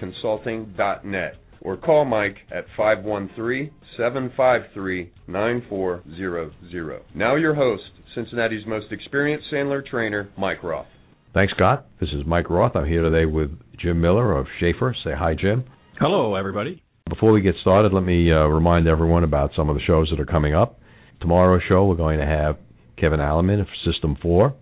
at 0.00 0.08
rothconsulting.net 0.08 1.34
or 1.60 1.76
call 1.76 2.04
Mike 2.04 2.36
at 2.52 2.64
513 2.76 3.70
753 3.96 5.12
9400. 5.26 7.02
Now, 7.14 7.36
your 7.36 7.54
host, 7.54 7.82
Cincinnati's 8.14 8.66
most 8.66 8.92
experienced 8.92 9.46
Sandler 9.52 9.84
trainer, 9.84 10.28
Mike 10.38 10.62
Roth. 10.62 10.86
Thanks, 11.34 11.52
Scott. 11.54 11.86
This 12.00 12.10
is 12.10 12.24
Mike 12.26 12.48
Roth. 12.48 12.74
I'm 12.74 12.86
here 12.86 13.02
today 13.02 13.26
with 13.26 13.50
Jim 13.80 14.00
Miller 14.00 14.36
of 14.36 14.46
Schaefer. 14.60 14.94
Say 15.04 15.10
hi, 15.16 15.34
Jim. 15.34 15.64
Hello, 15.98 16.34
everybody. 16.36 16.82
Before 17.08 17.32
we 17.32 17.40
get 17.40 17.54
started, 17.60 17.92
let 17.92 18.04
me 18.04 18.30
uh, 18.32 18.46
remind 18.46 18.86
everyone 18.86 19.24
about 19.24 19.50
some 19.56 19.68
of 19.68 19.74
the 19.76 19.82
shows 19.86 20.08
that 20.10 20.20
are 20.20 20.26
coming 20.26 20.54
up. 20.54 20.80
Tomorrow's 21.20 21.62
show, 21.68 21.86
we're 21.86 21.96
going 21.96 22.18
to 22.18 22.26
have 22.26 22.56
Kevin 22.96 23.18
Alleman 23.20 23.60
of 23.60 23.66
System 23.84 24.16
4. 24.22 24.54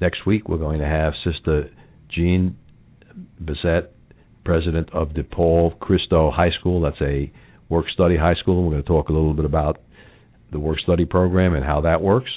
Next 0.00 0.26
week, 0.26 0.48
we're 0.48 0.58
going 0.58 0.78
to 0.78 0.86
have 0.86 1.12
Sister 1.24 1.70
Jean 2.10 2.56
Bissett, 3.40 3.95
president 4.46 4.88
of 4.94 5.08
DePaul 5.08 5.78
Cristo 5.80 6.30
High 6.30 6.52
School. 6.58 6.80
That's 6.80 7.00
a 7.02 7.30
work 7.68 7.86
study 7.92 8.16
high 8.16 8.36
school. 8.40 8.62
We're 8.62 8.70
going 8.70 8.82
to 8.82 8.88
talk 8.88 9.08
a 9.08 9.12
little 9.12 9.34
bit 9.34 9.44
about 9.44 9.80
the 10.52 10.60
work 10.60 10.78
study 10.78 11.04
program 11.04 11.54
and 11.54 11.64
how 11.64 11.80
that 11.82 12.00
works. 12.00 12.30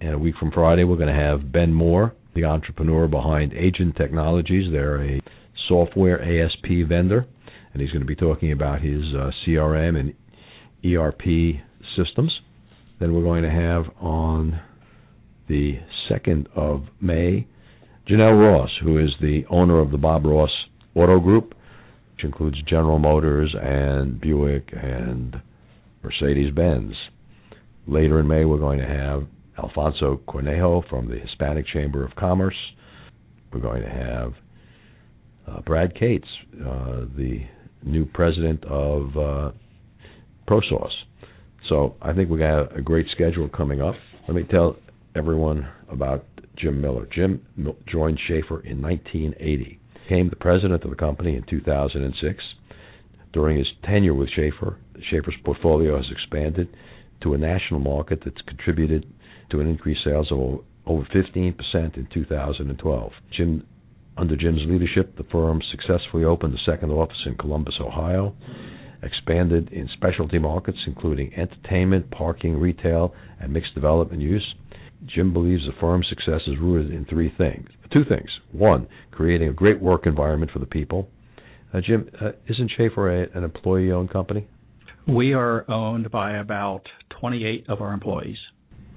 And 0.00 0.14
a 0.14 0.18
week 0.18 0.34
from 0.38 0.52
Friday, 0.52 0.84
we're 0.84 0.96
going 0.96 1.14
to 1.14 1.20
have 1.20 1.50
Ben 1.50 1.72
Moore, 1.72 2.14
the 2.34 2.44
entrepreneur 2.44 3.08
behind 3.08 3.54
Agent 3.54 3.96
Technologies. 3.96 4.70
They're 4.70 5.02
a 5.02 5.20
software 5.66 6.20
ASP 6.20 6.86
vendor, 6.86 7.26
and 7.72 7.80
he's 7.80 7.90
going 7.90 8.02
to 8.02 8.06
be 8.06 8.14
talking 8.14 8.52
about 8.52 8.82
his 8.82 9.02
uh, 9.16 9.30
CRM 9.46 9.98
and 9.98 10.14
ERP 10.84 11.60
systems. 11.96 12.38
Then 12.98 13.14
we're 13.14 13.22
going 13.22 13.44
to 13.44 13.50
have 13.50 13.84
on 13.98 14.60
the 15.48 15.78
2nd 16.10 16.46
of 16.54 16.84
May 17.00 17.46
Janelle 18.08 18.38
Ross, 18.38 18.70
who 18.82 18.98
is 18.98 19.10
the 19.20 19.42
owner 19.50 19.78
of 19.78 19.90
the 19.90 19.98
Bob 19.98 20.24
Ross 20.24 20.50
Auto 20.94 21.20
Group, 21.20 21.54
which 22.14 22.24
includes 22.24 22.56
General 22.68 22.98
Motors 22.98 23.54
and 23.60 24.20
Buick 24.20 24.68
and 24.72 25.40
Mercedes 26.02 26.52
Benz. 26.54 26.92
Later 27.86 28.20
in 28.20 28.26
May, 28.26 28.44
we're 28.44 28.58
going 28.58 28.78
to 28.78 28.86
have 28.86 29.26
Alfonso 29.58 30.20
Cornejo 30.26 30.88
from 30.88 31.08
the 31.08 31.18
Hispanic 31.18 31.66
Chamber 31.66 32.04
of 32.04 32.14
Commerce. 32.16 32.56
We're 33.52 33.60
going 33.60 33.82
to 33.82 33.88
have 33.88 34.32
uh, 35.46 35.60
Brad 35.62 35.94
Cates, 35.98 36.28
uh, 36.60 37.04
the 37.16 37.40
new 37.82 38.06
president 38.06 38.64
of 38.64 39.16
uh, 39.16 39.50
ProSource. 40.48 40.90
So 41.68 41.94
I 42.02 42.12
think 42.12 42.30
we 42.30 42.38
got 42.38 42.76
a 42.76 42.82
great 42.82 43.06
schedule 43.14 43.48
coming 43.48 43.80
up. 43.80 43.94
Let 44.26 44.34
me 44.34 44.44
tell 44.50 44.76
everyone 45.16 45.68
about 45.90 46.24
Jim 46.60 46.80
Miller. 46.80 47.06
Jim 47.12 47.42
joined 47.90 48.18
Schaefer 48.26 48.60
in 48.60 48.82
1980. 48.82 49.78
Became 50.08 50.28
the 50.28 50.36
president 50.36 50.82
of 50.84 50.90
the 50.90 50.96
company 50.96 51.36
in 51.36 51.44
2006. 51.48 52.42
During 53.32 53.58
his 53.58 53.68
tenure 53.84 54.14
with 54.14 54.28
Schaefer, 54.30 54.76
Schaefer's 55.10 55.36
portfolio 55.44 55.96
has 55.96 56.06
expanded 56.10 56.68
to 57.22 57.34
a 57.34 57.38
national 57.38 57.80
market 57.80 58.22
that's 58.24 58.40
contributed 58.46 59.06
to 59.50 59.60
an 59.60 59.68
increased 59.68 60.00
sales 60.04 60.32
of 60.32 60.64
over 60.86 61.06
15% 61.14 61.54
in 61.96 62.08
2012. 62.12 63.12
Jim, 63.36 63.66
under 64.16 64.36
Jim's 64.36 64.62
leadership, 64.66 65.16
the 65.16 65.24
firm 65.30 65.60
successfully 65.70 66.24
opened 66.24 66.54
a 66.54 66.70
second 66.70 66.90
office 66.90 67.22
in 67.26 67.36
Columbus, 67.36 67.74
Ohio, 67.80 68.34
expanded 69.02 69.72
in 69.72 69.88
specialty 69.94 70.38
markets 70.38 70.78
including 70.86 71.32
entertainment, 71.34 72.10
parking, 72.10 72.58
retail, 72.58 73.14
and 73.40 73.52
mixed 73.52 73.74
development 73.74 74.20
use. 74.20 74.54
Jim 75.06 75.32
believes 75.32 75.62
the 75.64 75.72
firm's 75.80 76.06
success 76.08 76.40
is 76.46 76.58
rooted 76.60 76.92
in 76.92 77.04
three 77.06 77.32
things. 77.36 77.68
Two 77.92 78.04
things. 78.08 78.28
One, 78.52 78.86
creating 79.10 79.48
a 79.48 79.52
great 79.52 79.80
work 79.80 80.06
environment 80.06 80.52
for 80.52 80.58
the 80.58 80.66
people. 80.66 81.08
Uh, 81.72 81.80
Jim, 81.80 82.08
uh, 82.20 82.32
isn't 82.48 82.70
Schaefer 82.76 83.22
a, 83.22 83.36
an 83.36 83.44
employee-owned 83.44 84.10
company? 84.10 84.48
We 85.08 85.32
are 85.32 85.68
owned 85.70 86.10
by 86.10 86.36
about 86.36 86.82
28 87.20 87.66
of 87.68 87.80
our 87.80 87.92
employees. 87.92 88.36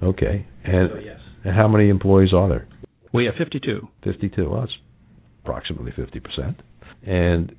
Okay. 0.01 0.45
And, 0.63 0.89
so, 0.91 0.99
yes. 0.99 1.19
and 1.45 1.55
how 1.55 1.67
many 1.67 1.89
employees 1.89 2.33
are 2.33 2.49
there? 2.49 2.67
We 3.13 3.25
have 3.25 3.35
52. 3.37 3.87
52. 4.03 4.49
Well, 4.49 4.61
that's 4.61 4.73
approximately 5.43 5.91
50%. 5.91 6.55
And 7.05 7.55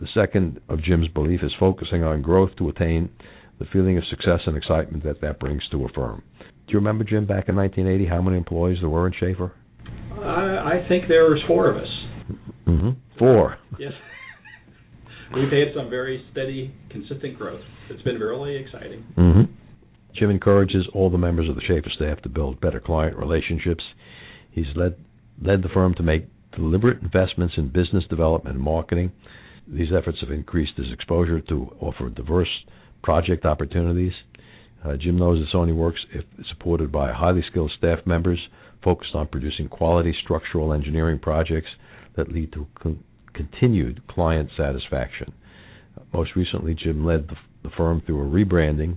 the 0.00 0.08
second 0.14 0.60
of 0.68 0.82
Jim's 0.82 1.08
belief 1.08 1.40
is 1.42 1.52
focusing 1.58 2.02
on 2.02 2.22
growth 2.22 2.50
to 2.58 2.68
attain 2.68 3.10
the 3.58 3.66
feeling 3.72 3.98
of 3.98 4.04
success 4.10 4.40
and 4.46 4.56
excitement 4.56 5.04
that 5.04 5.20
that 5.20 5.38
brings 5.38 5.62
to 5.70 5.84
a 5.84 5.88
firm. 5.90 6.22
Do 6.66 6.72
you 6.72 6.78
remember, 6.78 7.04
Jim, 7.04 7.26
back 7.26 7.48
in 7.48 7.56
1980, 7.56 8.06
how 8.06 8.22
many 8.22 8.36
employees 8.36 8.78
there 8.80 8.88
were 8.88 9.06
in 9.06 9.12
Schaefer? 9.18 9.52
I, 10.18 10.80
I 10.82 10.86
think 10.88 11.08
there 11.08 11.24
was 11.24 11.42
four 11.46 11.70
of 11.70 11.76
us. 11.76 11.88
Mm-hmm. 12.66 12.90
Four. 13.18 13.58
Yes. 13.78 13.92
We've 15.34 15.44
had 15.50 15.74
some 15.74 15.90
very 15.90 16.24
steady, 16.30 16.74
consistent 16.90 17.36
growth. 17.36 17.62
It's 17.90 18.02
been 18.02 18.18
really 18.18 18.56
exciting. 18.56 19.04
Mm-hmm. 19.16 19.52
Jim 20.18 20.30
encourages 20.30 20.86
all 20.94 21.10
the 21.10 21.18
members 21.18 21.48
of 21.48 21.54
the 21.54 21.62
Schaefer 21.62 21.90
staff 21.94 22.20
to 22.22 22.28
build 22.28 22.60
better 22.60 22.80
client 22.80 23.16
relationships. 23.16 23.82
He's 24.50 24.66
led 24.76 24.96
led 25.40 25.62
the 25.62 25.70
firm 25.72 25.94
to 25.94 26.02
make 26.02 26.26
deliberate 26.54 27.02
investments 27.02 27.54
in 27.56 27.68
business 27.68 28.04
development 28.10 28.56
and 28.56 28.64
marketing. 28.64 29.12
These 29.66 29.88
efforts 29.96 30.18
have 30.20 30.30
increased 30.30 30.72
his 30.76 30.92
exposure 30.92 31.40
to 31.40 31.74
offer 31.80 32.10
diverse 32.10 32.50
project 33.02 33.44
opportunities. 33.44 34.12
Uh, 34.84 34.96
Jim 34.96 35.18
knows 35.18 35.38
this 35.38 35.54
only 35.54 35.72
works 35.72 36.00
if 36.12 36.24
supported 36.48 36.90
by 36.90 37.12
highly 37.12 37.42
skilled 37.50 37.72
staff 37.76 38.00
members 38.04 38.40
focused 38.82 39.14
on 39.14 39.28
producing 39.28 39.68
quality 39.68 40.14
structural 40.24 40.72
engineering 40.72 41.18
projects 41.18 41.68
that 42.16 42.32
lead 42.32 42.52
to 42.52 42.66
con- 42.80 43.02
continued 43.32 44.06
client 44.08 44.50
satisfaction. 44.56 45.32
Most 46.12 46.30
recently, 46.34 46.74
Jim 46.74 47.04
led 47.04 47.28
the, 47.28 47.36
the 47.62 47.70
firm 47.76 48.02
through 48.04 48.22
a 48.22 48.28
rebranding 48.28 48.96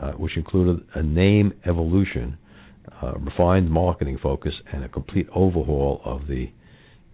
uh, 0.00 0.12
which 0.12 0.36
included 0.36 0.84
a 0.94 1.02
name 1.02 1.52
evolution, 1.66 2.38
uh, 3.02 3.14
refined 3.18 3.70
marketing 3.70 4.18
focus, 4.22 4.52
and 4.72 4.84
a 4.84 4.88
complete 4.88 5.26
overhaul 5.34 6.00
of 6.04 6.26
the 6.28 6.46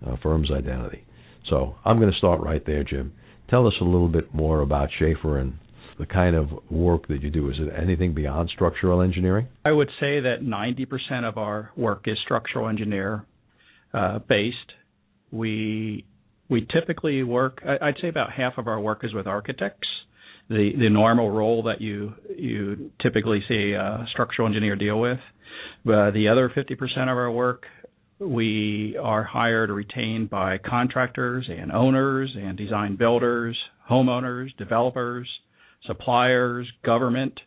uh, 0.07 0.17
firm's 0.23 0.51
identity. 0.51 1.05
So 1.49 1.77
I'm 1.85 1.99
going 1.99 2.11
to 2.13 2.19
start 2.19 2.41
right 2.41 2.65
there, 2.67 2.85
Jim. 2.85 3.13
Tell 3.49 3.67
us 3.67 3.75
a 3.81 3.85
little 3.85 4.09
bit 4.09 4.35
more 4.35 4.61
about 4.61 4.89
Schaefer 4.99 5.39
and 5.39 5.55
the 5.99 6.07
kind 6.07 6.37
of 6.37 6.49
work 6.71 7.09
that 7.09 7.23
you 7.23 7.31
do. 7.31 7.51
Is 7.51 7.57
it 7.59 7.73
anything 7.81 8.15
beyond 8.15 8.51
structural 8.53 9.01
engineering? 9.01 9.49
I 9.65 9.73
would 9.73 9.89
say 10.01 10.21
that 10.21 10.37
90% 10.43 11.29
of 11.29 11.39
our 11.39 11.71
work 11.77 12.05
is 12.07 12.17
structural 12.25 12.69
engineer 12.69 13.25
uh, 13.93 14.19
based. 14.29 14.73
We 15.31 16.05
we 16.49 16.67
typically 16.73 17.23
work. 17.23 17.63
I'd 17.65 17.97
say 18.01 18.09
about 18.09 18.31
half 18.33 18.59
of 18.59 18.69
our 18.69 18.79
work 18.79 19.01
is 19.03 19.15
with 19.15 19.27
architects 19.27 19.89
the 20.49 20.73
the 20.79 20.91
normal 20.91 21.31
role 21.31 21.63
that 21.65 21.81
you 21.81 22.13
you 22.37 22.91
typically 23.03 23.43
see 23.49 23.73
a 23.73 24.07
structural 24.13 24.47
engineer 24.47 24.77
deal 24.77 25.01
with. 25.01 25.19
But 25.85 26.13
the 26.13 26.29
other 26.29 26.51
50% 26.51 26.81
of 27.03 27.17
our 27.17 27.31
work 27.31 27.65
we 28.19 28.97
are 29.01 29.25
hired 29.25 29.71
or 29.71 29.75
retained 29.75 30.31
by 30.31 30.59
contractors 30.59 31.49
and 31.51 31.73
owners 31.73 32.35
and 32.37 32.57
design 32.57 32.97
builders, 32.97 33.57
homeowners, 33.91 34.57
developers, 34.57 35.29
suppliers, 35.87 36.67
government, 36.85 37.41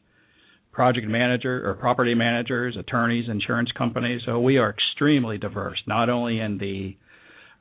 project 0.71 1.07
manager 1.07 1.67
or 1.67 1.73
property 1.73 2.13
managers, 2.13 2.77
attorneys, 2.77 3.27
insurance 3.29 3.71
companies. 3.75 4.21
So 4.25 4.39
we 4.39 4.57
are 4.57 4.69
extremely 4.69 5.39
diverse, 5.39 5.81
not 5.87 6.09
only 6.09 6.39
in 6.39 6.59
the 6.59 6.95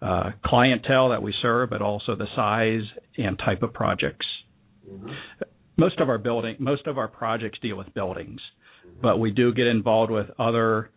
uh, 0.02 0.32
clientele 0.44 1.08
that 1.08 1.22
we 1.22 1.32
serve, 1.40 1.70
but 1.70 1.80
also 1.80 2.14
the 2.14 2.26
size 2.36 2.86
and 3.16 3.38
type 3.38 3.62
of 3.62 3.72
projects. 3.72 4.26
Mm-hmm. 4.86 5.08
Most 5.78 5.98
of 5.98 6.10
our 6.10 6.18
building, 6.18 6.56
most 6.58 6.86
of 6.86 6.98
our 6.98 7.08
projects 7.08 7.58
deal 7.60 7.78
with 7.78 7.92
buildings, 7.94 8.40
mm-hmm. 8.86 9.00
but 9.00 9.18
we 9.18 9.30
do 9.30 9.54
get 9.54 9.66
involved 9.66 10.12
with 10.12 10.26
other 10.38 10.90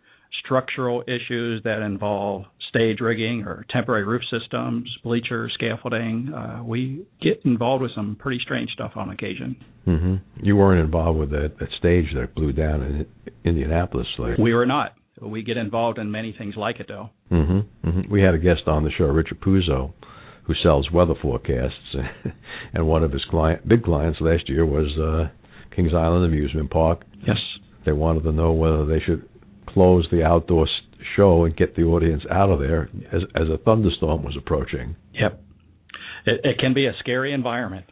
structural 0.43 1.03
issues 1.07 1.61
that 1.63 1.81
involve 1.81 2.43
stage 2.69 2.99
rigging 2.99 3.43
or 3.45 3.65
temporary 3.69 4.03
roof 4.03 4.21
systems, 4.31 4.89
bleachers, 5.03 5.51
scaffolding. 5.55 6.31
Uh, 6.33 6.63
we 6.63 7.05
get 7.21 7.41
involved 7.43 7.81
with 7.81 7.91
some 7.95 8.15
pretty 8.19 8.39
strange 8.43 8.69
stuff 8.71 8.91
on 8.95 9.09
occasion. 9.09 9.55
hmm 9.85 10.15
You 10.41 10.55
weren't 10.55 10.83
involved 10.83 11.19
with 11.19 11.31
that, 11.31 11.53
that 11.59 11.69
stage 11.77 12.05
that 12.15 12.35
blew 12.35 12.51
down 12.53 12.81
in 12.83 13.05
Indianapolis. 13.43 14.07
Like. 14.17 14.37
We 14.37 14.53
were 14.53 14.65
not. 14.67 14.93
We 15.21 15.43
get 15.43 15.57
involved 15.57 15.97
in 15.97 16.11
many 16.11 16.33
things 16.37 16.55
like 16.55 16.79
it, 16.79 16.87
though. 16.87 17.09
hmm 17.29 17.59
hmm 17.83 18.01
We 18.09 18.21
had 18.21 18.35
a 18.35 18.39
guest 18.39 18.61
on 18.67 18.83
the 18.83 18.91
show, 18.97 19.05
Richard 19.05 19.41
Puzo, 19.41 19.93
who 20.43 20.53
sells 20.63 20.89
weather 20.91 21.13
forecasts, 21.21 21.95
and 22.73 22.87
one 22.87 23.03
of 23.03 23.11
his 23.11 23.23
client, 23.29 23.67
big 23.67 23.83
clients 23.83 24.19
last 24.21 24.47
year 24.47 24.65
was 24.65 24.87
uh, 24.97 25.29
Kings 25.75 25.91
Island 25.93 26.25
Amusement 26.25 26.71
Park. 26.71 27.03
Yes. 27.27 27.37
They 27.85 27.91
wanted 27.91 28.23
to 28.23 28.31
know 28.31 28.51
whether 28.51 28.85
they 28.85 28.99
should 28.99 29.28
close 29.79 30.05
the 30.11 30.21
outdoor 30.23 30.67
show 31.15 31.45
and 31.45 31.55
get 31.55 31.73
the 31.77 31.83
audience 31.83 32.23
out 32.29 32.49
of 32.49 32.59
there 32.59 32.89
as 33.13 33.21
as 33.33 33.47
a 33.47 33.57
thunderstorm 33.63 34.23
was 34.23 34.35
approaching. 34.37 34.97
Yep. 35.13 35.41
It, 36.25 36.41
it 36.43 36.59
can 36.59 36.73
be 36.73 36.85
a 36.85 36.91
scary 36.99 37.33
environment. 37.33 37.85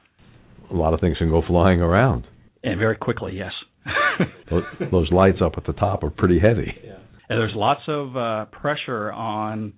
A 0.69 0.75
lot 0.75 0.94
of 0.94 1.00
things 1.00 1.18
can 1.18 1.30
go 1.30 1.42
flying 1.48 1.80
around. 1.80 2.28
And 2.62 2.78
very 2.78 2.98
quickly, 2.98 3.38
yes. 3.38 3.54
those, 4.51 4.63
those 4.92 5.12
lights 5.13 5.38
up 5.42 5.54
at 5.56 5.66
the 5.66 5.72
top 5.72 6.04
are 6.04 6.10
pretty 6.10 6.39
heavy. 6.39 6.74
Yeah. 6.84 6.98
And 7.30 7.39
there's 7.39 7.54
lots 7.56 7.84
of 7.88 8.18
uh, 8.18 8.45
pressure 8.51 9.10
on 9.13 9.72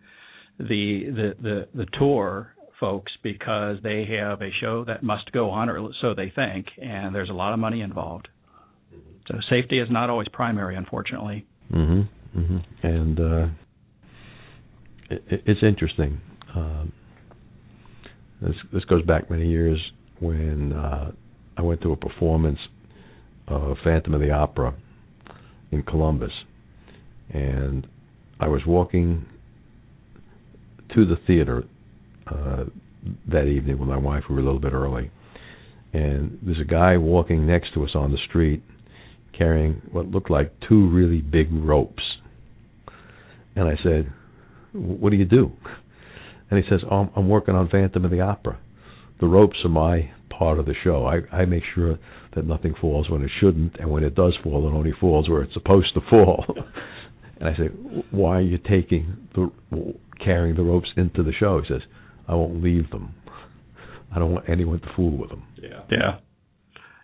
the, 0.58 1.02
the 1.16 1.34
the 1.40 1.68
the 1.76 1.86
tour 2.00 2.56
folks 2.80 3.12
because 3.22 3.78
they 3.84 4.08
have 4.20 4.42
a 4.42 4.50
show 4.60 4.84
that 4.86 5.04
must 5.04 5.32
go 5.32 5.52
on, 5.52 5.70
or 5.70 5.90
so 6.02 6.16
they 6.16 6.32
think, 6.36 6.66
and 6.82 7.14
there's 7.14 7.30
a 7.30 7.34
lot 7.34 7.54
of 7.54 7.60
money 7.60 7.82
involved. 7.82 8.30
So 9.28 9.36
safety 9.48 9.78
is 9.78 9.90
not 9.92 10.10
always 10.10 10.28
primary, 10.30 10.76
unfortunately. 10.76 11.46
Mhm. 11.74 12.08
Mhm. 12.38 12.64
And 12.84 13.20
uh, 13.20 13.48
it, 15.10 15.44
it's 15.46 15.64
interesting. 15.64 16.20
Um, 16.56 16.92
this 18.42 18.56
this 18.74 18.86
goes 18.86 19.04
back 19.06 19.30
many 19.30 19.48
years 19.48 19.80
when 20.20 20.74
uh, 20.74 21.12
I 21.58 21.62
went 21.62 21.82
to 21.82 21.92
a 21.92 21.96
performance 21.96 22.60
of 23.48 23.78
Phantom 23.84 24.14
of 24.14 24.22
the 24.22 24.32
Opera 24.32 24.74
in 25.72 25.84
Columbus, 25.84 26.32
and 27.30 27.86
I 28.40 28.48
was 28.48 28.62
walking 28.66 29.26
to 30.96 31.06
the 31.06 31.18
theater 31.28 31.64
uh, 32.28 32.64
that 33.32 33.46
evening 33.46 33.78
with 33.80 33.88
my 33.90 33.98
wife. 33.98 34.24
We 34.30 34.36
were 34.36 34.42
a 34.42 34.46
little 34.46 34.60
bit 34.60 34.74
early, 34.74 35.12
and 35.94 36.40
there's 36.42 36.60
a 36.60 36.66
guy 36.66 36.98
walking 36.98 37.46
next 37.46 37.74
to 37.74 37.84
us 37.84 37.92
on 37.96 38.12
the 38.12 38.18
street 38.28 38.64
carrying 39.38 39.82
what 39.92 40.08
looked 40.08 40.30
like 40.30 40.54
two 40.68 40.90
really 40.90 41.22
big 41.22 41.48
ropes. 41.52 42.04
And 43.56 43.68
I 43.68 43.76
said, 43.84 44.12
"What 44.74 45.10
do 45.10 45.16
you 45.16 45.26
do?" 45.26 45.52
And 46.50 46.64
he 46.64 46.70
says, 46.70 46.82
oh, 46.90 47.10
"I'm 47.16 47.30
working 47.30 47.56
on 47.56 47.70
Phantom 47.70 48.06
of 48.06 48.12
the 48.12 48.22
Opera. 48.22 48.58
The 49.20 49.28
ropes 49.28 49.58
are 49.64 49.70
my 49.70 50.12
part 50.30 50.60
of 50.60 50.66
the 50.66 50.74
show. 50.84 51.06
I, 51.06 51.36
I 51.36 51.46
make 51.46 51.64
sure 51.76 51.98
that 52.36 52.46
nothing 52.46 52.74
falls 52.80 53.10
when 53.10 53.22
it 53.22 53.32
shouldn't, 53.40 53.78
and 53.80 53.90
when 53.90 54.04
it 54.04 54.16
does 54.16 54.38
fall, 54.44 54.68
it 54.68 54.72
only 54.72 54.94
falls 55.00 55.30
where 55.30 55.42
it's 55.42 55.54
supposed 55.54 55.94
to 55.96 56.02
fall." 56.10 56.46
and 57.40 57.50
I 57.50 57.56
said, 57.56 57.72
"Why 58.12 58.38
are 58.38 58.42
you 58.42 58.58
taking 58.58 59.28
the 59.36 59.52
carrying 60.24 60.56
the 60.56 60.64
ropes 60.64 60.90
into 60.98 61.24
the 61.24 61.34
show?" 61.34 61.62
He 61.62 61.74
says, 61.74 61.82
"I 62.28 62.36
won't 62.36 62.64
leave 62.64 62.90
them. 62.90 63.16
I 64.14 64.20
don't 64.20 64.32
want 64.32 64.50
anyone 64.50 64.80
to 64.80 64.88
fool 64.96 65.18
with 65.18 65.30
them." 65.30 65.44
Yeah. 65.62 65.84
Yeah. 65.92 66.20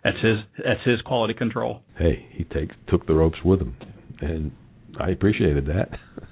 That's 0.06 0.24
his 0.24 0.36
that's 0.64 0.80
his 0.84 1.00
quality 1.00 1.34
control. 1.34 1.80
Hey, 1.98 2.28
he 2.30 2.44
take 2.44 2.70
took 2.86 3.08
the 3.08 3.14
ropes 3.14 3.38
with 3.44 3.60
him, 3.60 3.74
and 4.20 4.52
I 5.00 5.10
appreciated 5.10 5.66
that. 5.66 5.88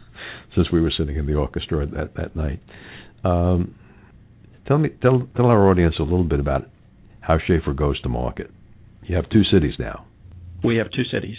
Since 0.55 0.71
we 0.73 0.81
were 0.81 0.93
sitting 0.97 1.17
in 1.17 1.27
the 1.27 1.35
orchestra 1.35 1.85
that 1.85 2.15
that 2.15 2.37
night, 2.37 2.61
um, 3.25 3.75
tell 4.69 4.79
me 4.79 4.91
tell 5.03 5.27
tell 5.35 5.47
our 5.47 5.69
audience 5.69 5.97
a 5.99 6.05
little 6.05 6.23
bit 6.23 6.39
about 6.39 6.71
how 7.19 7.39
Schaefer 7.45 7.73
goes 7.73 8.01
to 8.03 8.09
market. 8.09 8.49
You 9.03 9.17
have 9.17 9.29
two 9.31 9.43
cities 9.53 9.75
now. 9.77 10.07
We 10.63 10.77
have 10.77 10.93
two 10.93 11.05
cities. 11.13 11.37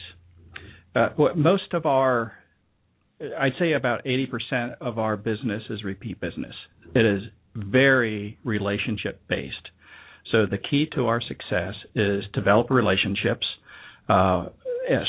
Uh, 0.94 1.10
most 1.38 1.74
of 1.74 1.86
our, 1.86 2.34
I'd 3.40 3.54
say 3.60 3.74
about 3.74 4.04
80% 4.06 4.76
of 4.82 5.00
our 5.00 5.18
business 5.18 5.64
is 5.70 5.84
repeat 5.84 6.20
business. 6.20 6.54
It 6.94 7.06
is 7.06 7.24
very 7.56 8.38
relationship 8.44 9.22
based. 9.28 9.70
So 10.32 10.46
the 10.46 10.58
key 10.58 10.88
to 10.96 11.08
our 11.08 11.22
success 11.22 11.74
is 11.94 12.24
develop 12.34 12.70
relationships, 12.70 13.46
uh, 14.10 14.48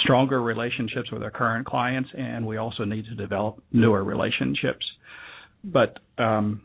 stronger 0.02 0.42
relationships 0.42 1.10
with 1.10 1.22
our 1.22 1.30
current 1.30 1.66
clients, 1.66 2.10
and 2.16 2.46
we 2.46 2.56
also 2.56 2.84
need 2.84 3.06
to 3.06 3.14
develop 3.14 3.62
newer 3.72 4.04
relationships. 4.04 4.84
But 5.64 5.98
um, 6.18 6.62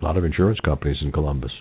a 0.00 0.04
lot 0.04 0.16
of 0.16 0.24
insurance 0.24 0.60
companies 0.60 0.96
in 1.02 1.12
Columbus. 1.12 1.52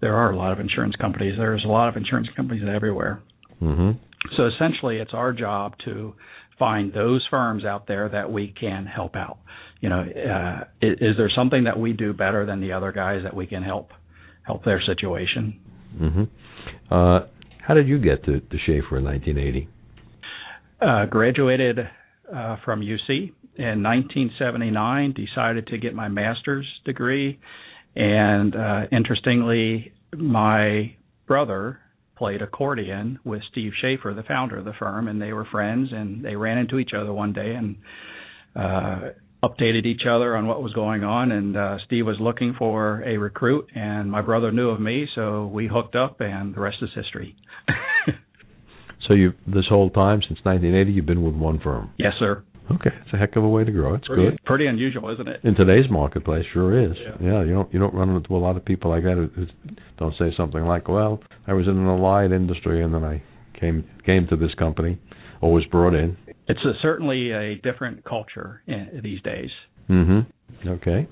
There 0.00 0.14
are 0.14 0.30
a 0.30 0.36
lot 0.36 0.52
of 0.52 0.60
insurance 0.60 0.96
companies. 0.96 1.34
There's 1.36 1.64
a 1.64 1.68
lot 1.68 1.88
of 1.88 1.96
insurance 1.96 2.28
companies 2.34 2.62
everywhere. 2.66 3.22
Mm-hmm. 3.60 3.90
So 4.36 4.46
essentially, 4.46 4.96
it's 4.96 5.12
our 5.12 5.32
job 5.32 5.74
to 5.84 6.14
find 6.58 6.92
those 6.92 7.26
firms 7.30 7.64
out 7.64 7.86
there 7.86 8.08
that 8.08 8.30
we 8.30 8.54
can 8.58 8.86
help 8.86 9.16
out. 9.16 9.38
You 9.80 9.88
know, 9.88 10.00
uh, 10.00 10.64
is, 10.80 10.98
is 11.00 11.16
there 11.16 11.30
something 11.34 11.64
that 11.64 11.78
we 11.78 11.92
do 11.92 12.12
better 12.12 12.46
than 12.46 12.60
the 12.60 12.72
other 12.72 12.92
guys 12.92 13.22
that 13.24 13.34
we 13.34 13.46
can 13.46 13.62
help? 13.62 13.90
Help 14.50 14.64
their 14.64 14.82
situation. 14.84 15.60
Mm-hmm. 16.00 16.24
Uh, 16.92 17.20
how 17.66 17.74
did 17.74 17.86
you 17.86 17.98
get 17.98 18.24
to, 18.24 18.40
to 18.40 18.56
Schaefer 18.66 18.98
in 18.98 19.04
1980? 19.04 19.68
Uh, 20.80 21.06
graduated 21.06 21.78
uh, 21.78 22.56
from 22.64 22.80
UC 22.80 23.32
in 23.56 23.82
1979. 23.82 25.14
Decided 25.14 25.68
to 25.68 25.78
get 25.78 25.94
my 25.94 26.08
master's 26.08 26.66
degree, 26.84 27.38
and 27.94 28.56
uh, 28.56 28.82
interestingly, 28.90 29.92
my 30.16 30.96
brother 31.26 31.78
played 32.16 32.42
accordion 32.42 33.18
with 33.24 33.42
Steve 33.52 33.72
Schaefer, 33.80 34.12
the 34.14 34.24
founder 34.24 34.58
of 34.58 34.64
the 34.64 34.74
firm, 34.78 35.06
and 35.08 35.22
they 35.22 35.32
were 35.32 35.46
friends. 35.50 35.90
And 35.92 36.24
they 36.24 36.34
ran 36.34 36.58
into 36.58 36.78
each 36.78 36.90
other 36.94 37.12
one 37.12 37.32
day 37.32 37.54
and 37.54 37.76
uh, 38.56 39.10
updated 39.42 39.86
each 39.86 40.02
other 40.08 40.36
on 40.36 40.46
what 40.46 40.62
was 40.62 40.72
going 40.72 41.02
on 41.02 41.32
and 41.32 41.56
uh 41.56 41.78
Steve 41.86 42.06
was 42.06 42.16
looking 42.20 42.54
for 42.58 43.02
a 43.06 43.16
recruit 43.16 43.66
and 43.74 44.10
my 44.10 44.20
brother 44.20 44.52
knew 44.52 44.70
of 44.70 44.80
me 44.80 45.06
so 45.14 45.46
we 45.46 45.66
hooked 45.66 45.96
up 45.96 46.20
and 46.20 46.54
the 46.54 46.60
rest 46.60 46.76
is 46.82 46.90
history. 46.94 47.36
so 49.08 49.14
you 49.14 49.32
this 49.46 49.64
whole 49.68 49.90
time 49.90 50.20
since 50.20 50.38
1980 50.42 50.92
you've 50.92 51.06
been 51.06 51.22
with 51.22 51.34
one 51.34 51.58
firm. 51.60 51.90
Yes, 51.98 52.12
sir. 52.18 52.44
Okay, 52.70 52.90
it's 53.04 53.12
a 53.12 53.16
heck 53.16 53.34
of 53.34 53.42
a 53.42 53.48
way 53.48 53.64
to 53.64 53.72
grow. 53.72 53.94
It's 53.94 54.06
pretty, 54.06 54.30
good. 54.30 54.44
Pretty 54.44 54.66
unusual, 54.66 55.12
isn't 55.12 55.26
it? 55.26 55.40
In 55.42 55.56
today's 55.56 55.90
marketplace, 55.90 56.44
sure 56.52 56.78
is. 56.78 56.96
Yeah. 56.96 57.16
yeah, 57.20 57.42
you 57.42 57.52
don't 57.52 57.74
you 57.74 57.80
don't 57.80 57.94
run 57.94 58.10
into 58.10 58.36
a 58.36 58.38
lot 58.38 58.56
of 58.56 58.64
people 58.64 58.90
like 58.90 59.02
that 59.02 59.14
who, 59.34 59.46
don't 59.98 60.14
say 60.18 60.32
something 60.36 60.62
like, 60.64 60.86
"Well, 60.86 61.20
I 61.48 61.52
was 61.52 61.66
in 61.66 61.76
an 61.76 61.86
allied 61.86 62.30
industry 62.30 62.84
and 62.84 62.94
then 62.94 63.02
I 63.02 63.22
came 63.58 63.84
came 64.06 64.28
to 64.28 64.36
this 64.36 64.54
company, 64.56 65.00
or 65.40 65.52
was 65.52 65.64
brought 65.64 65.94
in." 65.94 66.16
It's 66.50 66.64
a, 66.64 66.72
certainly 66.82 67.30
a 67.32 67.56
different 67.56 68.04
culture 68.04 68.62
in, 68.66 69.00
these 69.02 69.22
days. 69.22 69.50
Mm-hmm. 69.88 70.68
Okay. 70.68 71.08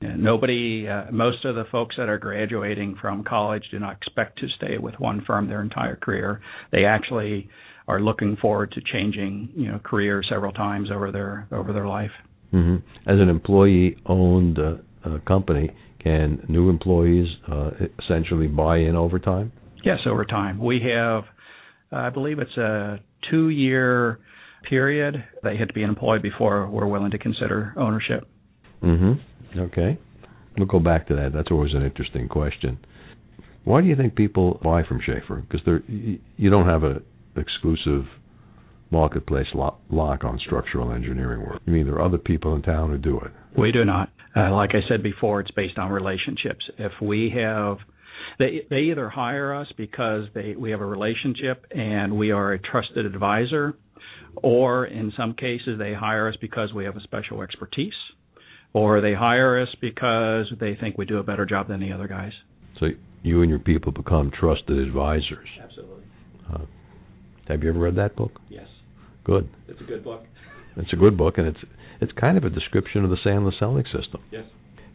And 0.00 0.22
nobody, 0.22 0.88
uh, 0.88 1.12
most 1.12 1.44
of 1.44 1.54
the 1.54 1.64
folks 1.70 1.94
that 1.96 2.08
are 2.08 2.18
graduating 2.18 2.96
from 3.00 3.22
college 3.22 3.62
do 3.70 3.78
not 3.78 3.96
expect 3.96 4.38
to 4.40 4.48
stay 4.56 4.78
with 4.78 4.94
one 4.98 5.22
firm 5.26 5.48
their 5.48 5.62
entire 5.62 5.96
career. 5.96 6.40
They 6.72 6.84
actually 6.84 7.48
are 7.86 8.00
looking 8.00 8.36
forward 8.36 8.72
to 8.72 8.80
changing, 8.92 9.50
you 9.54 9.70
know, 9.70 9.80
careers 9.82 10.26
several 10.28 10.52
times 10.52 10.88
over 10.92 11.12
their 11.12 11.46
over 11.52 11.72
their 11.72 11.86
life. 11.86 12.10
Mm-hmm. 12.52 12.76
As 13.08 13.18
an 13.20 13.28
employee-owned 13.28 14.58
uh, 14.58 14.74
uh, 15.04 15.18
company, 15.26 15.70
can 16.02 16.44
new 16.48 16.68
employees 16.68 17.28
uh, 17.50 17.70
essentially 18.02 18.48
buy 18.48 18.78
in 18.78 18.96
over 18.96 19.18
time? 19.18 19.52
Yes, 19.84 19.98
over 20.06 20.24
time. 20.24 20.58
We 20.58 20.80
have, 20.94 21.24
I 21.90 22.10
believe 22.10 22.38
it's 22.38 22.56
a 22.56 23.00
two-year 23.30 24.18
period. 24.68 25.24
They 25.42 25.56
had 25.56 25.68
to 25.68 25.74
be 25.74 25.82
employed 25.82 26.22
before 26.22 26.68
we're 26.68 26.86
willing 26.86 27.10
to 27.12 27.18
consider 27.18 27.74
ownership. 27.76 28.28
Mm-hmm. 28.82 29.60
Okay. 29.60 29.98
We'll 30.56 30.66
go 30.66 30.80
back 30.80 31.08
to 31.08 31.14
that. 31.16 31.32
That's 31.34 31.48
always 31.50 31.72
an 31.74 31.82
interesting 31.82 32.28
question. 32.28 32.78
Why 33.64 33.80
do 33.80 33.86
you 33.86 33.96
think 33.96 34.14
people 34.14 34.60
buy 34.62 34.82
from 34.82 35.00
Schaefer? 35.04 35.36
Because 35.36 35.60
they're 35.64 35.82
you 35.86 36.50
don't 36.50 36.66
have 36.66 36.82
a 36.82 37.00
exclusive 37.36 38.04
marketplace 38.90 39.46
lock, 39.54 39.80
lock 39.90 40.24
on 40.24 40.38
structural 40.44 40.92
engineering 40.92 41.40
work. 41.40 41.62
I 41.66 41.70
mean, 41.70 41.86
there 41.86 41.94
are 41.94 42.04
other 42.04 42.18
people 42.18 42.54
in 42.54 42.62
town 42.62 42.90
who 42.90 42.98
do 42.98 43.18
it. 43.20 43.30
We 43.56 43.72
do 43.72 43.84
not. 43.84 44.10
Uh, 44.36 44.54
like 44.54 44.70
I 44.72 44.86
said 44.88 45.02
before, 45.02 45.40
it's 45.40 45.50
based 45.52 45.78
on 45.78 45.90
relationships. 45.90 46.64
If 46.78 46.92
we 47.00 47.32
have 47.36 47.78
they 48.38 48.66
they 48.70 48.90
either 48.90 49.08
hire 49.08 49.54
us 49.54 49.68
because 49.76 50.24
they 50.34 50.54
we 50.56 50.70
have 50.70 50.80
a 50.80 50.86
relationship 50.86 51.66
and 51.70 52.16
we 52.16 52.30
are 52.30 52.52
a 52.52 52.58
trusted 52.58 53.06
advisor 53.06 53.74
or 54.36 54.86
in 54.86 55.12
some 55.16 55.34
cases 55.34 55.78
they 55.78 55.94
hire 55.94 56.28
us 56.28 56.36
because 56.40 56.72
we 56.72 56.84
have 56.84 56.96
a 56.96 57.00
special 57.00 57.42
expertise. 57.42 57.94
Or 58.74 59.02
they 59.02 59.12
hire 59.12 59.60
us 59.60 59.68
because 59.80 60.46
they 60.58 60.74
think 60.74 60.96
we 60.96 61.04
do 61.04 61.18
a 61.18 61.22
better 61.22 61.44
job 61.44 61.68
than 61.68 61.80
the 61.80 61.92
other 61.92 62.08
guys. 62.08 62.32
So 62.80 62.86
you 63.22 63.42
and 63.42 63.50
your 63.50 63.58
people 63.58 63.92
become 63.92 64.30
trusted 64.38 64.78
advisors. 64.78 65.48
Absolutely. 65.62 66.04
Uh, 66.52 66.58
have 67.48 67.62
you 67.62 67.68
ever 67.68 67.78
read 67.78 67.96
that 67.96 68.16
book? 68.16 68.40
Yes. 68.48 68.66
Good. 69.24 69.48
It's 69.68 69.80
a 69.80 69.84
good 69.84 70.02
book. 70.02 70.24
It's 70.76 70.92
a 70.92 70.96
good 70.96 71.18
book, 71.18 71.36
and 71.36 71.46
it's 71.48 71.58
it's 72.00 72.12
kind 72.12 72.36
of 72.38 72.44
a 72.44 72.50
description 72.50 73.04
of 73.04 73.10
the 73.10 73.18
Sandler 73.24 73.52
selling 73.58 73.84
system. 73.84 74.22
Yes. 74.30 74.44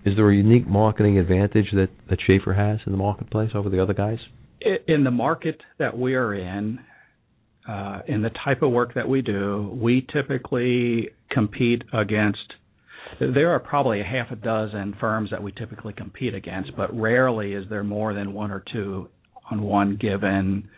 Is 0.06 0.15
there 0.15 0.29
a 0.29 0.36
unique 0.36 0.67
marketing 0.67 1.17
advantage 1.17 1.67
that 1.74 1.89
that 2.10 2.20
Schaefer 2.25 2.53
has 2.53 2.79
in 2.86 2.91
the 2.91 2.98
marketplace 2.98 3.51
over 3.53 3.70
the 3.70 3.82
other 3.82 3.94
guys? 3.94 4.17
In 4.88 5.03
the 5.03 5.12
market 5.12 5.62
that 5.77 5.98
we 5.98 6.15
are 6.15 6.34
in, 6.34 6.79
uh, 7.67 8.01
in 8.07 8.21
the 8.21 8.31
type 8.45 8.62
of 8.62 8.71
work 8.71 8.93
that 8.95 9.07
we 9.07 9.21
do, 9.21 9.69
we 9.74 10.05
typically 10.13 11.09
compete 11.29 11.83
against. 11.93 12.53
There 13.19 13.51
are 13.51 13.59
probably 13.59 14.01
a 14.01 14.03
half 14.03 14.31
a 14.31 14.36
dozen 14.36 14.95
firms 15.00 15.31
that 15.31 15.41
we 15.41 15.51
typically 15.51 15.93
compete 15.93 16.33
against, 16.33 16.75
but 16.75 16.97
rarely 16.97 17.53
is 17.53 17.65
there 17.69 17.83
more 17.83 18.13
than 18.13 18.33
one 18.33 18.51
or 18.51 18.63
two 18.71 19.09
on 19.50 19.62
one 19.62 19.97
given 20.00 20.69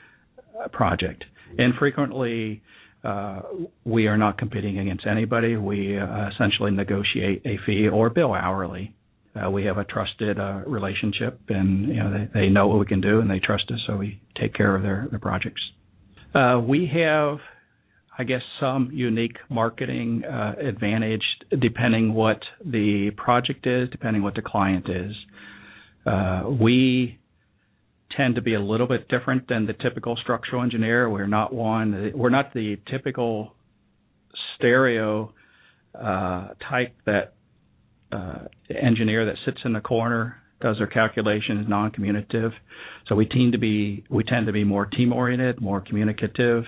uh, 0.63 0.67
project. 0.69 1.25
And 1.57 1.73
frequently, 1.79 2.61
uh, 3.03 3.41
we 3.85 4.07
are 4.07 4.17
not 4.17 4.37
competing 4.37 4.79
against 4.79 5.05
anybody. 5.07 5.55
We 5.55 5.97
uh, 5.97 6.29
essentially 6.29 6.71
negotiate 6.71 7.41
a 7.45 7.57
fee 7.65 7.87
or 7.87 8.09
bill 8.09 8.33
hourly. 8.33 8.93
Uh, 9.35 9.49
we 9.49 9.65
have 9.65 9.77
a 9.77 9.83
trusted 9.83 10.39
uh, 10.39 10.61
relationship, 10.65 11.39
and 11.49 11.87
you 11.87 11.95
know 11.95 12.11
they, 12.11 12.41
they 12.41 12.49
know 12.49 12.67
what 12.67 12.79
we 12.79 12.85
can 12.85 12.99
do, 12.99 13.19
and 13.19 13.29
they 13.29 13.39
trust 13.39 13.65
us, 13.71 13.79
so 13.87 13.95
we 13.95 14.19
take 14.39 14.53
care 14.53 14.75
of 14.75 14.81
their, 14.81 15.07
their 15.09 15.19
projects. 15.19 15.61
Uh, 16.33 16.59
we 16.59 16.89
have, 16.93 17.39
I 18.17 18.23
guess, 18.23 18.41
some 18.59 18.91
unique 18.93 19.37
marketing 19.49 20.23
uh, 20.25 20.53
advantage 20.59 21.23
depending 21.59 22.13
what 22.13 22.39
the 22.63 23.11
project 23.17 23.65
is, 23.65 23.89
depending 23.89 24.21
what 24.21 24.35
the 24.35 24.43
client 24.43 24.87
is. 24.89 25.15
Uh, 26.05 26.43
we 26.49 27.17
tend 28.15 28.35
to 28.35 28.41
be 28.41 28.53
a 28.53 28.59
little 28.59 28.87
bit 28.87 29.07
different 29.07 29.47
than 29.47 29.65
the 29.65 29.73
typical 29.73 30.15
structural 30.21 30.63
engineer. 30.63 31.09
We're 31.09 31.27
not 31.27 31.53
one. 31.53 32.11
We're 32.15 32.29
not 32.29 32.53
the 32.53 32.77
typical 32.89 33.53
stereo 34.55 35.33
uh, 35.95 36.49
type 36.69 36.95
that 37.05 37.33
uh, 38.11 38.45
engineer 38.69 39.25
that 39.25 39.35
sits 39.45 39.59
in 39.65 39.73
the 39.73 39.81
corner 39.81 40.38
does 40.61 40.77
their 40.77 40.87
calculations 40.87 41.65
non-commutative. 41.67 42.51
So 43.07 43.15
we 43.15 43.25
tend 43.25 43.53
to 43.53 43.57
be 43.57 44.03
we 44.09 44.23
tend 44.23 44.47
to 44.47 44.53
be 44.53 44.63
more 44.63 44.85
team-oriented, 44.85 45.61
more 45.61 45.81
communicative. 45.81 46.65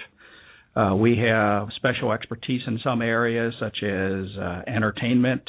Uh, 0.75 0.95
we 0.95 1.17
have 1.17 1.67
special 1.75 2.11
expertise 2.13 2.61
in 2.65 2.79
some 2.83 3.01
areas, 3.01 3.53
such 3.59 3.83
as 3.83 4.25
uh, 4.39 4.61
entertainment 4.67 5.41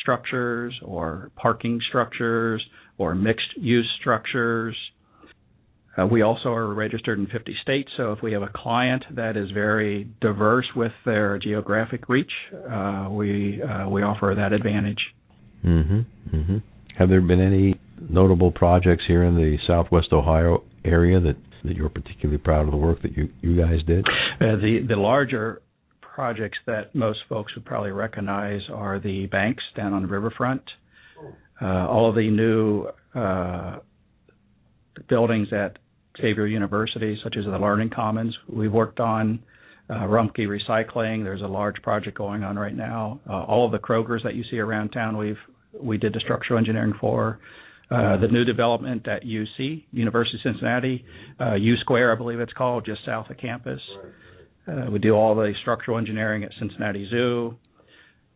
structures, 0.00 0.74
or 0.82 1.30
parking 1.36 1.80
structures, 1.88 2.64
or 2.96 3.14
mixed-use 3.14 3.88
structures. 4.00 4.74
Uh, 5.98 6.06
we 6.06 6.22
also 6.22 6.48
are 6.48 6.72
registered 6.72 7.18
in 7.18 7.26
50 7.26 7.54
states, 7.62 7.90
so 7.96 8.12
if 8.12 8.22
we 8.22 8.32
have 8.32 8.42
a 8.42 8.50
client 8.54 9.04
that 9.16 9.36
is 9.36 9.50
very 9.50 10.08
diverse 10.22 10.66
with 10.74 10.92
their 11.04 11.38
geographic 11.38 12.08
reach, 12.08 12.30
uh, 12.70 13.08
we 13.10 13.60
uh, 13.62 13.88
we 13.88 14.02
offer 14.02 14.32
that 14.34 14.52
advantage. 14.52 15.00
Mm-hmm. 15.64 16.36
Mm-hmm. 16.36 16.56
Have 16.98 17.08
there 17.08 17.20
been 17.20 17.40
any 17.40 17.78
notable 18.12 18.50
projects 18.50 19.04
here 19.06 19.24
in 19.24 19.34
the 19.34 19.56
Southwest 19.66 20.12
Ohio 20.12 20.64
area 20.84 21.20
that 21.20 21.36
that 21.64 21.76
you're 21.76 21.90
particularly 21.90 22.38
proud 22.38 22.64
of 22.64 22.70
the 22.70 22.76
work 22.76 23.02
that 23.02 23.16
you 23.16 23.28
you 23.40 23.56
guys 23.56 23.82
did? 23.86 24.04
Uh, 24.40 24.56
the 24.56 24.84
the 24.88 24.96
larger 24.96 25.62
projects 26.00 26.58
that 26.66 26.94
most 26.94 27.20
folks 27.28 27.54
would 27.54 27.64
probably 27.64 27.92
recognize 27.92 28.60
are 28.72 28.98
the 28.98 29.26
banks 29.26 29.62
down 29.76 29.92
on 29.92 30.02
the 30.02 30.08
riverfront. 30.08 30.62
Uh, 31.62 31.86
all 31.86 32.08
of 32.08 32.14
the 32.14 32.30
new 32.30 32.88
uh, 33.14 33.78
buildings 35.08 35.48
at 35.52 35.78
Xavier 36.20 36.46
University, 36.46 37.18
such 37.22 37.36
as 37.36 37.44
the 37.44 37.58
Learning 37.58 37.90
Commons, 37.90 38.36
we've 38.48 38.72
worked 38.72 39.00
on. 39.00 39.40
Uh, 39.88 40.04
Rumpke 40.04 40.46
Recycling, 40.46 41.24
there's 41.24 41.42
a 41.42 41.46
large 41.48 41.82
project 41.82 42.16
going 42.16 42.44
on 42.44 42.56
right 42.56 42.74
now. 42.74 43.20
Uh, 43.28 43.42
all 43.42 43.66
of 43.66 43.72
the 43.72 43.78
Krogers 43.78 44.22
that 44.22 44.34
you 44.34 44.44
see 44.50 44.58
around 44.58 44.90
town, 44.90 45.16
we've 45.16 45.38
we 45.80 45.98
did 45.98 46.12
the 46.12 46.20
structural 46.20 46.58
engineering 46.58 46.94
for. 47.00 47.40
Uh, 47.90 48.16
the 48.18 48.28
new 48.28 48.44
development 48.44 49.08
at 49.08 49.24
UC, 49.24 49.84
University 49.90 50.36
of 50.36 50.52
Cincinnati, 50.52 51.04
uh, 51.40 51.54
U 51.54 51.76
Square, 51.78 52.12
I 52.12 52.14
believe 52.14 52.38
it's 52.38 52.52
called, 52.52 52.86
just 52.86 53.04
south 53.04 53.30
of 53.30 53.38
campus. 53.38 53.80
Uh, 54.68 54.88
we 54.92 55.00
do 55.00 55.14
all 55.14 55.34
the 55.34 55.52
structural 55.60 55.98
engineering 55.98 56.44
at 56.44 56.50
Cincinnati 56.60 57.08
Zoo. 57.10 57.56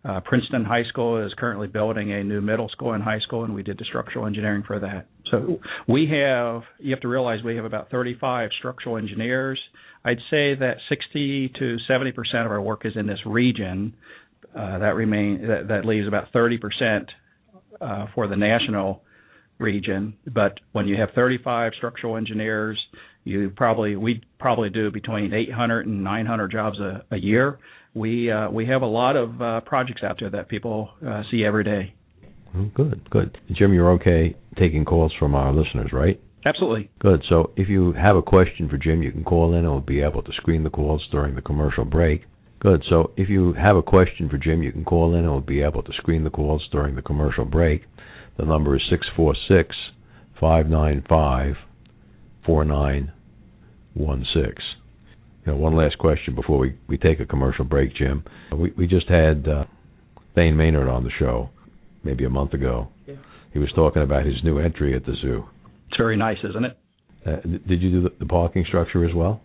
Uh, 0.04 0.20
Princeton 0.20 0.64
High 0.64 0.82
School 0.88 1.24
is 1.24 1.32
currently 1.38 1.68
building 1.68 2.12
a 2.12 2.24
new 2.24 2.40
middle 2.40 2.68
school 2.68 2.94
and 2.94 3.02
high 3.02 3.20
school, 3.20 3.44
and 3.44 3.54
we 3.54 3.62
did 3.62 3.78
the 3.78 3.84
structural 3.84 4.26
engineering 4.26 4.64
for 4.66 4.80
that. 4.80 5.06
So 5.30 5.60
we 5.88 6.08
have, 6.10 6.62
you 6.80 6.90
have 6.90 7.00
to 7.02 7.08
realize 7.08 7.42
we 7.44 7.54
have 7.56 7.64
about 7.64 7.90
35 7.90 8.50
structural 8.58 8.96
engineers. 8.96 9.60
I'd 10.04 10.18
say 10.30 10.56
that 10.56 10.78
60 10.88 11.52
to 11.60 11.76
70 11.86 12.12
percent 12.12 12.44
of 12.44 12.50
our 12.50 12.60
work 12.60 12.84
is 12.84 12.94
in 12.96 13.06
this 13.06 13.20
region. 13.24 13.94
Uh, 14.54 14.80
that 14.80 14.94
remain 14.96 15.46
that, 15.46 15.68
that 15.68 15.86
leaves 15.86 16.08
about 16.08 16.32
30 16.32 16.58
percent 16.58 17.10
uh, 17.80 18.06
for 18.14 18.26
the 18.26 18.36
national 18.36 19.03
region. 19.58 20.14
But 20.32 20.58
when 20.72 20.86
you 20.86 20.96
have 20.96 21.10
35 21.14 21.72
structural 21.76 22.16
engineers, 22.16 22.78
you 23.24 23.50
probably 23.56 23.96
we 23.96 24.22
probably 24.38 24.70
do 24.70 24.90
between 24.90 25.32
800 25.32 25.86
and 25.86 26.04
900 26.04 26.52
jobs 26.52 26.78
a, 26.78 27.04
a 27.10 27.16
year. 27.16 27.58
We 27.94 28.30
uh, 28.30 28.50
we 28.50 28.66
have 28.66 28.82
a 28.82 28.86
lot 28.86 29.16
of 29.16 29.40
uh, 29.40 29.60
projects 29.62 30.02
out 30.02 30.16
there 30.20 30.30
that 30.30 30.48
people 30.48 30.90
uh, 31.06 31.22
see 31.30 31.44
every 31.44 31.64
day. 31.64 31.94
Good, 32.74 33.08
good. 33.10 33.36
Jim, 33.52 33.72
you're 33.72 33.92
okay 33.92 34.36
taking 34.56 34.84
calls 34.84 35.12
from 35.18 35.34
our 35.34 35.52
listeners, 35.52 35.90
right? 35.92 36.20
Absolutely. 36.46 36.90
Good. 37.00 37.22
So 37.28 37.52
if 37.56 37.68
you 37.68 37.94
have 37.94 38.16
a 38.16 38.22
question 38.22 38.68
for 38.68 38.76
Jim, 38.76 39.02
you 39.02 39.10
can 39.10 39.24
call 39.24 39.54
in 39.54 39.60
and 39.60 39.70
we'll 39.70 39.80
be 39.80 40.02
able 40.02 40.22
to 40.22 40.32
screen 40.36 40.62
the 40.62 40.70
calls 40.70 41.02
during 41.10 41.34
the 41.34 41.42
commercial 41.42 41.84
break. 41.84 42.22
Good. 42.60 42.84
So 42.88 43.12
if 43.16 43.28
you 43.28 43.54
have 43.54 43.76
a 43.76 43.82
question 43.82 44.28
for 44.28 44.38
Jim, 44.38 44.62
you 44.62 44.70
can 44.70 44.84
call 44.84 45.14
in 45.14 45.20
and 45.20 45.30
we'll 45.30 45.40
be 45.40 45.62
able 45.62 45.82
to 45.82 45.92
screen 45.96 46.22
the 46.22 46.30
calls 46.30 46.62
during 46.70 46.94
the 46.94 47.02
commercial 47.02 47.44
break. 47.44 47.82
The 48.36 48.44
number 48.44 48.76
is 48.76 48.82
646 48.90 49.74
595 50.40 51.54
4916. 52.44 54.54
You 55.46 55.52
know, 55.52 55.58
one 55.58 55.76
last 55.76 55.98
question 55.98 56.34
before 56.34 56.58
we, 56.58 56.76
we 56.88 56.96
take 56.96 57.20
a 57.20 57.26
commercial 57.26 57.64
break, 57.64 57.94
Jim. 57.94 58.24
We 58.50 58.72
we 58.76 58.86
just 58.86 59.08
had 59.08 59.46
uh, 59.46 59.64
Thane 60.34 60.56
Maynard 60.56 60.88
on 60.88 61.04
the 61.04 61.10
show 61.18 61.50
maybe 62.02 62.24
a 62.24 62.30
month 62.30 62.54
ago. 62.54 62.88
Yeah. 63.06 63.16
He 63.52 63.58
was 63.58 63.70
talking 63.74 64.02
about 64.02 64.26
his 64.26 64.36
new 64.42 64.58
entry 64.58 64.94
at 64.94 65.06
the 65.06 65.14
zoo. 65.20 65.44
It's 65.88 65.96
very 65.96 66.16
nice, 66.16 66.38
isn't 66.48 66.64
it? 66.64 66.78
Uh, 67.26 67.36
did 67.66 67.82
you 67.82 67.90
do 67.90 68.02
the, 68.02 68.10
the 68.20 68.26
parking 68.26 68.64
structure 68.66 69.08
as 69.08 69.14
well? 69.14 69.40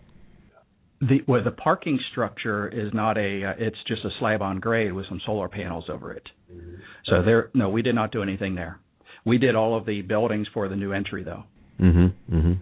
The 1.00 1.20
well, 1.26 1.42
the 1.42 1.50
parking 1.50 1.98
structure 2.10 2.68
is 2.68 2.92
not 2.92 3.16
a. 3.16 3.44
Uh, 3.44 3.54
it's 3.58 3.78
just 3.86 4.04
a 4.04 4.10
slab 4.18 4.42
on 4.42 4.60
grade 4.60 4.92
with 4.92 5.06
some 5.08 5.20
solar 5.24 5.48
panels 5.48 5.84
over 5.88 6.12
it. 6.12 6.28
Mm-hmm. 6.52 6.74
So 7.06 7.22
there, 7.22 7.50
no, 7.54 7.68
we 7.70 7.82
did 7.82 7.94
not 7.94 8.12
do 8.12 8.22
anything 8.22 8.54
there. 8.54 8.80
We 9.24 9.38
did 9.38 9.54
all 9.54 9.76
of 9.76 9.86
the 9.86 10.02
buildings 10.02 10.46
for 10.52 10.68
the 10.68 10.76
new 10.76 10.92
entry, 10.92 11.24
though. 11.24 11.44
Mm-hmm. 11.80 12.36
Mm-hmm. 12.36 12.52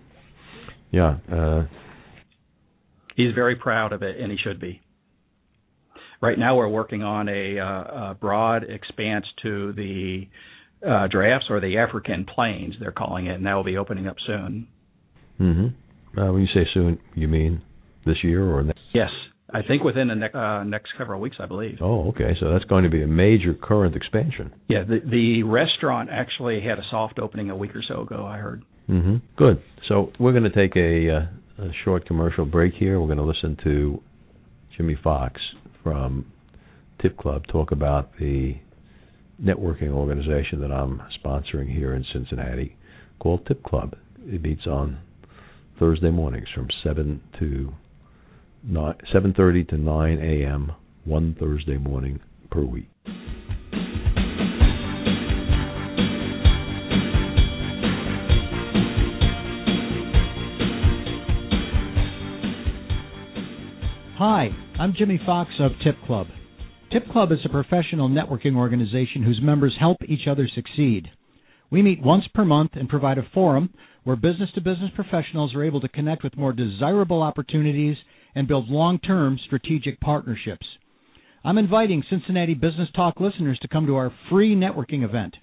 Yeah. 0.91 1.17
Uh, 1.31 1.67
He's 3.19 3.35
very 3.35 3.57
proud 3.57 3.93
of 3.93 4.05
it, 4.05 4.21
and 4.21 4.31
he 4.31 4.39
should 4.39 4.61
be. 4.61 4.81
Right 6.23 6.39
now, 6.39 6.57
we're 6.57 6.69
working 6.69 7.03
on 7.03 7.29
a, 7.29 7.59
uh, 7.59 8.11
a 8.11 8.17
broad 8.21 8.63
expanse 8.63 9.27
to 9.43 9.73
the 9.73 10.29
uh, 10.89 11.09
drafts 11.09 11.47
or 11.51 11.61
the 11.61 11.79
African 11.79 12.25
plains, 12.25 12.75
they're 12.79 12.93
calling 12.93 13.27
it, 13.27 13.35
and 13.35 13.45
that 13.47 13.55
will 13.55 13.65
be 13.65 13.77
opening 13.77 14.07
up 14.07 14.17
soon. 14.25 14.69
Mm-hmm. 15.41 16.19
Uh, 16.19 16.33
when 16.33 16.43
you 16.43 16.49
say 16.55 16.67
soon, 16.73 17.01
you 17.17 17.27
mean 17.27 17.61
this 18.07 18.17
year 18.23 18.45
or 18.45 18.63
next? 18.63 18.79
Yes, 18.95 19.11
I 19.53 19.63
think 19.63 19.83
within 19.83 20.09
the 20.09 20.15
next 20.15 20.35
uh, 20.35 20.63
next 20.65 20.91
several 20.99 21.21
weeks, 21.21 21.37
I 21.41 21.47
believe. 21.47 21.79
Oh, 21.81 22.09
okay. 22.11 22.37
So 22.39 22.53
that's 22.53 22.65
going 22.65 22.85
to 22.85 22.91
be 22.91 23.03
a 23.03 23.07
major 23.07 23.55
current 23.55 23.97
expansion. 23.97 24.53
Yeah, 24.69 24.85
the 24.85 25.01
the 25.01 25.43
restaurant 25.43 26.11
actually 26.13 26.61
had 26.61 26.79
a 26.79 26.83
soft 26.91 27.19
opening 27.19 27.49
a 27.51 27.57
week 27.57 27.75
or 27.75 27.83
so 27.87 28.03
ago. 28.03 28.27
I 28.27 28.39
heard. 28.39 28.63
Mm-hmm. 28.91 29.17
Good. 29.37 29.63
So 29.89 30.13
we're 30.19 30.33
going 30.33 30.51
to 30.51 30.51
take 30.51 30.77
a, 30.77 31.11
uh, 31.11 31.65
a 31.65 31.71
short 31.85 32.07
commercial 32.07 32.47
break 32.47 32.75
here. 32.75 33.01
We're 33.01 33.07
going 33.07 33.19
to 33.19 33.25
listen 33.25 33.57
to 33.65 34.01
Jimmy 34.77 34.97
Fox 35.03 35.41
from 35.83 36.27
Tip 37.01 37.17
Club 37.17 37.43
talk 37.51 37.71
about 37.71 38.17
the 38.19 38.55
networking 39.43 39.91
organization 39.91 40.61
that 40.61 40.73
I'm 40.73 41.01
sponsoring 41.23 41.73
here 41.73 41.95
in 41.95 42.05
Cincinnati 42.13 42.77
called 43.21 43.47
Tip 43.47 43.63
Club. 43.63 43.95
It 44.27 44.43
meets 44.43 44.67
on 44.67 44.99
Thursday 45.79 46.11
mornings 46.11 46.49
from 46.55 46.69
seven 46.83 47.21
to 47.39 47.73
7:30 48.67 49.69
to 49.69 49.77
9 49.77 50.19
a.m. 50.19 50.73
one 51.05 51.37
Thursday 51.39 51.79
morning 51.79 52.21
per 52.51 52.63
week. 52.63 52.89
Hi, 64.19 64.49
I'm 64.81 64.95
Jimmy 64.99 65.21
Fox 65.25 65.51
of 65.61 65.71
Tip 65.85 65.95
Club. 66.05 66.27
Tip 66.91 67.09
Club 67.13 67.31
is 67.31 67.39
a 67.45 67.49
professional 67.49 68.09
networking 68.09 68.57
organization 68.57 69.23
whose 69.23 69.41
members 69.41 69.77
help 69.79 69.99
each 70.09 70.27
other 70.29 70.49
succeed. 70.53 71.09
We 71.71 71.83
meet 71.83 72.03
once 72.03 72.25
per 72.35 72.45
month 72.45 72.73
and 72.75 72.89
provide 72.89 73.19
a 73.19 73.29
forum 73.33 73.73
where 74.03 74.17
business 74.17 74.51
to 74.55 74.61
business 74.61 74.91
professionals 74.97 75.55
are 75.55 75.63
able 75.63 75.81
to 75.83 75.89
connect 75.89 76.25
with 76.25 76.37
more 76.37 76.53
desirable 76.53 77.23
opportunities 77.23 77.97
and 78.39 78.47
build 78.47 78.69
long 78.69 79.01
term 79.01 79.37
strategic 79.47 79.99
partnerships. 79.99 80.65
I'm 81.45 81.59
inviting 81.59 82.05
Cincinnati 82.09 82.55
Business 82.55 82.89
Talk 82.95 83.19
listeners 83.19 83.59
to 83.63 83.69
come 83.69 83.85
to 83.87 83.97
our 83.97 84.13
free 84.31 84.55
networking 84.55 85.03
event. 85.05 85.35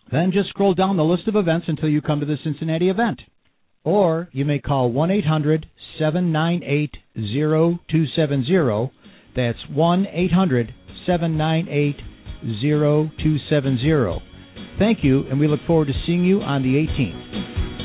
Then 0.09 0.31
just 0.31 0.47
scroll 0.49 0.73
down 0.73 0.95
the 0.95 1.03
list 1.03 1.27
of 1.27 1.35
events 1.35 1.67
until 1.67 1.89
you 1.89 2.01
come 2.01 2.21
to 2.21 2.25
the 2.25 2.37
Cincinnati 2.43 2.89
event. 2.89 3.19
Or 3.83 4.29
you 4.31 4.45
may 4.45 4.59
call 4.59 4.91
1 4.91 5.11
800 5.11 5.67
798 5.97 6.91
0270. 7.15 8.91
That's 9.35 9.59
1 9.69 10.07
800 10.11 10.73
798 11.05 11.95
0270. 12.41 14.23
Thank 14.79 15.03
you, 15.03 15.23
and 15.29 15.39
we 15.39 15.47
look 15.47 15.61
forward 15.65 15.87
to 15.87 15.93
seeing 16.05 16.23
you 16.23 16.41
on 16.41 16.61
the 16.61 16.75
18th. 16.75 17.76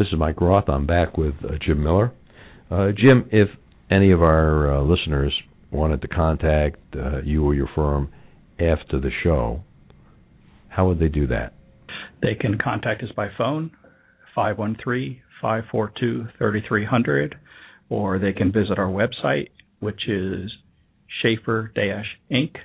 This 0.00 0.08
is 0.08 0.18
Mike 0.18 0.40
Roth. 0.40 0.70
I'm 0.70 0.86
back 0.86 1.18
with 1.18 1.34
uh, 1.44 1.58
Jim 1.60 1.84
Miller. 1.84 2.10
Uh, 2.70 2.88
Jim, 2.96 3.28
if 3.30 3.48
any 3.90 4.12
of 4.12 4.22
our 4.22 4.78
uh, 4.78 4.82
listeners 4.82 5.30
wanted 5.70 6.00
to 6.00 6.08
contact 6.08 6.78
uh, 6.96 7.20
you 7.20 7.44
or 7.44 7.54
your 7.54 7.68
firm 7.74 8.10
after 8.58 8.98
the 8.98 9.10
show, 9.22 9.62
how 10.70 10.88
would 10.88 11.00
they 11.00 11.08
do 11.08 11.26
that? 11.26 11.52
They 12.22 12.34
can 12.34 12.56
contact 12.56 13.02
us 13.02 13.10
by 13.14 13.28
phone, 13.36 13.72
513 14.34 15.20
542 15.42 16.28
3300, 16.38 17.36
or 17.90 18.18
they 18.18 18.32
can 18.32 18.50
visit 18.52 18.78
our 18.78 18.88
website, 18.88 19.50
which 19.80 20.08
is 20.08 20.50
schaefer 21.20 21.74
inc.com. 21.76 22.62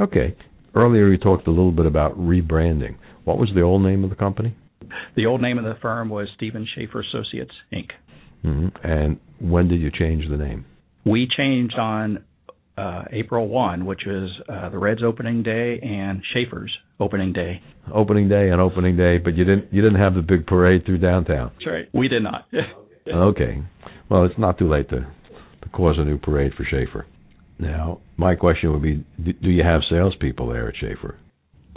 Okay. 0.00 0.36
Earlier, 0.74 1.08
you 1.08 1.18
talked 1.18 1.46
a 1.46 1.50
little 1.50 1.70
bit 1.70 1.86
about 1.86 2.18
rebranding. 2.18 2.96
What 3.24 3.38
was 3.38 3.50
the 3.54 3.62
old 3.62 3.82
name 3.82 4.04
of 4.04 4.10
the 4.10 4.16
company? 4.16 4.56
The 5.16 5.26
old 5.26 5.40
name 5.40 5.58
of 5.58 5.64
the 5.64 5.76
firm 5.80 6.08
was 6.08 6.28
Stephen 6.36 6.66
Schaefer 6.74 7.00
Associates 7.00 7.54
Inc. 7.72 7.90
Mm-hmm. 8.44 8.68
And 8.82 9.18
when 9.40 9.68
did 9.68 9.80
you 9.80 9.90
change 9.90 10.24
the 10.28 10.36
name? 10.36 10.64
We 11.04 11.28
changed 11.36 11.78
on 11.78 12.24
uh, 12.76 13.04
April 13.12 13.48
1, 13.48 13.84
which 13.84 14.02
was 14.06 14.30
uh, 14.48 14.70
the 14.70 14.78
Reds 14.78 15.02
opening 15.04 15.42
day 15.42 15.78
and 15.82 16.22
Schaefer's 16.32 16.74
opening 16.98 17.32
day. 17.32 17.60
Opening 17.94 18.28
day 18.28 18.48
and 18.50 18.60
opening 18.60 18.96
day, 18.96 19.18
but 19.18 19.36
you 19.36 19.44
didn't 19.44 19.72
you 19.72 19.82
didn't 19.82 20.00
have 20.00 20.14
the 20.14 20.22
big 20.22 20.46
parade 20.46 20.86
through 20.86 20.98
downtown. 20.98 21.50
That's 21.54 21.66
right. 21.66 21.88
We 21.92 22.08
did 22.08 22.22
not. 22.22 22.46
okay. 23.14 23.62
Well, 24.08 24.24
it's 24.24 24.38
not 24.38 24.58
too 24.58 24.70
late 24.70 24.88
to 24.90 25.00
to 25.00 25.68
cause 25.72 25.96
a 25.98 26.04
new 26.04 26.18
parade 26.18 26.52
for 26.56 26.64
Schaefer. 26.64 27.06
Now, 27.58 28.00
my 28.16 28.34
question 28.34 28.72
would 28.72 28.82
be: 28.82 29.04
Do 29.22 29.50
you 29.50 29.62
have 29.62 29.80
salespeople 29.90 30.48
there 30.48 30.68
at 30.68 30.76
Schaefer? 30.76 31.18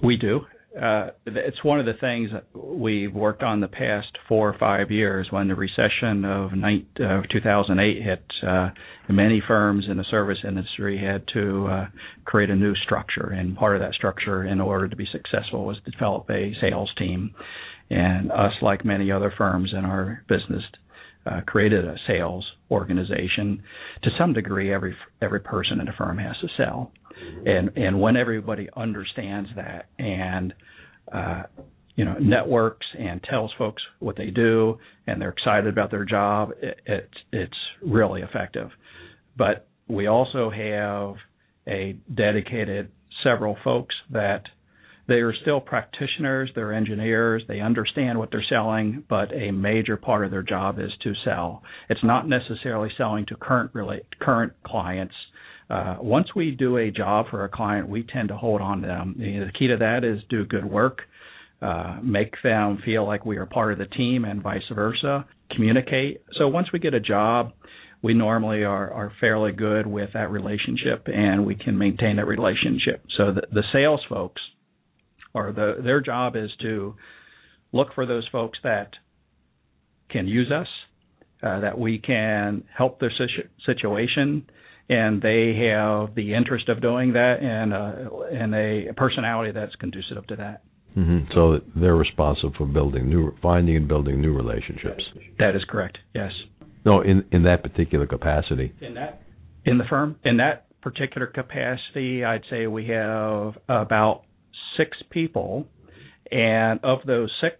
We 0.03 0.17
do 0.17 0.41
uh, 0.79 1.09
it's 1.25 1.63
one 1.63 1.79
of 1.79 1.86
the 1.86 1.93
things 1.93 2.31
we've 2.53 3.13
worked 3.13 3.43
on 3.43 3.59
the 3.59 3.67
past 3.67 4.07
four 4.27 4.49
or 4.49 4.57
five 4.57 4.89
years. 4.89 5.27
When 5.29 5.47
the 5.47 5.55
recession 5.55 6.25
of, 6.25 6.51
uh, 6.51 7.21
2008 7.31 8.01
hit, 8.01 8.23
uh, 8.47 8.69
many 9.07 9.41
firms 9.47 9.86
in 9.89 9.97
the 9.97 10.05
service 10.09 10.39
industry 10.47 10.97
had 10.97 11.23
to 11.33 11.67
uh, 11.67 11.86
create 12.25 12.49
a 12.49 12.55
new 12.55 12.73
structure, 12.75 13.27
and 13.27 13.55
part 13.55 13.75
of 13.75 13.81
that 13.81 13.93
structure, 13.93 14.43
in 14.43 14.59
order 14.59 14.88
to 14.88 14.95
be 14.95 15.05
successful, 15.12 15.65
was 15.65 15.77
to 15.86 15.91
develop 15.91 16.29
a 16.29 16.53
sales 16.59 16.91
team. 16.97 17.36
And 17.89 18.31
us, 18.31 18.53
like 18.62 18.83
many 18.83 19.12
other 19.12 19.31
firms 19.38 19.71
in 19.77 19.86
our 19.86 20.23
business, 20.27 20.63
uh, 21.25 21.41
created 21.45 21.86
a 21.86 21.95
sales 22.07 22.45
organization. 22.71 23.63
To 24.03 24.09
some 24.17 24.33
degree, 24.33 24.73
every 24.73 24.95
every 25.21 25.39
person 25.39 25.79
in 25.79 25.88
a 25.88 25.93
firm 25.93 26.17
has 26.17 26.36
to 26.41 26.47
sell 26.57 26.91
and 27.45 27.71
and 27.75 27.99
when 27.99 28.15
everybody 28.15 28.69
understands 28.75 29.49
that 29.55 29.88
and 29.99 30.53
uh, 31.12 31.43
you 31.95 32.05
know 32.05 32.15
networks 32.19 32.86
and 32.97 33.21
tells 33.23 33.51
folks 33.57 33.81
what 33.99 34.15
they 34.17 34.29
do 34.29 34.77
and 35.07 35.21
they're 35.21 35.29
excited 35.29 35.67
about 35.67 35.91
their 35.91 36.05
job, 36.05 36.51
it, 36.62 36.79
it's 36.86 37.17
it's 37.31 37.57
really 37.81 38.21
effective. 38.21 38.69
But 39.38 39.67
we 39.88 40.07
also 40.07 40.49
have 40.49 41.15
a 41.67 41.97
dedicated 42.13 42.91
several 43.23 43.57
folks 43.63 43.95
that 44.12 44.43
they 45.08 45.16
are 45.16 45.34
still 45.42 45.60
practitioners, 45.60 46.50
they're 46.56 46.74
engineers, 46.74 47.44
they 47.48 47.60
understand 47.60 48.18
what 48.18 48.32
they're 48.32 48.46
selling, 48.50 49.04
but 49.10 49.34
a 49.34 49.52
major 49.52 49.98
part 49.98 50.24
of 50.24 50.32
their 50.32 50.44
job 50.44 50.80
is 50.80 50.92
to 51.04 51.13
sell. 51.26 51.62
It's 51.89 52.04
not 52.04 52.28
necessarily 52.28 52.89
selling 52.98 53.26
to 53.28 53.36
current 53.36 53.72
relate, 53.74 54.04
current 54.20 54.54
clients 54.66 55.16
uh, 55.70 55.98
once 56.00 56.28
we 56.36 56.52
do 56.52 56.78
a 56.78 56.92
job 56.92 57.28
for 57.32 57.46
a 57.46 57.50
client, 57.50 57.88
we 57.89 58.04
tend 58.04 58.30
to 58.30 58.38
hold 58.38 58.62
on 58.62 58.82
to 58.82 58.88
them. 58.88 59.16
The 59.18 59.52
key 59.58 59.68
to 59.68 59.78
that 59.78 60.04
is 60.04 60.22
do 60.30 60.46
good 60.46 60.66
work, 60.66 61.00
uh, 61.62 62.00
make 62.04 62.34
them 62.44 62.80
feel 62.84 63.08
like 63.08 63.26
we 63.26 63.38
are 63.38 63.46
part 63.46 63.74
of 63.74 63.80
the 63.80 63.86
team, 63.86 64.26
and 64.26 64.42
vice 64.42 64.62
versa. 64.74 65.26
Communicate. 65.52 66.22
So 66.38 66.48
once 66.48 66.68
we 66.74 66.80
get 66.80 66.94
a 66.94 67.00
job, 67.00 67.54
we 68.02 68.13
normally 68.13 68.63
are, 68.63 68.92
are 68.92 69.13
fairly 69.20 69.52
good 69.52 69.88
with 69.88 70.10
that 70.13 70.30
relationship, 70.30 71.08
and 71.08 71.46
we 71.46 71.56
can 71.56 71.78
maintain 71.78 72.18
that 72.18 72.28
relationship. 72.28 73.04
So 73.18 73.34
the, 73.34 73.44
the 73.52 73.63
sales 73.72 74.02
folks, 74.10 74.42
or 75.34 75.52
the, 75.52 75.76
their 75.84 76.02
job 76.02 76.36
is 76.36 76.50
to 76.62 76.96
look 77.72 77.93
for 77.96 78.06
those 78.06 78.28
folks 78.32 78.60
that 78.63 78.91
can 80.10 80.28
use 80.28 80.52
us, 80.52 80.67
uh, 81.41 81.60
that 81.62 81.78
we 81.78 82.00
can 82.00 82.63
help 82.76 83.00
their 83.00 83.12
situ- 83.12 83.50
situation 83.65 84.46
and 84.89 85.22
they 85.22 85.56
have 85.69 86.13
the 86.15 86.34
interest 86.34 86.69
of 86.69 86.82
doing 86.82 87.13
that 87.13 87.38
and 87.41 87.74
uh, 87.74 88.19
and 88.32 88.54
a 88.54 88.93
personality 88.96 89.52
that's 89.52 89.76
conducive 89.76 90.26
to 90.28 90.36
that. 90.36 90.63
Mm-hmm. 90.98 91.32
So 91.34 91.60
they're 91.76 91.96
responsible 91.96 92.54
for 92.58 92.65
building 92.65 93.10
new, 93.10 93.34
finding 93.41 93.76
and 93.76 93.88
building 93.88 94.22
new 94.22 94.34
relationships. 94.34 95.04
That 95.39 95.56
is 95.56 95.63
correct. 95.67 95.98
Yes. 96.13 96.32
No, 96.86 97.02
in 97.02 97.26
in 97.32 97.43
that 97.43 97.63
particular 97.63 98.06
capacity. 98.06 98.74
In 98.82 98.93
that, 98.96 99.22
in 99.65 99.78
the 99.78 99.86
firm, 99.89 100.17
in 100.24 100.38
that 100.38 100.67
particular 100.82 101.28
capacity, 101.28 102.26
I'd 102.26 102.43
say 102.50 102.67
we 102.67 102.88
have 102.88 103.58
about 103.69 104.24
six 104.77 104.97
people, 105.09 105.67
and 106.31 106.79
of 106.83 106.99
those 107.05 107.31
six, 107.41 107.55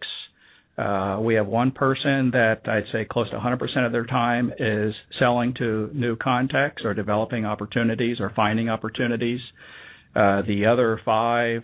uh, 0.78 1.20
we 1.22 1.36
have 1.36 1.46
one 1.46 1.72
person 1.72 2.32
that 2.32 2.62
I'd 2.66 2.86
say 2.92 3.06
close 3.10 3.30
to 3.30 3.38
100% 3.38 3.86
of 3.86 3.92
their 3.92 4.06
time 4.06 4.52
is 4.58 4.94
selling 5.20 5.54
to 5.60 5.90
new 5.94 6.16
contacts 6.16 6.84
or 6.84 6.94
developing 6.94 7.46
opportunities 7.46 8.18
or 8.20 8.32
finding 8.36 8.70
opportunities. 8.70 9.40
Uh, 10.16 10.42
the 10.48 10.66
other 10.66 11.00
five, 11.06 11.64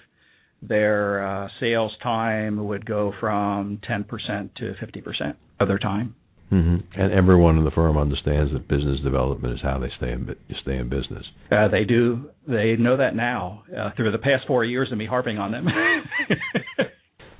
their 0.62 1.26
uh, 1.26 1.48
sales 1.60 1.92
time 2.04 2.64
would 2.68 2.86
go 2.86 3.14
from 3.20 3.80
10% 3.90 4.06
to 4.56 4.74
50% 4.82 5.36
of 5.60 5.68
their 5.68 5.80
time. 5.80 6.16
Mm-hmm. 6.52 7.00
And 7.00 7.14
everyone 7.14 7.58
in 7.58 7.66
the 7.66 7.72
firm 7.72 7.98
understands 7.98 8.52
that 8.54 8.68
business 8.68 9.00
development 9.04 9.54
is 9.54 9.60
how 9.62 9.78
they 9.78 9.92
stay 9.98 10.12
in 10.12 10.36
stay 10.64 10.78
in 10.78 10.90
business. 10.90 11.24
Uh, 11.52 11.68
they 11.68 11.84
do. 11.84 12.30
They 12.48 12.76
know 12.76 12.98
that 12.98 13.16
now. 13.16 13.64
Uh, 13.70 13.92
through 13.96 14.12
the 14.12 14.18
past 14.18 14.48
four 14.48 14.66
years 14.66 14.92
of 14.92 14.98
me 14.98 15.06
harping 15.06 15.38
on 15.38 15.52
them. 15.52 15.68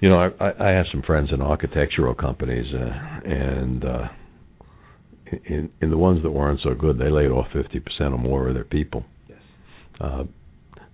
You 0.02 0.10
know, 0.10 0.32
I, 0.40 0.52
I 0.60 0.70
have 0.70 0.86
some 0.92 1.02
friends 1.02 1.30
in 1.34 1.42
architectural 1.42 2.16
companies, 2.16 2.66
uh, 2.74 3.30
and 3.30 3.84
uh, 3.84 4.08
in 5.46 5.70
in 5.82 5.90
the 5.90 5.98
ones 5.98 6.24
that 6.24 6.32
weren't 6.32 6.62
so 6.64 6.74
good, 6.74 6.98
they 6.98 7.10
laid 7.10 7.30
off 7.32 7.48
fifty 7.52 7.80
percent 7.80 8.14
or 8.14 8.18
more 8.18 8.48
of 8.48 8.54
their 8.54 8.64
people. 8.64 9.04
Yes. 9.28 9.40
Uh, 10.00 10.24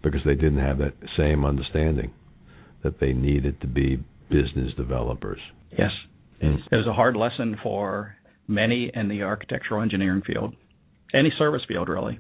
because 0.01 0.21
they 0.25 0.33
didn't 0.33 0.59
have 0.59 0.79
that 0.79 0.93
same 1.17 1.45
understanding 1.45 2.13
that 2.83 2.99
they 2.99 3.13
needed 3.13 3.61
to 3.61 3.67
be 3.67 4.03
business 4.29 4.73
developers. 4.75 5.39
Yes. 5.77 5.91
It 6.41 6.75
was 6.75 6.87
a 6.87 6.93
hard 6.93 7.15
lesson 7.15 7.57
for 7.63 8.15
many 8.47 8.91
in 8.93 9.07
the 9.07 9.23
architectural 9.23 9.81
engineering 9.81 10.21
field. 10.25 10.55
any 11.13 11.31
service 11.37 11.61
field 11.67 11.87
really. 11.89 12.19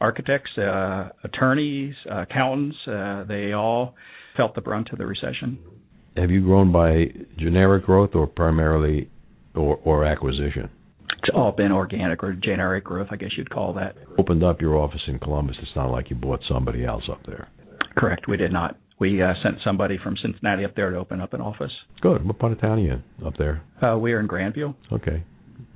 Architects, 0.00 0.50
uh, 0.58 1.10
attorneys, 1.22 1.94
uh, 2.10 2.22
accountants, 2.22 2.76
uh, 2.88 3.24
they 3.24 3.52
all 3.52 3.94
felt 4.36 4.54
the 4.54 4.60
brunt 4.60 4.88
of 4.92 4.98
the 4.98 5.06
recession. 5.06 5.58
Have 6.16 6.30
you 6.30 6.42
grown 6.42 6.72
by 6.72 7.06
generic 7.38 7.84
growth 7.84 8.10
or 8.14 8.26
primarily 8.26 9.08
or, 9.54 9.76
or 9.84 10.04
acquisition? 10.04 10.68
It's 11.00 11.30
all 11.34 11.52
been 11.52 11.72
organic 11.72 12.22
or 12.22 12.32
generic 12.34 12.84
growth, 12.84 13.08
I 13.10 13.16
guess 13.16 13.30
you'd 13.36 13.50
call 13.50 13.72
that. 13.74 13.94
Opened 14.18 14.42
up 14.42 14.60
your 14.60 14.76
office 14.76 15.00
in 15.06 15.18
Columbus. 15.18 15.56
It's 15.62 15.70
not 15.74 15.90
like 15.90 16.10
you 16.10 16.16
bought 16.16 16.40
somebody 16.48 16.84
else 16.84 17.04
up 17.10 17.20
there. 17.26 17.48
Correct. 17.96 18.26
We 18.28 18.36
did 18.36 18.52
not. 18.52 18.76
We 18.98 19.22
uh, 19.22 19.32
sent 19.42 19.56
somebody 19.64 19.98
from 20.02 20.16
Cincinnati 20.22 20.64
up 20.64 20.76
there 20.76 20.90
to 20.90 20.96
open 20.96 21.20
up 21.20 21.32
an 21.32 21.40
office. 21.40 21.72
Good. 22.00 22.24
What 22.24 22.38
part 22.38 22.52
of 22.52 22.60
town 22.60 22.78
are 22.78 22.82
you 22.82 22.92
in 22.92 23.26
up 23.26 23.34
there? 23.38 23.62
Uh, 23.82 23.98
we 23.98 24.12
are 24.12 24.20
in 24.20 24.28
Grandview. 24.28 24.74
Okay. 24.92 25.24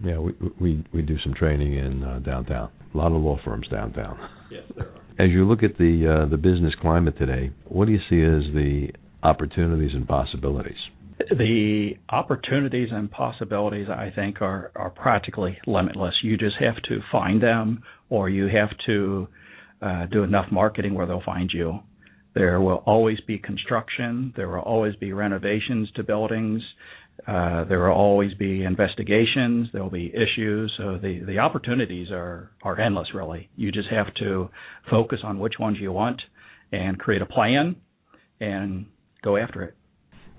Yeah, 0.05 0.19
we 0.19 0.33
we 0.61 0.85
we 0.95 1.03
do 1.03 1.17
some 1.25 1.35
training 1.35 1.75
in 1.75 2.05
uh, 2.05 2.21
downtown. 2.21 2.71
A 2.95 2.97
lot 2.97 3.13
of 3.13 3.21
law 3.21 3.39
firms 3.45 3.67
downtown. 3.69 4.19
Yes, 4.51 4.63
there 4.77 4.87
are. 4.87 5.25
As 5.25 5.31
you 5.31 5.45
look 5.45 5.65
at 5.65 5.77
the 5.79 6.25
uh, 6.25 6.31
the 6.31 6.37
business 6.37 6.75
climate 6.81 7.19
today, 7.19 7.51
what 7.65 7.87
do 7.87 7.93
you 7.93 7.99
see 8.09 8.23
as 8.23 8.55
the 8.55 8.89
opportunities 9.23 9.91
and 9.95 10.07
possibilities? 10.07 10.79
The 11.19 11.95
opportunities 12.11 12.91
and 12.93 13.11
possibilities, 13.11 13.89
I 13.91 14.13
think, 14.15 14.41
are 14.41 14.71
are 14.77 14.91
practically 14.91 15.59
limitless. 15.67 16.15
You 16.23 16.37
just 16.37 16.57
have 16.61 16.77
to 16.85 17.01
find 17.11 17.43
them, 17.43 17.83
or 18.09 18.29
you 18.29 18.47
have 18.47 18.71
to 18.87 19.27
uh, 19.83 20.07
do 20.07 20.23
enough 20.23 20.47
marketing 20.53 20.95
where 20.95 21.07
they'll 21.07 21.23
find 21.25 21.51
you. 21.53 21.81
There 22.39 22.61
will 22.61 22.85
always 22.87 23.19
be 23.27 23.37
construction. 23.39 24.33
There 24.37 24.49
will 24.49 24.61
always 24.61 24.95
be 24.95 25.13
renovations 25.13 25.91
to 25.97 26.05
buildings. 26.05 26.63
Uh, 27.27 27.65
there 27.65 27.81
will 27.81 27.97
always 27.97 28.33
be 28.35 28.63
investigations. 28.63 29.69
There 29.73 29.83
will 29.83 29.91
be 29.91 30.15
issues. 30.15 30.73
So 30.79 30.99
the, 31.03 31.25
the 31.27 31.39
opportunities 31.39 32.13
are, 32.13 32.53
are 32.63 32.79
endless, 32.81 33.09
really. 33.13 33.51
You 33.57 33.73
just 33.73 33.89
have 33.91 34.15
to 34.21 34.51
focus 34.89 35.19
on 35.25 35.41
which 35.41 35.55
ones 35.59 35.79
you 35.81 35.91
want 35.91 36.23
and 36.71 36.97
create 36.97 37.23
a 37.23 37.27
plan 37.27 37.75
and 38.39 38.87
go 39.23 39.37
after 39.37 39.65
it. 39.65 39.75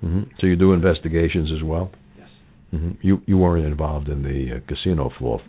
Mm-hmm. 0.02 0.32
So 0.40 0.48
you 0.48 0.56
do 0.56 0.72
investigations 0.72 1.50
as 1.54 1.64
well. 1.66 1.92
Yes. 2.18 2.30
Mm-hmm. 2.74 2.92
You 3.02 3.22
you 3.26 3.38
weren't 3.38 3.66
involved 3.66 4.08
in 4.08 4.24
the 4.24 4.56
uh, 4.56 4.60
casino 4.70 5.12
floor, 5.18 5.42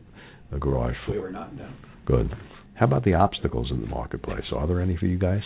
the 0.50 0.58
garage 0.58 0.96
floor. 1.04 1.16
We 1.16 1.22
were 1.22 1.30
not. 1.30 1.54
No. 1.54 1.68
Good. 2.06 2.32
How 2.74 2.86
about 2.86 3.04
the 3.04 3.14
obstacles 3.14 3.68
in 3.70 3.80
the 3.80 3.86
marketplace? 3.86 4.46
Are 4.52 4.66
there 4.66 4.80
any 4.80 4.96
for 4.96 5.06
you 5.06 5.18
guys? 5.18 5.42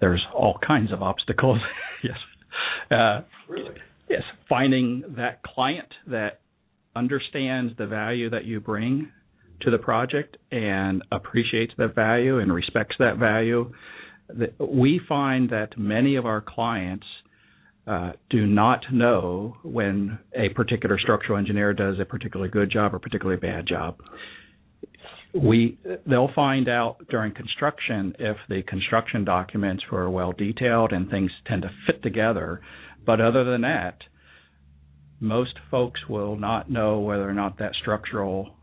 There's 0.00 0.24
all 0.34 0.58
kinds 0.64 0.92
of 0.92 1.02
obstacles. 1.02 1.58
yes. 2.02 2.16
Uh, 2.90 3.20
really? 3.48 3.74
Yes. 4.08 4.22
Finding 4.48 5.04
that 5.16 5.42
client 5.42 5.88
that 6.06 6.40
understands 6.96 7.74
the 7.78 7.86
value 7.86 8.30
that 8.30 8.44
you 8.44 8.60
bring 8.60 9.10
to 9.62 9.70
the 9.70 9.78
project 9.78 10.36
and 10.50 11.02
appreciates 11.10 11.72
that 11.78 11.94
value 11.94 12.38
and 12.38 12.52
respects 12.52 12.96
that 12.98 13.16
value. 13.18 13.72
We 14.58 15.00
find 15.08 15.50
that 15.50 15.78
many 15.78 16.16
of 16.16 16.26
our 16.26 16.44
clients 16.46 17.06
uh, 17.86 18.12
do 18.28 18.46
not 18.46 18.84
know 18.92 19.56
when 19.62 20.18
a 20.34 20.50
particular 20.50 20.98
structural 20.98 21.38
engineer 21.38 21.72
does 21.72 21.96
a 21.98 22.04
particularly 22.04 22.50
good 22.50 22.70
job 22.70 22.94
or 22.94 22.98
particularly 22.98 23.40
bad 23.40 23.66
job. 23.66 23.96
We 25.34 25.78
they'll 26.06 26.32
find 26.34 26.68
out 26.68 27.06
during 27.10 27.34
construction 27.34 28.14
if 28.18 28.36
the 28.48 28.62
construction 28.62 29.24
documents 29.24 29.84
were 29.90 30.08
well 30.08 30.32
detailed 30.32 30.92
and 30.92 31.10
things 31.10 31.30
tend 31.46 31.62
to 31.62 31.70
fit 31.86 32.02
together. 32.02 32.60
But 33.04 33.20
other 33.20 33.44
than 33.44 33.62
that, 33.62 33.98
most 35.20 35.54
folks 35.70 36.00
will 36.08 36.36
not 36.36 36.70
know 36.70 37.00
whether 37.00 37.28
or 37.28 37.34
not 37.34 37.58
that 37.58 37.72
structural 37.80 38.54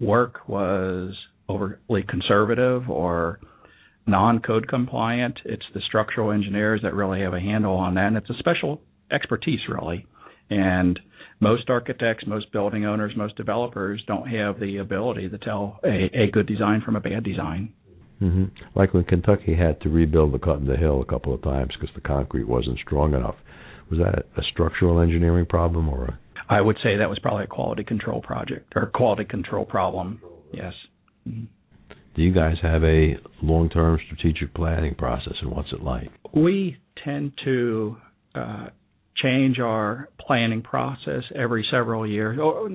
work 0.00 0.48
was 0.48 1.14
overly 1.48 2.02
conservative 2.08 2.88
or 2.88 3.40
non-code 4.06 4.68
compliant. 4.68 5.38
It's 5.44 5.66
the 5.74 5.80
structural 5.86 6.32
engineers 6.32 6.80
that 6.82 6.94
really 6.94 7.20
have 7.20 7.34
a 7.34 7.40
handle 7.40 7.74
on 7.74 7.94
that, 7.94 8.06
and 8.06 8.16
it's 8.16 8.30
a 8.30 8.38
special 8.38 8.80
expertise 9.10 9.60
really. 9.68 10.06
And 10.50 10.98
most 11.40 11.70
architects, 11.70 12.24
most 12.26 12.52
building 12.52 12.84
owners, 12.84 13.12
most 13.16 13.36
developers 13.36 14.02
don't 14.06 14.28
have 14.28 14.60
the 14.60 14.78
ability 14.78 15.28
to 15.28 15.38
tell 15.38 15.80
a, 15.84 16.10
a 16.14 16.30
good 16.30 16.46
design 16.46 16.82
from 16.84 16.96
a 16.96 17.00
bad 17.00 17.24
design. 17.24 17.72
Mm-hmm. 18.20 18.44
Like 18.74 18.92
when 18.92 19.04
Kentucky 19.04 19.56
had 19.56 19.80
to 19.80 19.88
rebuild 19.88 20.34
the 20.34 20.38
cut 20.38 20.58
in 20.58 20.66
the 20.66 20.76
hill 20.76 21.00
a 21.00 21.06
couple 21.06 21.32
of 21.32 21.42
times 21.42 21.70
because 21.78 21.94
the 21.94 22.02
concrete 22.02 22.44
wasn't 22.44 22.78
strong 22.84 23.14
enough. 23.14 23.36
Was 23.90 23.98
that 23.98 24.26
a 24.36 24.42
structural 24.52 25.00
engineering 25.00 25.46
problem 25.46 25.88
or 25.88 26.04
a 26.04 26.18
I 26.50 26.60
would 26.60 26.76
say 26.82 26.96
that 26.96 27.08
was 27.08 27.20
probably 27.20 27.44
a 27.44 27.46
quality 27.46 27.84
control 27.84 28.20
project 28.20 28.72
or 28.74 28.86
quality 28.86 29.24
control 29.24 29.64
problem. 29.64 30.20
Yes. 30.52 30.72
Mm-hmm. 31.26 31.44
Do 32.16 32.22
you 32.22 32.34
guys 32.34 32.56
have 32.60 32.82
a 32.82 33.14
long-term 33.40 34.00
strategic 34.06 34.52
planning 34.52 34.96
process, 34.96 35.34
and 35.40 35.52
what's 35.52 35.72
it 35.72 35.80
like? 35.80 36.10
We 36.34 36.76
tend 37.04 37.32
to 37.44 37.96
uh, 38.34 38.66
change 39.22 39.58
our 39.58 40.08
planning 40.18 40.62
process 40.62 41.22
every 41.34 41.66
several 41.70 42.06
years. 42.06 42.38
Oh, 42.40 42.68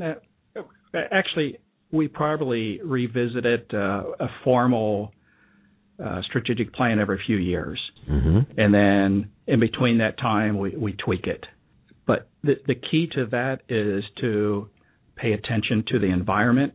actually, 1.12 1.60
we 1.92 2.08
probably 2.08 2.82
revisit 2.82 3.46
it 3.46 3.68
uh, 3.74 4.04
a 4.20 4.28
formal 4.44 5.12
uh, 6.04 6.22
strategic 6.28 6.74
plan 6.74 7.00
every 7.00 7.22
few 7.26 7.38
years, 7.38 7.80
mm-hmm. 8.10 8.60
and 8.60 8.74
then 8.74 9.32
in 9.48 9.60
between 9.60 10.00
that 10.00 10.18
time, 10.20 10.58
we, 10.58 10.76
we 10.76 10.94
tweak 10.94 11.26
it. 11.26 11.46
But 12.06 12.28
the, 12.44 12.56
the 12.68 12.76
key 12.76 13.08
to 13.16 13.28
that 13.28 13.62
is 13.70 14.04
to 14.22 14.70
pay 15.16 15.32
attention 15.32 15.86
to 15.88 16.00
the 16.00 16.08
environment 16.08 16.74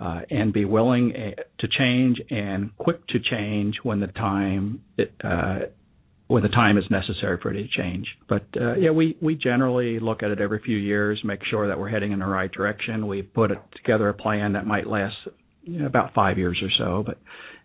uh, 0.00 0.20
and 0.30 0.52
be 0.52 0.64
willing 0.64 1.12
uh, 1.14 1.42
to 1.60 1.68
change 1.68 2.20
and 2.30 2.76
quick 2.76 3.06
to 3.08 3.18
change 3.20 3.76
when 3.82 4.00
the 4.00 4.08
time 4.08 4.82
uh, 5.22 5.60
when 6.34 6.42
the 6.42 6.48
time 6.48 6.76
is 6.76 6.84
necessary 6.90 7.38
for 7.40 7.52
it 7.52 7.62
to 7.62 7.68
change. 7.68 8.08
But 8.28 8.44
uh, 8.60 8.74
yeah, 8.74 8.90
we 8.90 9.16
we 9.22 9.36
generally 9.36 10.00
look 10.00 10.24
at 10.24 10.32
it 10.32 10.40
every 10.40 10.60
few 10.64 10.76
years, 10.76 11.20
make 11.22 11.38
sure 11.48 11.68
that 11.68 11.78
we're 11.78 11.88
heading 11.88 12.10
in 12.10 12.18
the 12.18 12.26
right 12.26 12.50
direction. 12.50 13.06
We 13.06 13.22
put 13.22 13.52
together 13.76 14.08
a 14.08 14.14
plan 14.14 14.54
that 14.54 14.66
might 14.66 14.88
last 14.88 15.14
you 15.62 15.78
know, 15.78 15.86
about 15.86 16.12
five 16.12 16.36
years 16.36 16.60
or 16.60 16.70
so, 16.76 17.04
but 17.06 17.18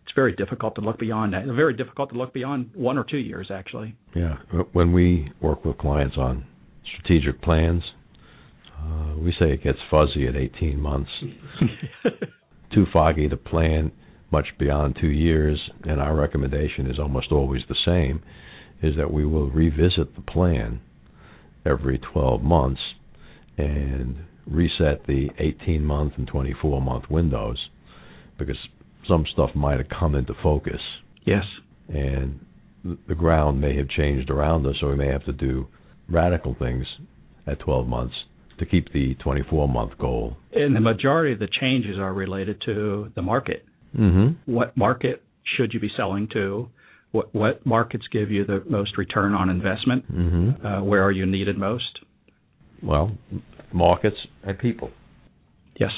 it's 0.03 0.13
very 0.13 0.33
difficult 0.33 0.75
to 0.75 0.81
look 0.81 0.99
beyond 0.99 1.33
that. 1.33 1.45
It's 1.45 1.55
very 1.55 1.75
difficult 1.75 2.11
to 2.11 2.15
look 2.15 2.31
beyond 2.31 2.69
one 2.75 2.99
or 2.99 3.03
two 3.03 3.17
years, 3.17 3.49
actually. 3.51 3.95
Yeah, 4.15 4.35
when 4.73 4.93
we 4.93 5.31
work 5.41 5.65
with 5.65 5.79
clients 5.79 6.15
on 6.15 6.45
strategic 6.93 7.41
plans, 7.41 7.81
uh, 8.79 9.15
we 9.17 9.33
say 9.39 9.51
it 9.51 9.63
gets 9.63 9.79
fuzzy 9.89 10.27
at 10.27 10.35
18 10.35 10.79
months. 10.79 11.09
Too 12.75 12.85
foggy 12.93 13.27
to 13.29 13.35
plan 13.35 13.91
much 14.31 14.45
beyond 14.59 14.95
two 15.01 15.09
years, 15.09 15.59
and 15.85 15.99
our 15.99 16.15
recommendation 16.15 16.85
is 16.85 16.99
almost 16.99 17.31
always 17.31 17.63
the 17.67 17.75
same, 17.83 18.21
is 18.81 18.95
that 18.97 19.11
we 19.11 19.25
will 19.25 19.49
revisit 19.49 20.15
the 20.15 20.21
plan 20.21 20.79
every 21.65 21.99
12 22.13 22.41
months 22.41 22.81
and 23.57 24.17
reset 24.47 25.05
the 25.07 25.27
18 25.37 25.83
month 25.83 26.13
and 26.17 26.27
24 26.27 26.81
month 26.81 27.05
windows 27.09 27.57
because 28.37 28.57
some 29.07 29.25
stuff 29.33 29.49
might 29.55 29.77
have 29.77 29.89
come 29.89 30.15
into 30.15 30.33
focus. 30.41 30.79
Yes. 31.25 31.43
And 31.89 32.39
the 33.07 33.15
ground 33.15 33.59
may 33.59 33.75
have 33.75 33.89
changed 33.89 34.29
around 34.29 34.65
us, 34.65 34.75
so 34.79 34.87
we 34.87 34.95
may 34.95 35.07
have 35.07 35.25
to 35.25 35.33
do 35.33 35.67
radical 36.09 36.55
things 36.57 36.85
at 37.45 37.59
12 37.59 37.87
months 37.87 38.15
to 38.59 38.65
keep 38.65 38.91
the 38.93 39.15
24 39.15 39.67
month 39.67 39.97
goal. 39.97 40.37
And 40.53 40.75
the 40.75 40.81
majority 40.81 41.33
of 41.33 41.39
the 41.39 41.47
changes 41.59 41.97
are 41.97 42.13
related 42.13 42.61
to 42.65 43.11
the 43.15 43.21
market. 43.21 43.65
Mm-hmm. 43.97 44.51
What 44.51 44.75
market 44.77 45.23
should 45.57 45.73
you 45.73 45.79
be 45.79 45.89
selling 45.95 46.27
to? 46.33 46.69
What 47.11 47.33
what 47.33 47.65
markets 47.65 48.05
give 48.11 48.29
you 48.29 48.45
the 48.45 48.63
most 48.69 48.97
return 48.97 49.33
on 49.33 49.49
investment? 49.49 50.11
Mm-hmm. 50.11 50.65
Uh, 50.65 50.83
where 50.83 51.03
are 51.03 51.11
you 51.11 51.25
needed 51.25 51.57
most? 51.57 51.99
Well, 52.83 53.17
markets 53.73 54.17
and 54.43 54.57
people. 54.57 54.91
Yes. 55.79 55.91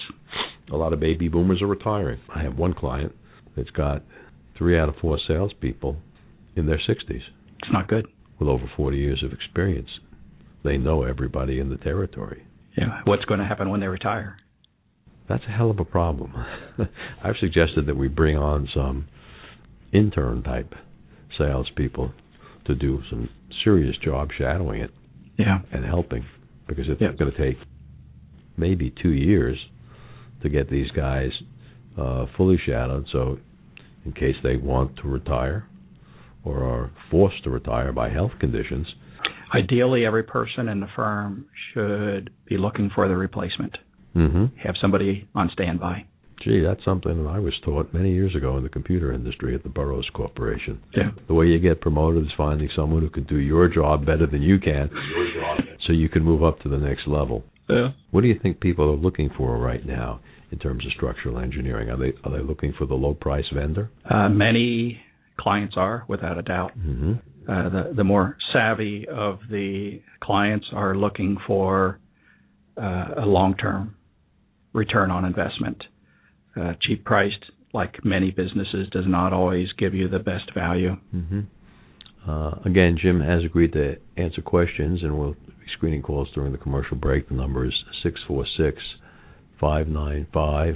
A 0.72 0.76
lot 0.76 0.94
of 0.94 1.00
baby 1.00 1.28
boomers 1.28 1.62
are 1.62 1.68
retiring. 1.68 2.20
I 2.34 2.44
have 2.44 2.58
one 2.58 2.74
client 2.74 3.14
that's 3.58 3.70
got 3.72 4.04
three 4.58 4.80
out 4.80 4.90
of 4.90 4.96
four 5.02 5.20
salespeople 5.28 5.98
in 6.56 6.66
their 6.66 6.78
60s. 6.78 7.10
It's 7.10 7.74
not 7.74 7.88
good. 7.88 8.08
With 8.40 8.48
over 8.48 8.66
40 8.78 8.98
years 8.98 9.24
of 9.24 9.34
experience. 9.34 9.90
They 10.64 10.78
know 10.78 11.04
everybody 11.04 11.60
in 11.60 11.70
the 11.70 11.78
territory. 11.78 12.44
Yeah. 12.78 13.02
What's 13.06 13.26
going 13.26 13.40
to 13.40 13.46
happen 13.46 13.70
when 13.70 13.80
they 13.80 13.88
retire? 13.88 14.38
That's 15.28 15.44
a 15.48 15.52
hell 15.52 15.72
of 15.72 15.80
a 15.80 15.86
problem. 15.86 16.34
I've 17.24 17.36
suggested 17.40 17.88
that 17.88 17.98
we 17.98 18.08
bring 18.08 18.38
on 18.38 18.70
some 18.74 19.08
intern 19.94 20.44
type 20.44 20.74
salespeople 21.38 22.12
to 22.66 22.76
do 22.76 23.02
some 23.10 23.30
serious 23.64 23.96
job 24.04 24.30
shadowing 24.38 24.82
it. 24.82 24.92
Yeah. 25.38 25.60
And 25.72 25.86
helping 25.86 26.26
because 26.68 26.86
it's 26.88 27.02
yeah. 27.02 27.12
going 27.18 27.32
to 27.32 27.38
take 27.38 27.58
maybe 28.58 28.94
two 29.02 29.12
years 29.12 29.58
to 30.44 30.50
get 30.50 30.70
these 30.70 30.90
guys 30.92 31.30
uh, 31.98 32.26
fully 32.38 32.58
shadowed. 32.66 33.06
So, 33.12 33.38
in 34.06 34.14
case 34.14 34.36
they 34.44 34.56
want 34.56 34.98
to 34.98 35.08
retire 35.08 35.68
or 36.44 36.64
are 36.64 36.92
forced 37.12 37.44
to 37.44 37.50
retire 37.50 37.92
by 37.92 38.10
health 38.10 38.32
conditions, 38.40 38.88
ideally 39.54 40.06
every 40.06 40.24
person 40.24 40.70
in 40.70 40.80
the 40.80 40.88
firm 40.96 41.46
should 41.74 42.32
be 42.48 42.58
looking 42.58 42.90
for 42.94 43.08
the 43.08 43.16
replacement. 43.16 43.78
Mm-hmm. 44.16 44.58
Have 44.64 44.76
somebody 44.82 45.28
on 45.36 45.50
standby. 45.54 46.06
Gee, 46.44 46.62
that's 46.62 46.84
something 46.84 47.24
that 47.24 47.30
I 47.30 47.40
was 47.40 47.54
taught 47.64 47.94
many 47.94 48.12
years 48.14 48.36
ago 48.36 48.58
in 48.58 48.64
the 48.64 48.70
computer 48.70 49.14
industry 49.14 49.54
at 49.54 49.64
the 49.64 49.70
Burroughs 49.70 50.10
Corporation. 50.14 50.82
Yeah. 50.96 51.12
The 51.28 51.34
way 51.34 51.46
you 51.46 51.60
get 51.60 51.82
promoted 51.82 52.24
is 52.24 52.32
finding 52.36 52.70
someone 52.76 53.02
who 53.02 53.10
can 53.10 53.26
do 53.26 53.38
your 53.38 53.68
job 53.68 54.06
better 54.06 54.26
than 54.26 54.42
you 54.42 54.60
can, 54.60 54.90
so 55.86 55.94
you 55.94 56.10
can 56.10 56.24
move 56.24 56.44
up 56.44 56.60
to 56.62 56.70
the 56.70 56.78
next 56.78 57.08
level. 57.08 57.44
Yeah. 57.70 57.90
What 58.12 58.22
do 58.22 58.28
you 58.28 58.40
think 58.42 58.60
people 58.60 58.86
are 58.92 58.98
looking 58.98 59.30
for 59.38 59.58
right 59.58 59.86
now 59.86 60.20
in 60.52 60.60
terms 60.60 60.86
of 60.86 60.92
structural 60.94 61.40
engineering? 61.40 61.90
Are 61.90 61.98
they 61.98 62.14
are 62.24 62.32
they 62.32 62.44
looking 62.44 62.74
for 62.78 62.86
the 62.86 62.96
low 62.96 63.14
price 63.14 63.46
vendor? 63.54 63.90
Uh, 64.10 64.30
many 64.30 65.00
clients 65.40 65.76
are, 65.78 66.04
without 66.08 66.38
a 66.38 66.42
doubt. 66.42 66.72
Mm-hmm. 66.78 67.14
Uh, 67.50 67.70
the 67.70 67.94
the 67.96 68.04
more 68.04 68.38
savvy 68.54 69.08
of 69.08 69.40
the 69.50 70.02
clients 70.22 70.66
are 70.74 70.96
looking 70.96 71.38
for 71.48 72.00
uh, 72.78 73.06
a 73.18 73.26
long 73.26 73.56
term 73.56 73.96
return 74.74 75.12
on 75.12 75.26
investment. 75.26 75.84
Uh, 76.60 76.74
cheap 76.82 77.06
priced, 77.06 77.46
like 77.74 78.04
many 78.04 78.32
businesses, 78.32 78.90
does 78.92 79.06
not 79.08 79.32
always 79.34 79.68
give 79.78 79.94
you 79.94 80.10
the 80.10 80.20
best 80.20 80.54
value. 80.54 80.98
Mm-hmm. 81.16 81.42
Uh, 82.30 82.52
again, 82.66 82.98
Jim 83.02 83.20
has 83.22 83.44
agreed 83.44 83.74
to 83.74 83.96
answer 84.18 84.42
questions, 84.42 85.00
and 85.02 85.18
we'll 85.18 85.34
be 85.34 85.66
screening 85.78 86.02
calls 86.02 86.28
during 86.36 86.52
the 86.52 86.58
commercial 86.58 86.98
break. 86.98 87.30
The 87.30 87.36
number 87.36 87.66
is 87.66 87.74
six 88.04 88.20
four 88.28 88.46
six 88.58 88.78
five 89.60 89.88
nine 89.88 90.28
five 90.34 90.76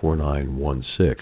four 0.00 0.16
nine 0.16 0.56
one 0.56 0.84
six. 0.98 1.20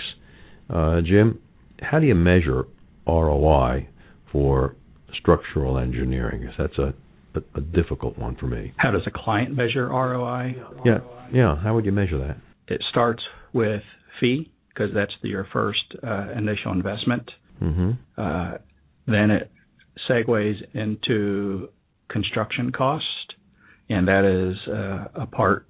Uh, 0.68 1.00
Jim, 1.00 1.40
how 1.80 1.98
do 1.98 2.06
you 2.06 2.14
measure 2.14 2.64
ROI 3.06 3.88
for 4.32 4.74
structural 5.18 5.78
engineering? 5.78 6.50
that's 6.58 6.78
a, 6.78 6.92
a, 7.34 7.58
a 7.58 7.60
difficult 7.60 8.18
one 8.18 8.36
for 8.36 8.46
me. 8.46 8.74
How 8.76 8.90
does 8.90 9.02
a 9.06 9.10
client 9.10 9.56
measure 9.56 9.88
ROI? 9.88 10.56
Yeah, 10.84 10.98
yeah. 11.32 11.56
How 11.56 11.74
would 11.74 11.86
you 11.86 11.92
measure 11.92 12.18
that? 12.18 12.36
It 12.68 12.82
starts 12.90 13.22
with 13.52 13.82
fee 14.20 14.50
because 14.68 14.90
that's 14.94 15.12
the, 15.22 15.28
your 15.28 15.46
first 15.52 15.94
uh, 16.06 16.28
initial 16.36 16.72
investment. 16.72 17.30
Mm-hmm. 17.62 17.90
Uh, 18.16 18.58
then 19.06 19.30
it 19.30 19.50
segues 20.08 20.56
into 20.74 21.68
construction 22.08 22.70
cost, 22.72 23.04
and 23.88 24.06
that 24.06 24.24
is 24.24 24.56
uh, 24.72 25.22
a 25.22 25.26
part 25.26 25.66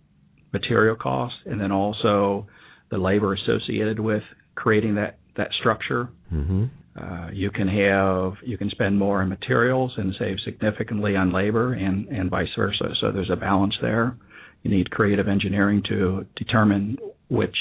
material 0.53 0.97
cost, 0.97 1.35
and 1.47 1.61
then 1.61 1.73
also 1.73 2.47
the 2.91 2.99
labor 2.99 3.35
associated 3.35 4.01
with 4.01 4.23
creating 4.55 4.97
that 4.97 5.19
that 5.37 5.49
structure. 5.61 6.09
Mm-hmm. 6.33 6.65
Uh, 7.01 7.31
you 7.31 7.51
can 7.51 7.69
have 7.69 8.35
you 8.45 8.59
can 8.59 8.71
spend 8.71 8.99
more 8.99 9.23
on 9.23 9.29
materials 9.29 9.93
and 9.97 10.15
save 10.19 10.37
significantly 10.45 11.17
on 11.17 11.33
labor, 11.33 11.73
and 11.75 12.09
and 12.09 12.31
vice 12.31 12.49
versa. 12.57 12.95
So 13.01 13.13
there's 13.13 13.31
a 13.31 13.37
balance 13.37 13.75
there. 13.81 14.17
You 14.63 14.71
need 14.71 14.91
creative 14.91 15.29
engineering 15.29 15.83
to 15.89 16.27
determine 16.37 16.99
which 17.29 17.57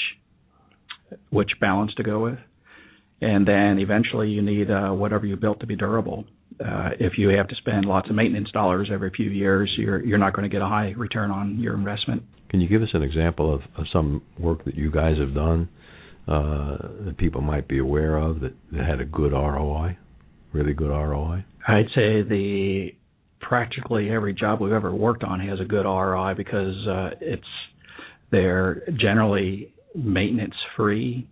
which 1.30 1.50
balance 1.60 1.92
to 1.96 2.02
go 2.02 2.20
with, 2.20 2.38
and 3.20 3.46
then 3.46 3.78
eventually 3.78 4.28
you 4.28 4.42
need 4.42 4.70
uh, 4.70 4.90
whatever 4.90 5.26
you 5.26 5.36
built 5.36 5.60
to 5.60 5.66
be 5.66 5.76
durable. 5.76 6.24
Uh, 6.60 6.90
if 6.98 7.12
you 7.16 7.28
have 7.28 7.48
to 7.48 7.54
spend 7.56 7.84
lots 7.84 8.10
of 8.10 8.16
maintenance 8.16 8.50
dollars 8.50 8.90
every 8.92 9.10
few 9.10 9.30
years, 9.30 9.72
you're 9.78 10.04
you're 10.04 10.18
not 10.18 10.34
going 10.34 10.48
to 10.48 10.54
get 10.54 10.60
a 10.60 10.66
high 10.66 10.92
return 10.96 11.30
on 11.30 11.58
your 11.58 11.74
investment. 11.74 12.22
Can 12.50 12.60
you 12.60 12.68
give 12.68 12.82
us 12.82 12.88
an 12.94 13.02
example 13.02 13.54
of, 13.54 13.60
of 13.76 13.84
some 13.92 14.22
work 14.38 14.64
that 14.64 14.74
you 14.74 14.90
guys 14.90 15.18
have 15.18 15.34
done 15.34 15.68
uh, 16.26 16.78
that 17.04 17.16
people 17.18 17.42
might 17.42 17.68
be 17.68 17.78
aware 17.78 18.16
of 18.16 18.40
that, 18.40 18.54
that 18.72 18.86
had 18.86 19.00
a 19.00 19.04
good 19.04 19.32
ROI, 19.32 19.98
really 20.52 20.72
good 20.72 20.88
ROI? 20.88 21.44
I'd 21.66 21.88
say 21.94 22.22
the 22.22 22.90
practically 23.40 24.10
every 24.10 24.34
job 24.34 24.60
we've 24.60 24.72
ever 24.72 24.94
worked 24.94 25.24
on 25.24 25.40
has 25.40 25.60
a 25.60 25.64
good 25.64 25.84
ROI 25.84 26.34
because 26.34 26.74
uh, 26.86 27.10
it's 27.20 27.42
they're 28.30 28.82
generally 28.98 29.72
maintenance 29.94 30.54
free. 30.76 31.26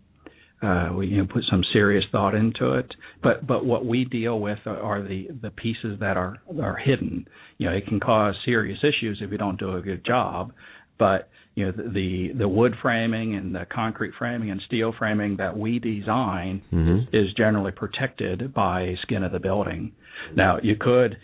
Uh, 0.62 0.88
we 0.96 1.08
you 1.08 1.18
know, 1.18 1.26
put 1.30 1.44
some 1.50 1.62
serious 1.72 2.04
thought 2.10 2.34
into 2.34 2.72
it, 2.72 2.90
but 3.22 3.46
but 3.46 3.66
what 3.66 3.84
we 3.84 4.04
deal 4.06 4.40
with 4.40 4.58
are 4.66 5.02
the 5.02 5.28
the 5.42 5.50
pieces 5.50 5.98
that 6.00 6.16
are 6.16 6.38
are 6.62 6.76
hidden. 6.76 7.28
You 7.58 7.68
know, 7.68 7.76
it 7.76 7.86
can 7.86 8.00
cause 8.00 8.34
serious 8.44 8.78
issues 8.82 9.18
if 9.20 9.30
you 9.30 9.38
don't 9.38 9.58
do 9.58 9.76
a 9.76 9.82
good 9.82 10.04
job. 10.04 10.52
But 10.98 11.28
you 11.54 11.66
know, 11.66 11.72
the 11.72 12.32
the, 12.38 12.48
wood 12.48 12.74
framing 12.80 13.34
and 13.34 13.54
the 13.54 13.66
concrete 13.70 14.12
framing 14.18 14.50
and 14.50 14.60
steel 14.66 14.94
framing 14.98 15.36
that 15.36 15.56
we 15.56 15.78
design 15.78 16.62
Mm-hmm. 16.72 17.14
is 17.14 17.32
generally 17.36 17.72
protected 17.72 18.52
by 18.54 18.94
skin 19.02 19.22
of 19.22 19.32
the 19.32 19.38
building. 19.38 19.92
Now, 20.34 20.58
you 20.62 20.76
could, 20.78 21.16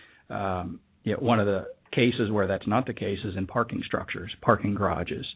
one 1.18 1.40
of 1.40 1.46
the 1.46 1.66
cases 1.92 2.30
where 2.30 2.46
that's 2.46 2.66
not 2.66 2.86
the 2.86 2.94
case 2.94 3.18
is 3.24 3.36
in 3.36 3.46
parking 3.46 3.82
structures, 3.84 4.30
parking 4.40 4.74
garages. 4.74 5.26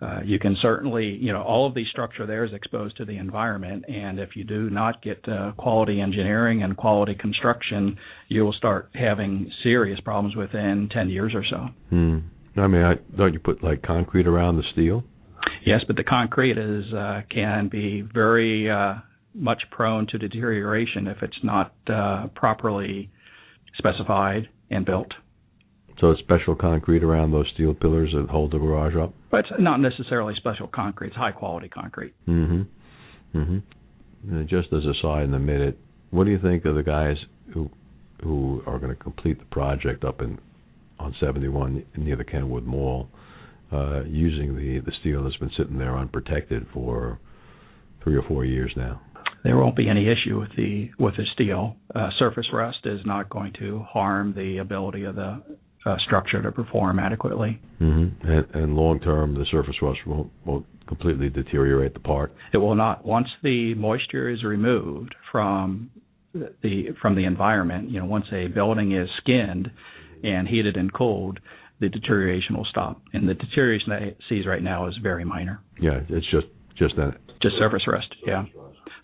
Uh, 0.00 0.20
you 0.24 0.38
can 0.38 0.56
certainly, 0.62 1.18
you 1.20 1.32
know, 1.32 1.42
all 1.42 1.66
of 1.66 1.74
the 1.74 1.84
structure 1.90 2.24
there 2.24 2.44
is 2.44 2.52
exposed 2.52 2.96
to 2.96 3.04
the 3.04 3.16
environment, 3.16 3.84
and 3.88 4.20
if 4.20 4.36
you 4.36 4.44
do 4.44 4.70
not 4.70 5.02
get 5.02 5.28
uh, 5.28 5.50
quality 5.56 6.00
engineering 6.00 6.62
and 6.62 6.76
quality 6.76 7.16
construction, 7.16 7.96
you 8.28 8.44
will 8.44 8.52
start 8.52 8.90
having 8.94 9.50
serious 9.64 9.98
problems 10.00 10.36
within 10.36 10.88
10 10.92 11.10
years 11.10 11.32
or 11.34 11.44
so. 11.50 11.66
Hmm. 11.90 12.18
I 12.56 12.66
mean, 12.68 12.82
I, 12.82 12.94
don't 13.16 13.32
you 13.32 13.40
put 13.40 13.62
like 13.62 13.82
concrete 13.82 14.26
around 14.26 14.56
the 14.56 14.62
steel? 14.72 15.02
Yes, 15.64 15.80
but 15.86 15.96
the 15.96 16.04
concrete 16.04 16.58
is 16.58 16.92
uh, 16.92 17.22
can 17.30 17.68
be 17.68 18.02
very 18.02 18.70
uh, 18.70 18.94
much 19.34 19.62
prone 19.70 20.06
to 20.08 20.18
deterioration 20.18 21.06
if 21.08 21.18
it's 21.22 21.38
not 21.42 21.72
uh, 21.92 22.28
properly 22.34 23.10
specified 23.78 24.48
and 24.70 24.84
built. 24.84 25.12
So 26.00 26.10
it's 26.10 26.20
special 26.20 26.54
concrete 26.54 27.02
around 27.02 27.32
those 27.32 27.46
steel 27.54 27.74
pillars 27.74 28.12
that 28.14 28.28
hold 28.30 28.52
the 28.52 28.58
garage 28.58 28.94
up. 28.96 29.14
But 29.30 29.40
it's 29.40 29.48
not 29.58 29.80
necessarily 29.80 30.34
special 30.36 30.68
concrete; 30.68 31.08
it's 31.08 31.16
high 31.16 31.32
quality 31.32 31.68
concrete. 31.68 32.14
Mm-hmm. 32.28 33.38
Mm-hmm. 33.38 34.34
And 34.34 34.48
just 34.48 34.68
as 34.72 34.84
a 34.84 34.94
side 35.02 35.24
in 35.24 35.34
a 35.34 35.38
minute, 35.38 35.78
what 36.10 36.24
do 36.24 36.30
you 36.30 36.38
think 36.38 36.64
of 36.64 36.76
the 36.76 36.82
guys 36.82 37.16
who 37.52 37.70
who 38.22 38.62
are 38.66 38.78
going 38.78 38.94
to 38.94 39.00
complete 39.00 39.38
the 39.38 39.44
project 39.46 40.04
up 40.04 40.20
in 40.20 40.38
on 40.98 41.14
71 41.20 41.84
near 41.96 42.16
the 42.16 42.24
Kenwood 42.24 42.64
Mall, 42.64 43.08
uh, 43.72 44.02
using 44.04 44.56
the 44.56 44.80
the 44.84 44.92
steel 45.00 45.24
that's 45.24 45.36
been 45.36 45.50
sitting 45.56 45.78
there 45.78 45.96
unprotected 45.96 46.66
for 46.72 47.18
three 48.02 48.16
or 48.16 48.22
four 48.22 48.44
years 48.44 48.72
now? 48.76 49.00
There 49.48 49.56
won't 49.56 49.76
be 49.76 49.88
any 49.88 50.06
issue 50.06 50.38
with 50.38 50.50
the 50.58 50.90
with 50.98 51.16
the 51.16 51.24
steel. 51.32 51.76
Uh, 51.94 52.10
surface 52.18 52.44
rust 52.52 52.80
is 52.84 53.00
not 53.06 53.30
going 53.30 53.54
to 53.58 53.78
harm 53.78 54.34
the 54.36 54.58
ability 54.58 55.04
of 55.04 55.14
the 55.14 55.42
uh, 55.86 55.96
structure 56.06 56.42
to 56.42 56.52
perform 56.52 56.98
adequately. 56.98 57.58
Mm-hmm. 57.80 58.30
And, 58.30 58.46
and 58.54 58.74
long 58.76 59.00
term, 59.00 59.32
the 59.32 59.46
surface 59.50 59.76
rust 59.80 60.00
won't 60.06 60.30
won't 60.44 60.66
completely 60.86 61.30
deteriorate 61.30 61.94
the 61.94 62.00
part. 62.00 62.34
It 62.52 62.58
will 62.58 62.74
not. 62.74 63.06
Once 63.06 63.28
the 63.42 63.72
moisture 63.74 64.28
is 64.28 64.44
removed 64.44 65.14
from 65.32 65.92
the 66.34 66.88
from 67.00 67.16
the 67.16 67.24
environment, 67.24 67.88
you 67.90 68.00
know, 68.00 68.04
once 68.04 68.26
a 68.30 68.48
building 68.48 68.92
is 68.92 69.08
skinned 69.22 69.70
and 70.22 70.46
heated 70.46 70.76
and 70.76 70.92
cooled, 70.92 71.40
the 71.80 71.88
deterioration 71.88 72.54
will 72.54 72.66
stop. 72.66 73.00
And 73.14 73.26
the 73.26 73.32
deterioration 73.32 73.88
that 73.88 74.02
it 74.02 74.18
sees 74.28 74.46
right 74.46 74.62
now 74.62 74.88
is 74.88 74.94
very 75.02 75.24
minor. 75.24 75.62
Yeah, 75.80 76.00
it's 76.10 76.30
just 76.30 76.48
just 76.78 76.96
that. 76.96 77.12
Just 77.42 77.56
surface 77.58 77.82
rust. 77.86 78.14
Yeah, 78.26 78.44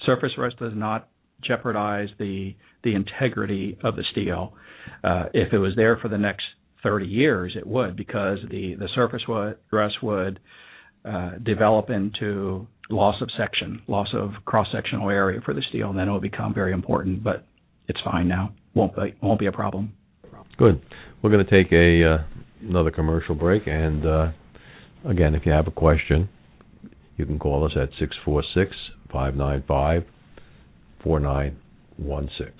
surface 0.04 0.32
rust 0.38 0.58
does 0.58 0.72
not 0.74 1.08
jeopardize 1.42 2.08
the 2.18 2.54
the 2.82 2.94
integrity 2.94 3.78
of 3.82 3.96
the 3.96 4.04
steel. 4.12 4.54
Uh, 5.02 5.24
if 5.32 5.52
it 5.52 5.58
was 5.58 5.72
there 5.76 5.96
for 5.96 6.08
the 6.08 6.18
next 6.18 6.44
30 6.82 7.06
years, 7.06 7.54
it 7.56 7.66
would 7.66 7.96
because 7.96 8.38
the 8.50 8.74
the 8.78 8.88
surface 8.94 9.22
would, 9.28 9.56
rust 9.72 10.02
would 10.02 10.40
uh, 11.04 11.32
develop 11.42 11.90
into 11.90 12.66
loss 12.90 13.20
of 13.20 13.28
section, 13.36 13.82
loss 13.88 14.08
of 14.14 14.30
cross 14.44 14.66
sectional 14.72 15.10
area 15.10 15.40
for 15.44 15.54
the 15.54 15.62
steel, 15.68 15.90
and 15.90 15.98
then 15.98 16.08
it 16.08 16.10
will 16.10 16.20
become 16.20 16.54
very 16.54 16.72
important. 16.72 17.22
But 17.24 17.46
it's 17.88 18.00
fine 18.04 18.28
now. 18.28 18.52
Won't 18.74 18.94
be 18.94 19.14
won't 19.22 19.40
be 19.40 19.46
a 19.46 19.52
problem. 19.52 19.92
Good. 20.58 20.80
We're 21.22 21.30
going 21.30 21.44
to 21.44 21.50
take 21.50 21.72
a 21.72 22.04
uh, 22.04 22.24
another 22.62 22.90
commercial 22.90 23.34
break, 23.34 23.66
and 23.66 24.06
uh, 24.06 24.32
again, 25.08 25.34
if 25.34 25.46
you 25.46 25.52
have 25.52 25.66
a 25.66 25.72
question, 25.72 26.28
you 27.16 27.26
can 27.26 27.38
call 27.38 27.64
us 27.64 27.72
at 27.76 27.90
six 27.98 28.16
four 28.24 28.42
six 28.54 28.72
five 29.12 29.34
nine 29.34 29.62
five 29.66 30.04
four 31.02 31.20
nine 31.20 31.56
one 31.96 32.28
six. 32.38 32.52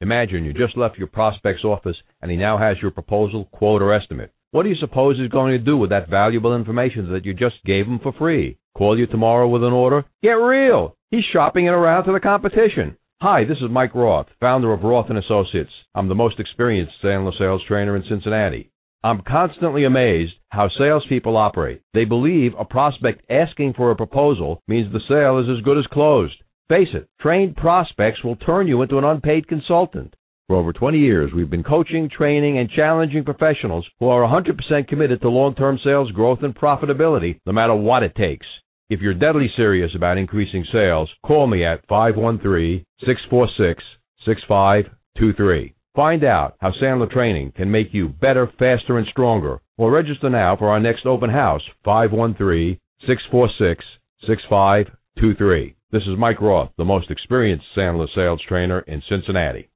Imagine 0.00 0.44
you 0.44 0.52
just 0.52 0.76
left 0.76 0.96
your 0.96 1.08
prospect's 1.08 1.64
office 1.64 1.96
and 2.22 2.30
he 2.30 2.36
now 2.36 2.56
has 2.56 2.76
your 2.80 2.92
proposal, 2.92 3.48
quote, 3.52 3.82
or 3.82 3.92
estimate. 3.92 4.32
What 4.52 4.62
do 4.62 4.70
you 4.70 4.76
suppose 4.80 5.18
he's 5.18 5.30
going 5.30 5.52
to 5.52 5.58
do 5.58 5.76
with 5.76 5.90
that 5.90 6.08
valuable 6.08 6.56
information 6.56 7.12
that 7.12 7.26
you 7.26 7.34
just 7.34 7.56
gave 7.66 7.86
him 7.86 7.98
for 8.02 8.12
free? 8.12 8.58
Call 8.76 8.98
you 8.98 9.06
tomorrow 9.06 9.48
with 9.48 9.64
an 9.64 9.72
order? 9.72 10.04
Get 10.22 10.30
real! 10.30 10.96
He's 11.10 11.24
shopping 11.32 11.66
it 11.66 11.70
around 11.70 12.04
to 12.04 12.12
the 12.12 12.20
competition. 12.20 12.96
Hi, 13.20 13.44
this 13.44 13.58
is 13.58 13.70
Mike 13.70 13.94
Roth, 13.94 14.28
founder 14.38 14.72
of 14.72 14.84
Roth 14.84 15.10
and 15.10 15.18
Associates. 15.18 15.72
I'm 15.94 16.08
the 16.08 16.14
most 16.14 16.38
experienced 16.38 16.94
sales 17.02 17.62
trainer 17.66 17.96
in 17.96 18.04
Cincinnati. 18.08 18.70
I'm 19.04 19.22
constantly 19.22 19.84
amazed 19.84 20.32
how 20.50 20.68
salespeople 20.76 21.36
operate. 21.36 21.82
They 21.94 22.04
believe 22.04 22.52
a 22.58 22.64
prospect 22.64 23.22
asking 23.30 23.74
for 23.74 23.92
a 23.92 23.96
proposal 23.96 24.60
means 24.66 24.92
the 24.92 25.00
sale 25.08 25.38
is 25.38 25.46
as 25.48 25.64
good 25.64 25.78
as 25.78 25.86
closed. 25.86 26.34
Face 26.68 26.88
it, 26.92 27.06
trained 27.20 27.56
prospects 27.56 28.24
will 28.24 28.34
turn 28.34 28.66
you 28.66 28.82
into 28.82 28.98
an 28.98 29.04
unpaid 29.04 29.46
consultant. 29.46 30.14
For 30.48 30.56
over 30.56 30.72
20 30.72 30.98
years, 30.98 31.30
we've 31.32 31.48
been 31.48 31.62
coaching, 31.62 32.08
training, 32.08 32.58
and 32.58 32.68
challenging 32.70 33.22
professionals 33.22 33.86
who 34.00 34.08
are 34.08 34.22
100% 34.22 34.88
committed 34.88 35.20
to 35.20 35.28
long-term 35.28 35.78
sales 35.84 36.10
growth 36.10 36.40
and 36.42 36.54
profitability, 36.54 37.38
no 37.46 37.52
matter 37.52 37.76
what 37.76 38.02
it 38.02 38.16
takes. 38.16 38.46
If 38.90 39.00
you're 39.00 39.14
deadly 39.14 39.48
serious 39.56 39.92
about 39.94 40.18
increasing 40.18 40.64
sales, 40.72 41.08
call 41.24 41.46
me 41.46 41.64
at 41.64 41.86
513 41.86 42.84
646 43.06 43.84
6523. 44.24 45.74
Find 45.98 46.22
out 46.22 46.54
how 46.60 46.70
Sandler 46.70 47.10
Training 47.10 47.54
can 47.56 47.72
make 47.72 47.88
you 47.90 48.08
better, 48.08 48.46
faster, 48.56 48.98
and 48.98 49.06
stronger. 49.08 49.60
Or 49.76 49.90
register 49.90 50.30
now 50.30 50.56
for 50.56 50.68
our 50.68 50.78
next 50.78 51.04
open 51.06 51.28
house, 51.28 51.62
513 51.84 52.78
646 53.00 53.84
6523. 54.24 55.74
This 55.90 56.02
is 56.02 56.16
Mike 56.16 56.40
Roth, 56.40 56.70
the 56.78 56.84
most 56.84 57.10
experienced 57.10 57.64
Sandler 57.76 58.06
sales 58.14 58.40
trainer 58.48 58.78
in 58.82 59.02
Cincinnati. 59.08 59.70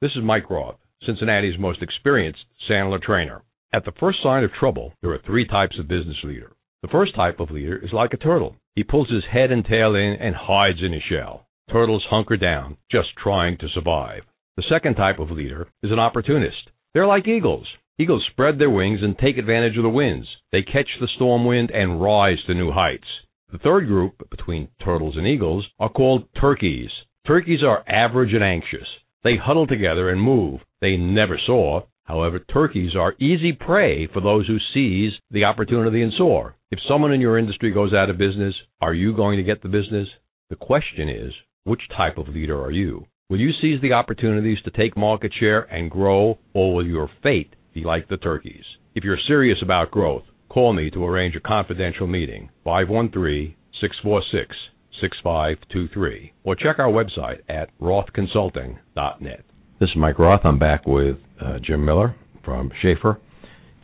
This 0.00 0.12
is 0.12 0.24
Mike 0.24 0.48
Roth, 0.48 0.78
Cincinnati's 1.04 1.58
most 1.58 1.82
experienced 1.82 2.46
Sandler 2.66 3.02
trainer. 3.02 3.42
At 3.74 3.84
the 3.84 3.92
first 4.00 4.22
sign 4.22 4.44
of 4.44 4.50
trouble, 4.58 4.94
there 5.02 5.12
are 5.12 5.20
three 5.26 5.46
types 5.46 5.78
of 5.78 5.88
business 5.88 6.16
leader. 6.24 6.56
The 6.80 6.88
first 6.88 7.14
type 7.14 7.38
of 7.38 7.50
leader 7.50 7.76
is 7.76 7.92
like 7.92 8.14
a 8.14 8.16
turtle. 8.16 8.56
He 8.74 8.82
pulls 8.82 9.10
his 9.10 9.24
head 9.30 9.52
and 9.52 9.62
tail 9.62 9.94
in 9.94 10.16
and 10.18 10.34
hides 10.34 10.78
in 10.82 10.94
his 10.94 11.02
shell. 11.02 11.48
Turtles 11.70 12.06
hunker 12.08 12.38
down, 12.38 12.78
just 12.90 13.08
trying 13.22 13.58
to 13.58 13.68
survive. 13.68 14.22
The 14.56 14.64
second 14.70 14.94
type 14.94 15.18
of 15.18 15.30
leader 15.30 15.68
is 15.82 15.92
an 15.92 15.98
opportunist. 15.98 16.70
They're 16.94 17.06
like 17.06 17.28
eagles. 17.28 17.66
Eagles 17.98 18.26
spread 18.30 18.58
their 18.58 18.70
wings 18.70 19.00
and 19.02 19.16
take 19.18 19.36
advantage 19.36 19.76
of 19.76 19.82
the 19.82 19.90
winds. 19.90 20.26
They 20.50 20.62
catch 20.62 20.88
the 20.98 21.08
storm 21.14 21.44
wind 21.44 21.70
and 21.70 22.00
rise 22.00 22.38
to 22.46 22.54
new 22.54 22.72
heights. 22.72 23.06
The 23.52 23.58
third 23.58 23.86
group, 23.86 24.30
between 24.30 24.68
turtles 24.82 25.16
and 25.18 25.26
eagles, 25.26 25.66
are 25.78 25.90
called 25.90 26.28
turkeys. 26.40 26.88
Turkeys 27.26 27.62
are 27.62 27.84
average 27.86 28.32
and 28.32 28.42
anxious. 28.42 28.88
They 29.24 29.36
huddle 29.36 29.66
together 29.66 30.08
and 30.08 30.22
move. 30.22 30.60
They 30.80 30.96
never 30.96 31.38
soar. 31.46 31.86
However, 32.04 32.38
turkeys 32.38 32.96
are 32.96 33.14
easy 33.20 33.52
prey 33.52 34.06
for 34.06 34.20
those 34.20 34.46
who 34.46 34.58
seize 34.72 35.12
the 35.30 35.44
opportunity 35.44 36.00
and 36.00 36.12
soar. 36.16 36.56
If 36.70 36.78
someone 36.88 37.12
in 37.12 37.20
your 37.20 37.38
industry 37.38 37.72
goes 37.72 37.92
out 37.92 38.08
of 38.08 38.16
business, 38.16 38.54
are 38.80 38.94
you 38.94 39.14
going 39.14 39.36
to 39.36 39.42
get 39.42 39.62
the 39.62 39.68
business? 39.68 40.08
The 40.48 40.56
question 40.56 41.10
is, 41.10 41.32
which 41.64 41.82
type 41.94 42.16
of 42.16 42.28
leader 42.28 42.58
are 42.62 42.70
you? 42.70 43.06
Will 43.28 43.40
you 43.40 43.50
seize 43.60 43.80
the 43.82 43.92
opportunities 43.92 44.58
to 44.64 44.70
take 44.70 44.96
market 44.96 45.32
share 45.36 45.62
and 45.62 45.90
grow, 45.90 46.38
or 46.54 46.76
will 46.76 46.86
your 46.86 47.10
fate 47.24 47.56
be 47.74 47.82
like 47.82 48.08
the 48.08 48.18
turkeys? 48.18 48.62
If 48.94 49.02
you're 49.02 49.18
serious 49.26 49.58
about 49.60 49.90
growth, 49.90 50.22
call 50.48 50.72
me 50.72 50.90
to 50.90 51.04
arrange 51.04 51.34
a 51.34 51.40
confidential 51.40 52.06
meeting, 52.06 52.50
513 52.62 53.56
646 53.80 54.54
6523, 55.00 56.34
or 56.44 56.54
check 56.54 56.78
our 56.78 56.86
website 56.86 57.40
at 57.48 57.76
rothconsulting.net. 57.80 59.44
This 59.80 59.88
is 59.88 59.96
Mike 59.96 60.20
Roth. 60.20 60.42
I'm 60.44 60.60
back 60.60 60.86
with 60.86 61.16
uh, 61.44 61.58
Jim 61.60 61.84
Miller 61.84 62.14
from 62.44 62.70
Schaefer. 62.80 63.18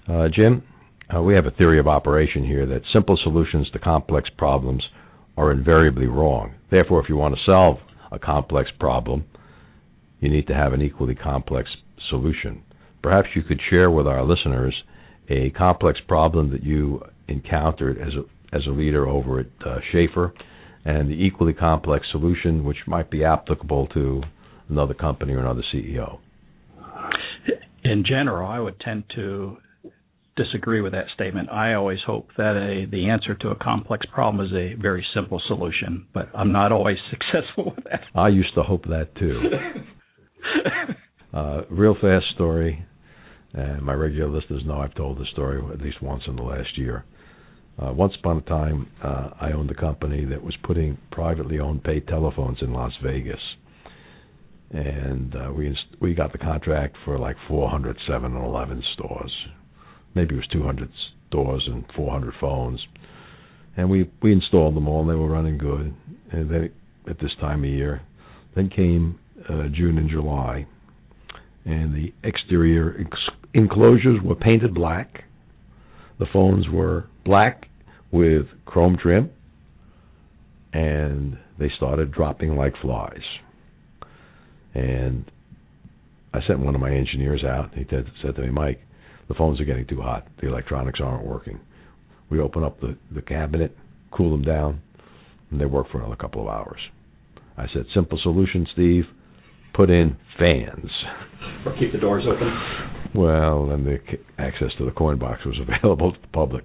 Uh, 0.08 0.28
Jim, 0.32 0.62
uh, 1.12 1.20
we 1.20 1.34
have 1.34 1.46
a 1.46 1.50
theory 1.50 1.80
of 1.80 1.88
operation 1.88 2.46
here 2.46 2.64
that 2.66 2.82
simple 2.92 3.18
solutions 3.20 3.68
to 3.72 3.80
complex 3.80 4.30
problems 4.38 4.84
are 5.36 5.50
invariably 5.50 6.06
wrong. 6.06 6.54
Therefore, 6.70 7.02
if 7.02 7.08
you 7.08 7.16
want 7.16 7.34
to 7.34 7.40
solve 7.44 7.78
a 8.12 8.18
complex 8.18 8.70
problem, 8.78 9.24
you 10.20 10.28
need 10.28 10.46
to 10.46 10.54
have 10.54 10.72
an 10.72 10.82
equally 10.82 11.14
complex 11.14 11.68
solution. 12.10 12.62
Perhaps 13.02 13.28
you 13.34 13.42
could 13.42 13.60
share 13.70 13.90
with 13.90 14.06
our 14.06 14.22
listeners 14.22 14.74
a 15.28 15.50
complex 15.50 15.98
problem 16.06 16.50
that 16.52 16.62
you 16.62 17.02
encountered 17.28 17.98
as 17.98 18.12
a, 18.14 18.56
as 18.56 18.62
a 18.66 18.70
leader 18.70 19.08
over 19.08 19.40
at 19.40 19.46
uh, 19.66 19.78
Schaefer 19.90 20.32
and 20.84 21.08
the 21.08 21.14
equally 21.14 21.52
complex 21.52 22.06
solution 22.10 22.64
which 22.64 22.76
might 22.86 23.10
be 23.10 23.24
applicable 23.24 23.86
to 23.88 24.22
another 24.68 24.94
company 24.94 25.32
or 25.32 25.40
another 25.40 25.62
CEO. 25.74 26.18
In 27.84 28.04
general, 28.06 28.48
I 28.48 28.60
would 28.60 28.78
tend 28.80 29.04
to 29.16 29.56
disagree 30.36 30.80
with 30.80 30.92
that 30.92 31.06
statement. 31.14 31.50
I 31.50 31.74
always 31.74 31.98
hope 32.06 32.28
that 32.36 32.56
a, 32.56 32.86
the 32.90 33.10
answer 33.10 33.34
to 33.34 33.48
a 33.48 33.56
complex 33.56 34.06
problem 34.12 34.44
is 34.44 34.52
a 34.52 34.80
very 34.80 35.04
simple 35.14 35.40
solution, 35.46 36.06
but 36.14 36.28
I'm 36.34 36.52
not 36.52 36.72
always 36.72 36.96
successful 37.10 37.74
with 37.76 37.84
that. 37.84 38.02
I 38.14 38.28
used 38.28 38.54
to 38.54 38.62
hope 38.62 38.84
that 38.84 39.14
too. 39.18 39.40
uh, 41.34 41.62
real 41.70 41.94
fast 42.00 42.26
story, 42.34 42.84
and 43.52 43.82
my 43.82 43.92
regular 43.92 44.30
listeners 44.30 44.62
know 44.64 44.80
I've 44.80 44.94
told 44.94 45.18
this 45.20 45.28
story 45.32 45.62
at 45.72 45.80
least 45.80 46.02
once 46.02 46.22
in 46.26 46.36
the 46.36 46.42
last 46.42 46.78
year. 46.78 47.04
Uh, 47.78 47.92
once 47.92 48.12
upon 48.18 48.36
a 48.36 48.42
time, 48.42 48.86
uh, 49.02 49.30
I 49.40 49.52
owned 49.52 49.70
a 49.70 49.74
company 49.74 50.26
that 50.26 50.42
was 50.42 50.54
putting 50.62 50.98
privately 51.10 51.58
owned 51.58 51.82
paid 51.82 52.06
telephones 52.06 52.58
in 52.60 52.72
Las 52.72 52.92
Vegas, 53.02 53.40
and 54.70 55.34
uh, 55.34 55.52
we 55.52 55.68
inst- 55.68 56.00
we 56.00 56.14
got 56.14 56.32
the 56.32 56.38
contract 56.38 56.96
for 57.04 57.18
like 57.18 57.36
407 57.48 58.36
and 58.36 58.44
11 58.44 58.82
stores 58.94 59.32
maybe 60.14 60.34
it 60.34 60.38
was 60.38 60.48
200 60.52 60.88
stores 61.28 61.64
and 61.66 61.84
400 61.96 62.34
phones, 62.40 62.80
and 63.76 63.90
we 63.90 64.10
we 64.22 64.32
installed 64.32 64.76
them 64.76 64.88
all. 64.88 65.00
and 65.02 65.10
They 65.10 65.14
were 65.14 65.30
running 65.30 65.58
good, 65.58 65.94
and 66.30 66.50
then 66.50 66.70
at 67.08 67.18
this 67.20 67.30
time 67.40 67.64
of 67.64 67.70
year, 67.70 68.02
then 68.54 68.68
came 68.68 69.18
uh, 69.48 69.64
June 69.74 69.98
and 69.98 70.10
July, 70.10 70.66
and 71.64 71.94
the 71.94 72.12
exterior 72.22 72.96
ex- 73.00 73.36
enclosures 73.54 74.20
were 74.22 74.34
painted 74.34 74.74
black. 74.74 75.24
The 76.18 76.26
phones 76.32 76.66
were 76.68 77.06
black 77.24 77.66
with 78.12 78.46
chrome 78.66 78.96
trim, 79.02 79.30
and 80.72 81.38
they 81.58 81.70
started 81.76 82.12
dropping 82.12 82.56
like 82.56 82.74
flies. 82.80 83.22
And 84.74 85.30
I 86.32 86.40
sent 86.46 86.60
one 86.60 86.74
of 86.74 86.80
my 86.80 86.94
engineers 86.94 87.44
out. 87.44 87.74
He 87.74 87.84
said 87.90 88.36
to 88.36 88.42
me, 88.42 88.50
Mike, 88.50 88.80
the 89.32 89.38
phones 89.38 89.58
are 89.62 89.64
getting 89.64 89.86
too 89.86 90.02
hot. 90.02 90.26
The 90.42 90.48
electronics 90.48 91.00
aren't 91.02 91.24
working. 91.24 91.58
We 92.28 92.38
open 92.38 92.62
up 92.62 92.78
the, 92.80 92.98
the 93.14 93.22
cabinet, 93.22 93.74
cool 94.14 94.30
them 94.30 94.42
down, 94.42 94.82
and 95.50 95.58
they 95.58 95.64
work 95.64 95.86
for 95.90 96.00
another 96.00 96.16
couple 96.16 96.42
of 96.42 96.48
hours. 96.48 96.80
I 97.56 97.64
said, 97.72 97.86
simple 97.94 98.18
solution, 98.22 98.66
Steve. 98.74 99.04
Put 99.72 99.88
in 99.88 100.18
fans. 100.38 100.90
Or 101.64 101.74
keep 101.78 101.92
the 101.92 101.98
doors 101.98 102.24
open. 102.28 102.52
Well, 103.14 103.70
and 103.70 103.86
the 103.86 103.96
access 104.36 104.68
to 104.76 104.84
the 104.84 104.90
coin 104.90 105.18
box 105.18 105.40
was 105.46 105.58
available 105.82 106.12
to 106.12 106.20
the 106.20 106.28
public. 106.28 106.64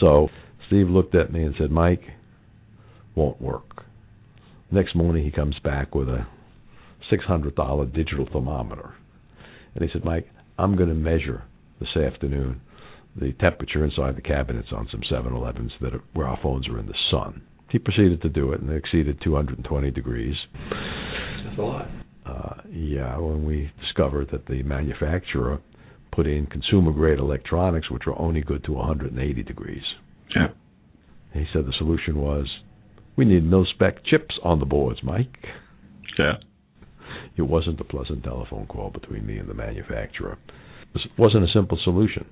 So 0.00 0.26
Steve 0.66 0.88
looked 0.88 1.14
at 1.14 1.32
me 1.32 1.44
and 1.44 1.54
said, 1.56 1.70
Mike, 1.70 2.02
won't 3.14 3.40
work. 3.40 3.84
Next 4.72 4.96
morning 4.96 5.24
he 5.24 5.30
comes 5.30 5.54
back 5.62 5.94
with 5.94 6.08
a 6.08 6.26
$600 7.12 7.94
digital 7.94 8.28
thermometer. 8.32 8.94
And 9.76 9.84
he 9.84 9.90
said, 9.92 10.04
Mike, 10.04 10.28
I'm 10.58 10.76
going 10.76 10.88
to 10.88 10.96
measure 10.96 11.44
this 11.80 11.96
afternoon 11.96 12.60
the 13.16 13.32
temperature 13.40 13.84
inside 13.84 14.16
the 14.16 14.22
cabinets 14.22 14.68
on 14.72 14.88
some 14.90 15.00
7-Elevens 15.10 15.72
that 15.80 15.94
are, 15.94 16.02
where 16.14 16.26
our 16.26 16.38
phones 16.42 16.68
are 16.68 16.78
in 16.78 16.86
the 16.86 16.94
sun. 17.10 17.42
He 17.70 17.78
proceeded 17.78 18.22
to 18.22 18.28
do 18.28 18.52
it, 18.52 18.60
and 18.60 18.70
they 18.70 18.76
exceeded 18.76 19.20
220 19.22 19.90
degrees. 19.90 20.34
That's 21.44 21.58
a 21.58 21.62
lot. 21.62 21.88
Uh, 22.24 22.54
yeah, 22.70 23.18
when 23.18 23.44
we 23.44 23.70
discovered 23.80 24.28
that 24.32 24.46
the 24.46 24.62
manufacturer 24.62 25.60
put 26.12 26.26
in 26.26 26.46
consumer-grade 26.46 27.18
electronics, 27.18 27.90
which 27.90 28.04
were 28.06 28.18
only 28.18 28.40
good 28.40 28.64
to 28.64 28.72
180 28.72 29.42
degrees. 29.42 29.82
Yeah. 30.34 30.48
he 31.32 31.46
said 31.52 31.64
the 31.64 31.72
solution 31.78 32.16
was, 32.16 32.46
we 33.16 33.24
need 33.24 33.44
mil-spec 33.44 34.04
chips 34.04 34.34
on 34.42 34.60
the 34.60 34.66
boards, 34.66 35.00
Mike. 35.02 35.36
Yeah. 36.18 36.34
It 37.36 37.42
wasn't 37.42 37.80
a 37.80 37.84
pleasant 37.84 38.24
telephone 38.24 38.66
call 38.66 38.90
between 38.90 39.26
me 39.26 39.38
and 39.38 39.48
the 39.48 39.54
manufacturer. 39.54 40.38
Wasn't 41.16 41.44
a 41.44 41.52
simple 41.54 41.78
solution. 41.84 42.26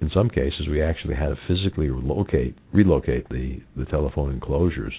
In 0.00 0.10
some 0.14 0.28
cases, 0.28 0.68
we 0.70 0.82
actually 0.82 1.14
had 1.14 1.28
to 1.28 1.36
physically 1.48 1.88
relocate 1.88 2.56
relocate 2.72 3.28
the, 3.28 3.60
the 3.76 3.86
telephone 3.86 4.32
enclosures 4.32 4.92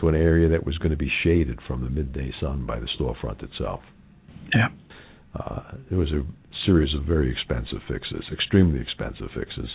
to 0.00 0.08
an 0.08 0.14
area 0.14 0.48
that 0.48 0.64
was 0.64 0.78
going 0.78 0.90
to 0.90 0.96
be 0.96 1.10
shaded 1.22 1.58
from 1.66 1.84
the 1.84 1.90
midday 1.90 2.32
sun 2.40 2.66
by 2.66 2.80
the 2.80 2.88
storefront 2.98 3.42
itself. 3.42 3.80
Yeah. 4.54 4.68
Uh, 5.38 5.62
it 5.90 5.94
was 5.94 6.10
a 6.12 6.24
series 6.66 6.94
of 6.94 7.04
very 7.04 7.30
expensive 7.30 7.80
fixes, 7.88 8.24
extremely 8.32 8.80
expensive 8.80 9.28
fixes. 9.34 9.68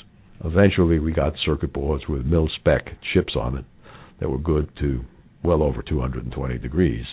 Eventually, 0.43 0.99
we 0.99 1.11
got 1.11 1.33
circuit 1.45 1.73
boards 1.73 2.03
with 2.07 2.25
mil 2.25 2.49
spec 2.59 2.85
chips 3.13 3.35
on 3.35 3.57
it 3.57 3.65
that 4.19 4.29
were 4.29 4.37
good 4.37 4.69
to 4.79 5.03
well 5.43 5.63
over 5.63 5.81
220 5.81 6.57
degrees, 6.57 7.05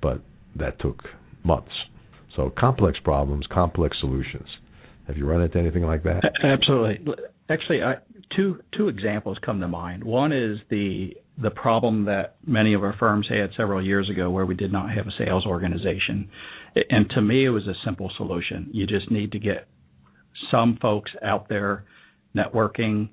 but 0.00 0.20
that 0.56 0.78
took 0.80 1.02
months. 1.44 1.72
So 2.36 2.52
complex 2.56 2.98
problems, 3.02 3.46
complex 3.52 3.96
solutions. 4.00 4.46
Have 5.08 5.16
you 5.16 5.26
run 5.26 5.42
into 5.42 5.58
anything 5.58 5.84
like 5.84 6.02
that? 6.02 6.22
Absolutely. 6.44 7.14
Actually, 7.48 7.82
I, 7.82 7.94
two 8.36 8.60
two 8.76 8.88
examples 8.88 9.38
come 9.44 9.60
to 9.60 9.68
mind. 9.68 10.04
One 10.04 10.32
is 10.32 10.58
the 10.68 11.16
the 11.40 11.50
problem 11.50 12.06
that 12.06 12.36
many 12.46 12.74
of 12.74 12.82
our 12.82 12.94
firms 12.98 13.26
had 13.28 13.50
several 13.56 13.84
years 13.84 14.10
ago, 14.10 14.30
where 14.30 14.46
we 14.46 14.54
did 14.54 14.72
not 14.72 14.90
have 14.90 15.06
a 15.06 15.12
sales 15.18 15.46
organization. 15.46 16.28
And 16.90 17.08
to 17.10 17.22
me, 17.22 17.46
it 17.46 17.50
was 17.50 17.66
a 17.66 17.74
simple 17.84 18.10
solution. 18.16 18.68
You 18.72 18.86
just 18.86 19.10
need 19.10 19.32
to 19.32 19.38
get 19.38 19.68
some 20.50 20.78
folks 20.80 21.10
out 21.22 21.48
there 21.48 21.84
networking 22.36 23.10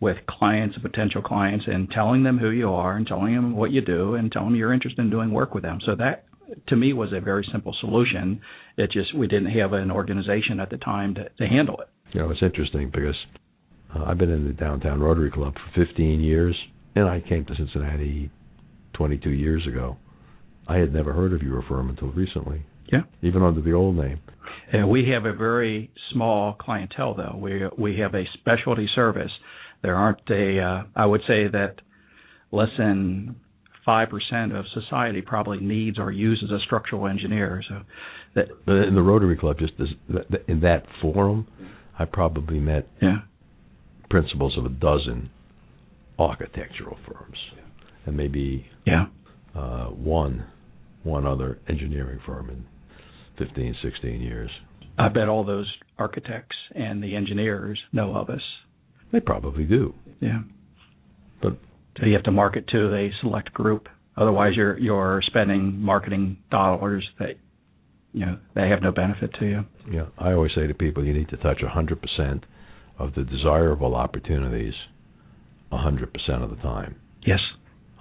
with 0.00 0.16
clients 0.28 0.76
potential 0.82 1.22
clients 1.22 1.64
and 1.66 1.88
telling 1.90 2.24
them 2.24 2.38
who 2.38 2.50
you 2.50 2.70
are 2.70 2.96
and 2.96 3.06
telling 3.06 3.34
them 3.34 3.54
what 3.56 3.70
you 3.70 3.80
do 3.80 4.14
and 4.14 4.30
telling 4.32 4.50
them 4.50 4.56
you're 4.56 4.72
interested 4.72 5.00
in 5.00 5.10
doing 5.10 5.30
work 5.30 5.54
with 5.54 5.62
them. 5.62 5.78
So 5.86 5.94
that 5.96 6.24
to 6.68 6.76
me 6.76 6.92
was 6.92 7.12
a 7.12 7.20
very 7.20 7.46
simple 7.52 7.74
solution. 7.80 8.40
It 8.76 8.90
just 8.90 9.14
we 9.16 9.26
didn't 9.26 9.52
have 9.52 9.72
an 9.72 9.90
organization 9.90 10.60
at 10.60 10.70
the 10.70 10.76
time 10.78 11.14
to, 11.14 11.28
to 11.28 11.46
handle 11.46 11.80
it. 11.80 11.88
You 12.12 12.20
know, 12.20 12.30
it's 12.30 12.42
interesting 12.42 12.90
because 12.92 13.16
uh, 13.94 14.04
I've 14.04 14.18
been 14.18 14.30
in 14.30 14.46
the 14.46 14.52
downtown 14.52 15.00
Rotary 15.00 15.30
Club 15.30 15.54
for 15.54 15.84
15 15.84 16.20
years, 16.20 16.56
and 16.94 17.08
I 17.08 17.20
came 17.20 17.44
to 17.46 17.54
Cincinnati 17.56 18.30
22 18.94 19.30
years 19.30 19.66
ago. 19.66 19.96
I 20.66 20.76
had 20.76 20.92
never 20.92 21.12
heard 21.12 21.32
of 21.32 21.42
your 21.42 21.62
firm 21.68 21.90
until 21.90 22.08
recently. 22.08 22.64
Yeah. 22.92 23.02
Even 23.22 23.42
under 23.42 23.60
the 23.60 23.72
old 23.72 23.96
name. 23.96 24.20
Uh, 24.72 24.86
we 24.86 25.08
have 25.08 25.24
a 25.24 25.32
very 25.32 25.90
small 26.12 26.54
clientele, 26.54 27.14
though. 27.14 27.36
We 27.38 27.62
we 27.78 27.98
have 27.98 28.14
a 28.14 28.24
specialty 28.34 28.88
service. 28.94 29.30
There 29.82 29.96
aren't 29.96 30.28
a. 30.30 30.60
Uh, 30.60 30.82
I 30.94 31.06
would 31.06 31.22
say 31.26 31.48
that 31.48 31.76
less 32.52 32.68
than 32.78 33.36
five 33.84 34.08
percent 34.08 34.56
of 34.56 34.64
society 34.72 35.20
probably 35.20 35.58
needs 35.58 35.98
or 35.98 36.10
uses 36.10 36.50
a 36.50 36.58
structural 36.64 37.06
engineer. 37.06 37.62
So 37.68 37.80
that 38.34 38.48
in 38.66 38.94
the 38.94 39.02
Rotary 39.02 39.36
Club, 39.36 39.58
just 39.58 39.74
as, 39.80 39.88
in 40.48 40.60
that 40.60 40.84
forum, 41.00 41.46
I 41.98 42.04
probably 42.04 42.60
met 42.60 42.88
yeah. 43.00 43.18
principals 44.10 44.56
of 44.58 44.64
a 44.64 44.70
dozen 44.70 45.30
architectural 46.18 46.96
firms, 47.06 47.38
and 48.06 48.16
maybe 48.16 48.66
yeah 48.86 49.06
uh, 49.54 49.86
one 49.86 50.44
one 51.02 51.26
other 51.26 51.58
engineering 51.68 52.18
firm 52.24 52.50
in 52.50 52.64
15, 53.38 53.76
16 53.82 54.20
years. 54.20 54.50
I 54.98 55.08
bet 55.08 55.28
all 55.28 55.44
those 55.44 55.70
architects 55.98 56.56
and 56.74 57.02
the 57.02 57.14
engineers 57.14 57.78
know 57.92 58.14
of 58.16 58.30
us. 58.30 58.40
They 59.12 59.20
probably 59.20 59.64
do. 59.64 59.94
Yeah. 60.20 60.40
You 62.02 62.12
have 62.14 62.24
to 62.24 62.32
market 62.32 62.66
to 62.68 62.94
a 62.94 63.10
select 63.20 63.52
group. 63.52 63.88
Otherwise, 64.16 64.52
you're 64.56 64.78
you're 64.78 65.22
spending 65.26 65.80
marketing 65.80 66.38
dollars 66.50 67.06
that 67.18 67.36
you 68.12 68.26
know 68.26 68.38
they 68.54 68.68
have 68.68 68.82
no 68.82 68.92
benefit 68.92 69.32
to 69.38 69.46
you. 69.46 69.64
Yeah, 69.90 70.06
I 70.18 70.32
always 70.32 70.52
say 70.54 70.66
to 70.66 70.74
people, 70.74 71.04
you 71.04 71.12
need 71.12 71.28
to 71.30 71.36
touch 71.36 71.58
100% 71.58 72.42
of 72.98 73.14
the 73.14 73.24
desirable 73.24 73.94
opportunities 73.94 74.74
100% 75.72 76.42
of 76.42 76.50
the 76.50 76.56
time. 76.56 76.96
Yes. 77.26 77.40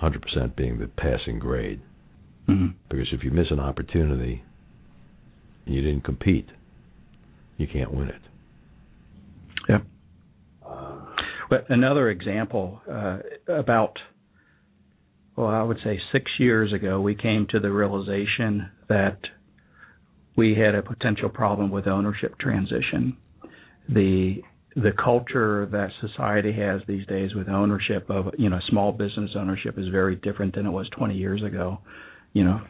100% 0.01 0.55
being 0.55 0.79
the 0.79 0.87
passing 0.87 1.39
grade. 1.39 1.81
Mm-hmm. 2.47 2.77
Because 2.89 3.07
if 3.11 3.23
you 3.23 3.31
miss 3.31 3.47
an 3.51 3.59
opportunity 3.59 4.43
and 5.65 5.75
you 5.75 5.81
didn't 5.81 6.03
compete, 6.03 6.47
you 7.57 7.67
can't 7.71 7.93
win 7.93 8.09
it. 8.09 8.21
Yep. 9.69 9.83
But 11.53 11.69
another 11.69 12.09
example 12.09 12.81
uh, 12.91 13.19
about, 13.47 13.99
well, 15.35 15.45
I 15.45 15.61
would 15.61 15.77
say 15.83 15.99
six 16.11 16.31
years 16.39 16.73
ago, 16.73 16.99
we 16.99 17.13
came 17.13 17.45
to 17.51 17.59
the 17.59 17.69
realization 17.69 18.71
that 18.89 19.19
we 20.35 20.55
had 20.55 20.73
a 20.73 20.81
potential 20.81 21.29
problem 21.29 21.69
with 21.69 21.85
ownership 21.85 22.39
transition. 22.39 23.17
The 23.87 24.41
the 24.75 24.93
culture 24.93 25.67
that 25.71 25.89
society 26.01 26.53
has 26.53 26.81
these 26.87 27.05
days 27.05 27.35
with 27.35 27.47
ownership 27.47 28.09
of 28.09 28.33
you 28.39 28.49
know 28.49 28.57
small 28.71 28.91
business 28.91 29.29
ownership 29.37 29.77
is 29.77 29.89
very 29.89 30.15
different 30.15 30.55
than 30.55 30.65
it 30.65 30.71
was 30.71 30.89
20 30.97 31.13
years 31.13 31.43
ago. 31.43 31.77
You 32.31 32.45
know, 32.45 32.61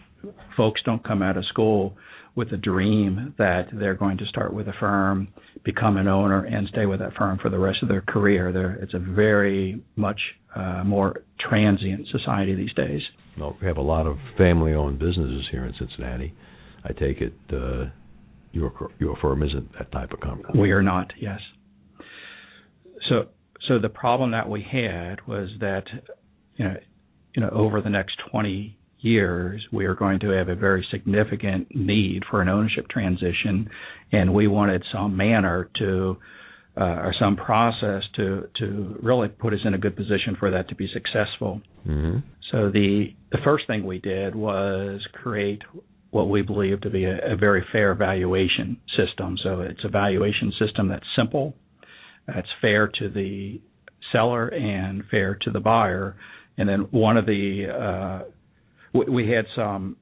folks 0.57 0.81
don't 0.83 1.07
come 1.07 1.21
out 1.21 1.37
of 1.37 1.45
school 1.45 1.95
with 2.35 2.51
a 2.51 2.57
dream 2.57 3.35
that 3.37 3.67
they're 3.71 3.95
going 3.95 4.17
to 4.17 4.25
start 4.25 4.53
with 4.53 4.67
a 4.67 4.73
firm, 4.79 5.27
become 5.63 5.97
an 5.97 6.07
owner, 6.07 6.43
and 6.43 6.67
stay 6.69 6.85
with 6.85 6.99
that 6.99 7.13
firm 7.13 7.37
for 7.39 7.49
the 7.49 7.59
rest 7.59 7.79
of 7.83 7.89
their 7.89 8.01
career. 8.01 8.51
They're, 8.51 8.73
it's 8.75 8.93
a 8.93 8.99
very 8.99 9.83
much 9.95 10.19
uh, 10.55 10.83
more 10.83 11.23
transient 11.39 12.07
society 12.11 12.55
these 12.55 12.73
days. 12.73 13.01
Well, 13.37 13.55
we 13.61 13.67
have 13.67 13.77
a 13.77 13.81
lot 13.81 14.07
of 14.07 14.17
family-owned 14.37 14.97
businesses 14.99 15.47
here 15.51 15.65
in 15.65 15.73
Cincinnati. 15.77 16.33
I 16.83 16.93
take 16.93 17.21
it 17.21 17.33
uh, 17.51 17.85
your 18.51 18.71
your 18.99 19.17
firm 19.21 19.43
isn't 19.43 19.73
that 19.77 19.91
type 19.91 20.11
of 20.11 20.19
company. 20.19 20.59
We 20.59 20.71
are 20.71 20.83
not. 20.83 21.11
Yes. 21.19 21.39
So 23.09 23.29
so 23.67 23.79
the 23.79 23.89
problem 23.89 24.31
that 24.31 24.49
we 24.49 24.61
had 24.61 25.25
was 25.27 25.49
that 25.59 25.83
you 26.55 26.65
know 26.65 26.75
you 27.35 27.41
know 27.41 27.49
over 27.49 27.81
the 27.81 27.89
next 27.89 28.19
20 28.31 28.77
years 29.03 29.65
we 29.71 29.85
are 29.85 29.95
going 29.95 30.19
to 30.19 30.29
have 30.29 30.49
a 30.49 30.55
very 30.55 30.85
significant 30.91 31.67
need 31.75 32.23
for 32.29 32.41
an 32.41 32.49
ownership 32.49 32.87
transition 32.89 33.69
and 34.11 34.33
we 34.33 34.47
wanted 34.47 34.83
some 34.91 35.15
manner 35.17 35.69
to 35.77 36.17
uh, 36.75 36.83
or 36.83 37.13
some 37.19 37.35
process 37.35 38.01
to 38.15 38.47
to 38.57 38.97
really 39.01 39.27
put 39.27 39.53
us 39.53 39.59
in 39.63 39.73
a 39.73 39.77
good 39.77 39.95
position 39.95 40.35
for 40.39 40.51
that 40.51 40.69
to 40.69 40.75
be 40.75 40.89
successful. 40.91 41.61
Mm-hmm. 41.87 42.19
So 42.51 42.71
the 42.71 43.13
the 43.31 43.37
first 43.43 43.67
thing 43.67 43.85
we 43.85 43.99
did 43.99 44.33
was 44.35 45.01
create 45.13 45.61
what 46.09 46.29
we 46.29 46.41
believe 46.41 46.81
to 46.81 46.89
be 46.89 47.05
a, 47.05 47.33
a 47.33 47.35
very 47.35 47.63
fair 47.71 47.95
valuation 47.95 48.77
system. 48.97 49.37
So 49.43 49.61
it's 49.61 49.83
a 49.83 49.89
valuation 49.89 50.53
system 50.59 50.87
that's 50.87 51.05
simple, 51.15 51.55
that's 52.27 52.47
fair 52.61 52.87
to 52.99 53.09
the 53.09 53.59
seller 54.11 54.47
and 54.47 55.03
fair 55.09 55.37
to 55.41 55.51
the 55.51 55.59
buyer. 55.59 56.15
And 56.57 56.69
then 56.69 56.81
one 56.91 57.17
of 57.17 57.25
the 57.25 57.65
uh, 57.67 58.29
we, 58.93 59.05
we 59.05 59.29
had 59.29 59.45
some 59.55 59.97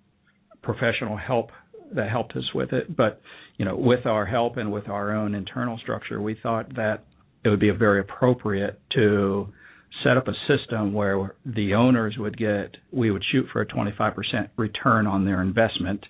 professional 0.61 1.17
help 1.17 1.51
that 1.93 2.09
helped 2.09 2.35
us 2.35 2.53
with 2.53 2.71
it, 2.73 2.95
but 2.95 3.21
you 3.57 3.65
know, 3.65 3.75
with 3.75 4.05
our 4.05 4.25
help 4.25 4.57
and 4.57 4.71
with 4.71 4.87
our 4.87 5.11
own 5.15 5.35
internal 5.35 5.77
structure, 5.77 6.21
we 6.21 6.37
thought 6.41 6.75
that 6.75 7.03
it 7.43 7.49
would 7.49 7.59
be 7.59 7.69
very 7.71 7.99
appropriate 7.99 8.79
to 8.93 9.47
set 10.03 10.17
up 10.17 10.27
a 10.27 10.33
system 10.47 10.93
where 10.93 11.35
the 11.45 11.73
owners 11.73 12.15
would 12.17 12.37
get 12.37 12.77
we 12.91 13.11
would 13.11 13.23
shoot 13.31 13.45
for 13.51 13.61
a 13.61 13.65
25% 13.65 14.13
return 14.57 15.05
on 15.05 15.25
their 15.25 15.41
investment. 15.41 16.05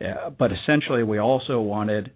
Uh, 0.00 0.30
but 0.30 0.50
essentially 0.52 1.02
we 1.02 1.18
also 1.18 1.60
wanted 1.60 2.12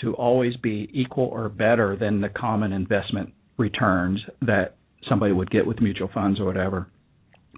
to 0.00 0.14
always 0.14 0.56
be 0.56 0.88
equal 0.92 1.26
or 1.26 1.48
better 1.48 1.96
than 1.96 2.20
the 2.20 2.28
common 2.28 2.72
investment 2.72 3.32
returns 3.56 4.20
that 4.40 4.76
somebody 5.08 5.32
would 5.32 5.50
get 5.50 5.66
with 5.66 5.80
mutual 5.80 6.08
funds 6.14 6.38
or 6.38 6.44
whatever 6.44 6.86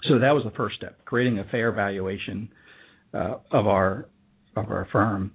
so 0.09 0.19
that 0.19 0.33
was 0.33 0.45
the 0.45 0.57
first 0.57 0.77
step 0.77 1.05
creating 1.05 1.39
a 1.39 1.45
fair 1.45 1.73
valuation 1.73 2.49
uh, 3.13 3.37
of 3.51 3.67
our 3.67 4.09
of 4.57 4.71
our 4.71 4.87
firm 4.93 5.33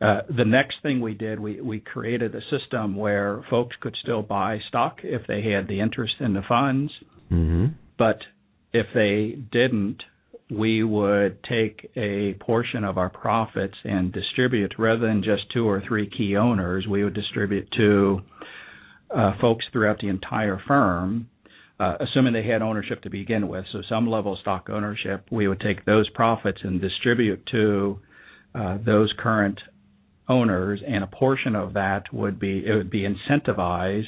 uh, 0.00 0.20
the 0.36 0.44
next 0.44 0.76
thing 0.82 1.00
we 1.00 1.14
did, 1.14 1.38
we, 1.38 1.60
we 1.60 1.80
created 1.80 2.34
a 2.34 2.40
system 2.50 2.96
where 2.96 3.42
folks 3.48 3.76
could 3.80 3.96
still 4.02 4.22
buy 4.22 4.58
stock 4.68 4.98
if 5.02 5.22
they 5.26 5.42
had 5.42 5.68
the 5.68 5.80
interest 5.80 6.14
in 6.20 6.34
the 6.34 6.42
funds. 6.48 6.92
Mm-hmm. 7.30 7.66
But 7.96 8.18
if 8.72 8.86
they 8.92 9.38
didn't, 9.52 10.02
we 10.50 10.82
would 10.82 11.38
take 11.44 11.90
a 11.96 12.34
portion 12.40 12.84
of 12.84 12.98
our 12.98 13.08
profits 13.08 13.76
and 13.84 14.12
distribute 14.12 14.74
rather 14.78 15.06
than 15.06 15.22
just 15.22 15.44
two 15.54 15.66
or 15.66 15.82
three 15.86 16.10
key 16.10 16.36
owners, 16.36 16.86
we 16.88 17.02
would 17.04 17.14
distribute 17.14 17.68
to 17.76 18.20
uh, 19.14 19.32
folks 19.40 19.64
throughout 19.72 20.00
the 20.00 20.08
entire 20.08 20.60
firm. 20.66 21.28
Uh, 21.80 21.96
assuming 21.98 22.32
they 22.32 22.46
had 22.46 22.62
ownership 22.62 23.02
to 23.02 23.10
begin 23.10 23.48
with, 23.48 23.64
so 23.72 23.82
some 23.88 24.08
level 24.08 24.34
of 24.34 24.38
stock 24.38 24.68
ownership, 24.70 25.26
we 25.32 25.48
would 25.48 25.58
take 25.58 25.84
those 25.84 26.08
profits 26.10 26.58
and 26.62 26.80
distribute 26.80 27.44
to 27.50 27.98
uh, 28.54 28.78
those 28.86 29.12
current 29.18 29.58
owners, 30.28 30.80
and 30.86 31.02
a 31.02 31.06
portion 31.08 31.56
of 31.56 31.74
that 31.74 32.04
would 32.12 32.38
be 32.38 32.64
it 32.64 32.74
would 32.74 32.90
be 32.90 33.04
incentivized, 33.04 34.06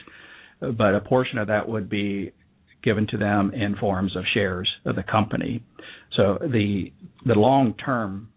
but 0.61 0.95
a 0.95 1.01
portion 1.01 1.39
of 1.39 1.49
that 1.49 1.69
would 1.69 1.91
be 1.91 2.33
given 2.85 3.07
to 3.09 3.19
them 3.19 3.53
in 3.53 3.75
forms 3.77 4.15
of 4.17 4.23
shares 4.33 4.71
of 4.85 4.95
the 4.95 5.03
company. 5.03 5.63
So 6.17 6.39
the 6.41 6.93
the 7.25 7.35
long 7.35 7.75
term 7.75 8.29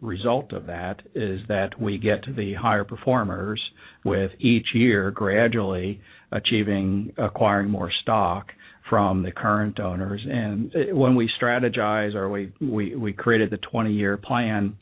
result 0.00 0.52
of 0.52 0.66
that 0.66 1.02
is 1.14 1.40
that 1.48 1.80
we 1.80 1.98
get 1.98 2.24
the 2.36 2.54
higher 2.54 2.84
performers 2.84 3.60
with 4.04 4.30
each 4.38 4.66
year 4.74 5.10
gradually 5.10 6.00
achieving 6.30 7.12
acquiring 7.18 7.68
more 7.70 7.90
stock 8.02 8.48
from 8.88 9.22
the 9.22 9.32
current 9.32 9.78
owners 9.80 10.24
and 10.28 10.72
when 10.92 11.14
we 11.14 11.30
strategize 11.40 12.14
or 12.14 12.28
we 12.28 12.52
we, 12.60 12.94
we 12.94 13.12
created 13.12 13.50
the 13.50 13.58
20 13.58 13.92
year 13.92 14.16
plan 14.16 14.76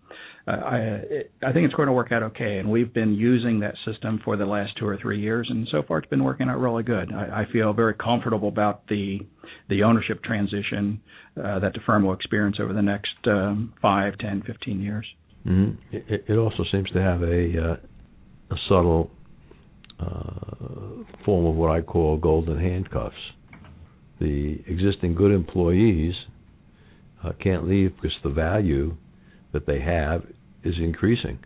uh, 0.49 0.51
I 0.51 0.79
I 1.43 1.53
think 1.53 1.65
it's 1.67 1.75
going 1.75 1.89
to 1.89 1.93
work 1.93 2.13
out 2.13 2.23
okay. 2.23 2.59
And 2.59 2.71
we've 2.71 2.93
been 2.93 3.15
using 3.15 3.61
that 3.61 3.75
system 3.85 4.21
for 4.25 4.37
the 4.37 4.47
last 4.47 4.73
two 4.79 4.87
or 4.87 4.97
three 4.97 5.21
years, 5.21 5.49
and 5.51 5.67
so 5.73 5.83
far 5.83 5.99
it's 5.99 6.09
been 6.09 6.23
working 6.23 6.49
out 6.49 6.59
really 6.61 6.85
good. 6.85 7.13
I, 7.13 7.43
I 7.43 7.53
feel 7.53 7.73
very 7.73 7.95
comfortable 7.95 8.49
about 8.49 8.87
the 8.87 9.19
the 9.69 9.83
ownership 9.83 10.23
transition 10.23 11.01
uh, 11.37 11.59
that 11.59 11.73
the 11.73 11.81
firm 11.85 12.05
will 12.05 12.15
experience 12.15 12.59
over 12.61 12.73
the 12.73 12.83
next 12.83 13.17
um, 13.27 13.75
five, 13.83 14.19
ten, 14.19 14.43
fifteen 14.47 14.81
years. 14.81 15.07
Mm-hmm. 15.47 15.97
It, 15.97 16.25
it, 16.29 16.39
also 16.39 16.65
seems 16.71 16.91
to 16.91 17.01
have 17.01 17.23
a 17.23 17.73
uh, 17.73 17.77
a 18.55 18.57
subtle 18.69 19.11
uh, 19.99 21.03
form 21.25 21.47
of 21.47 21.57
what 21.57 21.73
I 21.73 21.81
call 21.81 22.19
golden 22.19 22.59
handcuffs. 22.59 23.17
The 24.21 24.59
existing 24.67 25.15
good 25.15 25.33
employees 25.33 26.15
uh, 27.25 27.33
can't 27.43 27.69
leave 27.69 27.95
because 27.97 28.17
the 28.23 28.31
value 28.31 28.97
that 29.53 29.67
they 29.67 29.81
have 29.81 30.23
is 30.65 30.75
increasing. 30.79 31.39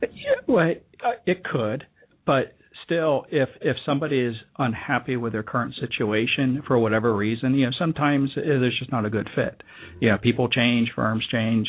Yeah, 0.00 0.08
well, 0.46 0.74
uh, 1.04 1.10
it 1.26 1.44
could, 1.44 1.84
but 2.26 2.54
still, 2.84 3.26
if 3.30 3.48
if 3.60 3.76
somebody 3.84 4.20
is 4.20 4.34
unhappy 4.58 5.16
with 5.16 5.32
their 5.32 5.42
current 5.42 5.74
situation 5.80 6.62
for 6.66 6.78
whatever 6.78 7.14
reason, 7.14 7.54
you 7.54 7.66
know, 7.66 7.72
sometimes 7.78 8.30
there's 8.34 8.78
just 8.78 8.92
not 8.92 9.04
a 9.04 9.10
good 9.10 9.28
fit. 9.34 9.62
You 10.00 10.10
know, 10.10 10.18
people 10.18 10.48
change, 10.48 10.90
firms 10.94 11.24
change. 11.30 11.68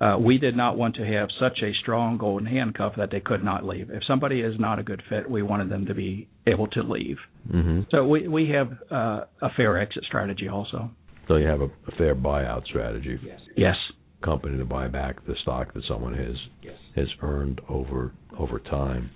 Uh, 0.00 0.16
we 0.18 0.38
did 0.38 0.56
not 0.56 0.76
want 0.76 0.94
to 0.96 1.04
have 1.04 1.28
such 1.40 1.58
a 1.62 1.72
strong 1.80 2.18
golden 2.18 2.46
handcuff 2.46 2.94
that 2.96 3.10
they 3.10 3.20
could 3.20 3.42
not 3.42 3.64
leave. 3.64 3.90
If 3.90 4.02
somebody 4.06 4.40
is 4.40 4.54
not 4.58 4.78
a 4.78 4.82
good 4.82 5.02
fit, 5.08 5.28
we 5.28 5.42
wanted 5.42 5.70
them 5.70 5.86
to 5.86 5.94
be 5.94 6.28
able 6.46 6.68
to 6.68 6.82
leave. 6.82 7.16
Mm-hmm. 7.52 7.82
So 7.90 8.06
we 8.06 8.28
we 8.28 8.50
have 8.50 8.72
uh, 8.90 9.24
a 9.42 9.50
fair 9.56 9.78
exit 9.80 10.04
strategy 10.04 10.48
also. 10.48 10.90
So 11.26 11.36
you 11.36 11.46
have 11.46 11.60
a, 11.60 11.66
a 11.66 11.96
fair 11.96 12.14
buyout 12.14 12.64
strategy. 12.66 13.18
Yes. 13.24 13.40
Yes. 13.56 13.76
Company 14.22 14.58
to 14.58 14.64
buy 14.64 14.88
back 14.88 15.24
the 15.26 15.34
stock 15.42 15.74
that 15.74 15.82
someone 15.88 16.14
has 16.14 16.36
yes. 16.62 16.74
has 16.96 17.06
earned 17.22 17.60
over 17.68 18.12
over 18.38 18.58
time. 18.58 19.10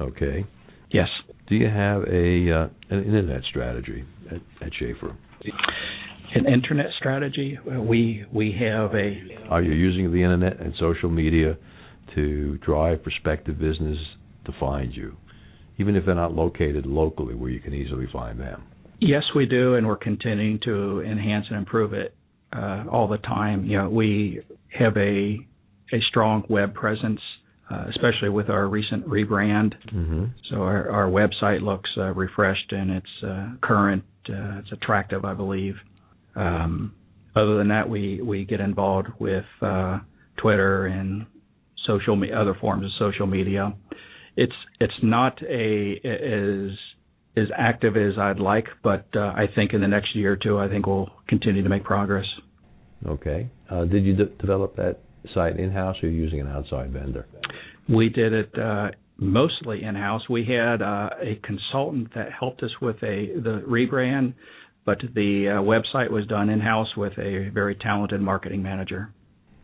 Okay. 0.00 0.44
Yes. 0.90 1.08
Do 1.48 1.56
you 1.56 1.68
have 1.68 2.02
a 2.04 2.52
uh, 2.52 2.68
an 2.90 3.04
internet 3.04 3.42
strategy 3.50 4.04
at, 4.30 4.66
at 4.66 4.72
Schaefer? 4.78 5.16
An 6.32 6.46
internet 6.46 6.86
strategy. 6.98 7.58
We 7.64 8.24
we 8.32 8.52
have 8.52 8.94
a. 8.94 9.48
Are 9.50 9.62
you 9.62 9.72
using 9.72 10.12
the 10.12 10.22
internet 10.22 10.60
and 10.60 10.72
social 10.78 11.10
media 11.10 11.56
to 12.14 12.58
drive 12.58 13.02
prospective 13.02 13.58
business 13.58 13.98
to 14.46 14.52
find 14.58 14.94
you, 14.94 15.16
even 15.78 15.96
if 15.96 16.06
they're 16.06 16.14
not 16.14 16.32
located 16.32 16.86
locally 16.86 17.34
where 17.34 17.50
you 17.50 17.60
can 17.60 17.74
easily 17.74 18.06
find 18.12 18.38
them? 18.38 18.62
Yes, 19.00 19.22
we 19.34 19.46
do, 19.46 19.74
and 19.74 19.86
we're 19.86 19.96
continuing 19.96 20.60
to 20.64 21.00
enhance 21.00 21.46
and 21.48 21.58
improve 21.58 21.94
it 21.94 22.14
uh, 22.52 22.84
all 22.90 23.08
the 23.08 23.18
time. 23.18 23.64
You 23.64 23.78
know, 23.78 23.90
we 23.90 24.40
have 24.78 24.96
a 24.96 25.38
a 25.92 26.00
strong 26.08 26.44
web 26.48 26.74
presence, 26.74 27.20
uh, 27.70 27.86
especially 27.88 28.28
with 28.28 28.48
our 28.48 28.68
recent 28.68 29.06
rebrand. 29.08 29.74
Mm-hmm. 29.92 30.24
So 30.50 30.56
our, 30.62 30.90
our 30.90 31.08
website 31.08 31.62
looks 31.62 31.90
uh, 31.96 32.12
refreshed 32.14 32.70
and 32.70 32.90
it's 32.90 33.24
uh, 33.26 33.48
current. 33.62 34.04
Uh, 34.28 34.60
it's 34.60 34.70
attractive, 34.72 35.24
I 35.24 35.34
believe. 35.34 35.74
Um, 36.40 36.94
other 37.36 37.58
than 37.58 37.68
that, 37.68 37.88
we 37.88 38.20
we 38.22 38.44
get 38.44 38.60
involved 38.60 39.08
with 39.18 39.44
uh, 39.60 39.98
Twitter 40.38 40.86
and 40.86 41.26
social 41.86 42.16
me- 42.16 42.32
other 42.32 42.56
forms 42.60 42.84
of 42.84 42.90
social 42.98 43.26
media. 43.26 43.74
It's 44.36 44.54
it's 44.80 45.00
not 45.02 45.40
a 45.42 46.00
as 46.02 46.76
as 47.36 47.48
active 47.56 47.96
as 47.96 48.18
I'd 48.18 48.40
like, 48.40 48.66
but 48.82 49.06
uh, 49.14 49.20
I 49.20 49.46
think 49.54 49.72
in 49.74 49.80
the 49.80 49.88
next 49.88 50.16
year 50.16 50.32
or 50.32 50.36
two, 50.36 50.58
I 50.58 50.68
think 50.68 50.86
we'll 50.86 51.10
continue 51.28 51.62
to 51.62 51.68
make 51.68 51.84
progress. 51.84 52.26
Okay. 53.06 53.48
Uh, 53.70 53.84
did 53.84 54.04
you 54.04 54.16
de- 54.16 54.24
develop 54.26 54.76
that 54.76 54.98
site 55.34 55.58
in 55.58 55.70
house, 55.70 55.96
or 56.02 56.08
using 56.08 56.40
an 56.40 56.48
outside 56.48 56.90
vendor? 56.92 57.26
We 57.88 58.08
did 58.08 58.32
it 58.32 58.58
uh, 58.58 58.90
mostly 59.18 59.84
in 59.84 59.94
house. 59.94 60.22
We 60.28 60.44
had 60.46 60.82
uh, 60.82 61.10
a 61.20 61.40
consultant 61.44 62.14
that 62.14 62.28
helped 62.32 62.62
us 62.62 62.70
with 62.80 62.96
a 62.96 63.40
the 63.40 63.62
rebrand, 63.68 64.34
but 64.84 64.98
the 65.14 65.48
uh, 65.48 65.62
website 65.62 66.10
was 66.10 66.26
done 66.26 66.48
in 66.48 66.60
house 66.60 66.96
with 66.96 67.12
a 67.18 67.50
very 67.52 67.74
talented 67.74 68.20
marketing 68.20 68.62
manager. 68.62 69.12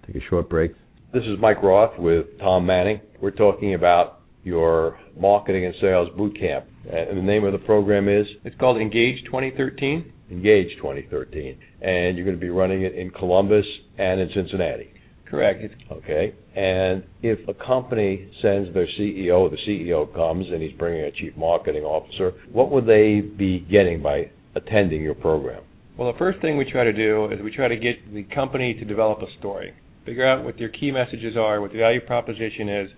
Take 0.06 0.16
a 0.16 0.26
short 0.28 0.48
break. 0.48 0.72
This 1.12 1.22
is 1.24 1.38
Mike 1.40 1.62
Roth 1.62 1.98
with 1.98 2.26
Tom 2.38 2.66
Manning. 2.66 3.00
We're 3.20 3.30
talking 3.30 3.74
about 3.74 4.20
your 4.44 4.98
marketing 5.18 5.66
and 5.66 5.74
sales 5.80 6.08
boot 6.16 6.38
camp. 6.38 6.66
And 6.90 7.18
the 7.18 7.22
name 7.22 7.44
of 7.44 7.52
the 7.52 7.58
program 7.58 8.08
is 8.08 8.26
It's 8.44 8.56
called 8.56 8.80
Engage 8.80 9.24
2013. 9.24 10.12
Engage 10.30 10.76
2013. 10.76 11.58
And 11.80 12.16
you're 12.16 12.24
going 12.24 12.36
to 12.36 12.40
be 12.40 12.50
running 12.50 12.82
it 12.82 12.94
in 12.94 13.10
Columbus 13.10 13.64
and 13.98 14.20
in 14.20 14.28
Cincinnati. 14.34 14.92
Correct. 15.28 15.74
Okay. 15.90 16.34
And 16.54 17.02
if 17.22 17.48
a 17.48 17.54
company 17.54 18.30
sends 18.40 18.72
their 18.72 18.86
CEO, 18.98 19.50
the 19.50 19.58
CEO 19.66 20.12
comes 20.14 20.46
and 20.48 20.62
he's 20.62 20.76
bringing 20.78 21.02
a 21.02 21.10
chief 21.10 21.36
marketing 21.36 21.82
officer, 21.82 22.32
what 22.52 22.70
would 22.70 22.86
they 22.86 23.20
be 23.20 23.66
getting 23.70 24.02
by 24.02 24.30
attending 24.56 25.02
your 25.02 25.14
program? 25.14 25.62
well, 25.96 26.12
the 26.12 26.18
first 26.18 26.40
thing 26.40 26.58
we 26.58 26.70
try 26.70 26.84
to 26.84 26.92
do 26.92 27.26
is 27.32 27.40
we 27.42 27.54
try 27.54 27.68
to 27.68 27.76
get 27.76 28.12
the 28.12 28.24
company 28.34 28.74
to 28.74 28.84
develop 28.84 29.18
a 29.20 29.38
story, 29.38 29.72
figure 30.04 30.26
out 30.26 30.44
what 30.44 30.58
their 30.58 30.68
key 30.68 30.90
messages 30.90 31.36
are, 31.36 31.60
what 31.60 31.72
the 31.72 31.78
value 31.78 32.00
proposition 32.00 32.68
is, 32.68 32.90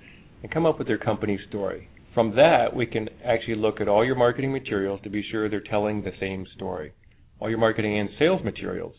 and 0.42 0.50
come 0.50 0.66
up 0.66 0.78
with 0.78 0.88
their 0.88 0.98
company 0.98 1.38
story. 1.48 1.88
From 2.12 2.34
that, 2.34 2.74
we 2.74 2.86
can 2.86 3.08
actually 3.24 3.54
look 3.54 3.80
at 3.80 3.88
all 3.88 4.04
your 4.04 4.16
marketing 4.16 4.52
materials 4.52 5.00
to 5.04 5.10
be 5.10 5.22
sure 5.30 5.48
they're 5.48 5.60
telling 5.60 6.02
the 6.02 6.10
same 6.18 6.44
story. 6.56 6.92
All 7.38 7.48
your 7.48 7.58
marketing 7.58 7.98
and 7.98 8.08
sales 8.18 8.42
materials. 8.42 8.94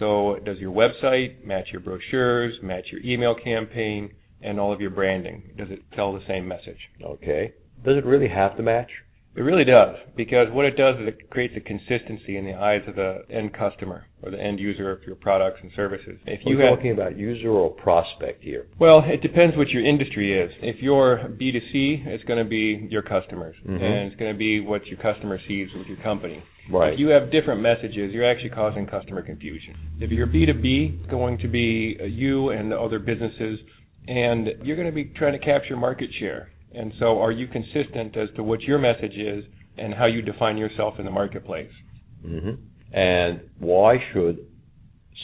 So, 0.00 0.38
does 0.44 0.58
your 0.58 0.72
website 0.72 1.44
match 1.44 1.68
your 1.72 1.80
brochures, 1.80 2.54
match 2.62 2.86
your 2.90 3.00
email 3.02 3.36
campaign, 3.36 4.10
and 4.42 4.58
all 4.58 4.72
of 4.72 4.80
your 4.80 4.90
branding? 4.90 5.50
Does 5.56 5.68
it 5.70 5.82
tell 5.94 6.12
the 6.12 6.24
same 6.26 6.48
message? 6.48 6.78
Okay. 7.02 7.54
Does 7.84 7.96
it 7.96 8.04
really 8.04 8.28
have 8.28 8.56
to 8.56 8.62
match? 8.62 8.90
It 9.36 9.42
really 9.42 9.64
does, 9.64 9.96
because 10.16 10.48
what 10.50 10.64
it 10.64 10.76
does 10.78 10.96
is 10.98 11.08
it 11.08 11.28
creates 11.28 11.52
a 11.56 11.60
consistency 11.60 12.38
in 12.38 12.46
the 12.46 12.54
eyes 12.54 12.80
of 12.88 12.96
the 12.96 13.18
end 13.30 13.52
customer 13.52 14.06
or 14.22 14.30
the 14.30 14.40
end 14.40 14.58
user 14.58 14.90
of 14.90 15.02
your 15.06 15.14
products 15.14 15.58
and 15.62 15.70
services. 15.76 16.18
If 16.24 16.40
you 16.46 16.58
have, 16.60 16.76
talking 16.76 16.90
about 16.92 17.18
user 17.18 17.50
or 17.50 17.68
prospect 17.70 18.42
here. 18.42 18.66
well, 18.78 19.02
it 19.06 19.20
depends 19.20 19.54
what 19.54 19.68
your 19.68 19.84
industry 19.84 20.32
is. 20.40 20.50
If 20.62 20.76
you're 20.80 21.18
B2C, 21.38 22.06
it's 22.06 22.24
going 22.24 22.42
to 22.42 22.48
be 22.48 22.88
your 22.90 23.02
customers, 23.02 23.56
Mhm. 23.66 23.82
and 23.82 24.06
it's 24.10 24.16
going 24.16 24.32
to 24.32 24.38
be 24.38 24.60
what 24.60 24.86
your 24.86 24.96
customer 24.98 25.38
sees 25.46 25.68
with 25.76 25.86
your 25.86 25.98
company. 25.98 26.40
Right. 26.70 26.94
If 26.94 26.98
you 26.98 27.08
have 27.08 27.30
different 27.30 27.60
messages, 27.60 28.12
you're 28.14 28.24
actually 28.28 28.50
causing 28.50 28.86
customer 28.86 29.20
confusion. 29.20 29.74
If 30.00 30.10
you're 30.12 30.26
B2B, 30.26 30.94
it's 31.00 31.10
going 31.10 31.36
to 31.38 31.48
be 31.48 31.98
uh, 32.00 32.04
you 32.04 32.50
and 32.50 32.72
other 32.72 32.98
businesses, 32.98 33.60
and 34.08 34.48
you're 34.62 34.76
going 34.76 34.88
to 34.88 34.94
be 34.94 35.04
trying 35.04 35.32
to 35.38 35.44
capture 35.44 35.76
market 35.76 36.08
share. 36.18 36.48
And 36.76 36.92
so, 36.98 37.20
are 37.20 37.32
you 37.32 37.46
consistent 37.46 38.16
as 38.16 38.28
to 38.36 38.42
what 38.42 38.60
your 38.62 38.78
message 38.78 39.14
is 39.16 39.44
and 39.78 39.94
how 39.94 40.06
you 40.06 40.22
define 40.22 40.56
yourself 40.56 40.94
in 40.98 41.04
the 41.04 41.10
marketplace? 41.10 41.70
hmm 42.22 42.50
And 42.92 43.40
why 43.58 43.96
should 44.12 44.38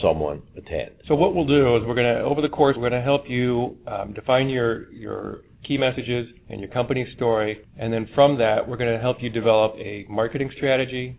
someone 0.03 0.43
attend? 0.57 0.93
So, 1.09 1.15
what 1.15 1.35
we'll 1.35 1.47
do 1.47 1.77
is 1.77 1.83
we're 1.87 1.95
going 1.95 2.15
to, 2.17 2.23
over 2.23 2.41
the 2.41 2.49
course, 2.49 2.77
we're 2.77 2.89
going 2.89 3.01
to 3.01 3.05
help 3.05 3.25
you 3.29 3.77
um, 3.87 4.13
define 4.15 4.49
your 4.49 4.91
your 4.93 5.43
key 5.67 5.79
messages 5.79 6.27
and 6.49 6.61
your 6.61 6.71
company 6.71 7.07
story, 7.17 7.65
and 7.79 7.93
then 7.93 8.09
from 8.15 8.39
that, 8.39 8.69
we're 8.69 8.77
going 8.77 8.93
to 8.93 9.01
help 9.01 9.19
you 9.21 9.31
develop 9.31 9.75
a 9.77 10.05
marketing 10.09 10.51
strategy 10.57 11.19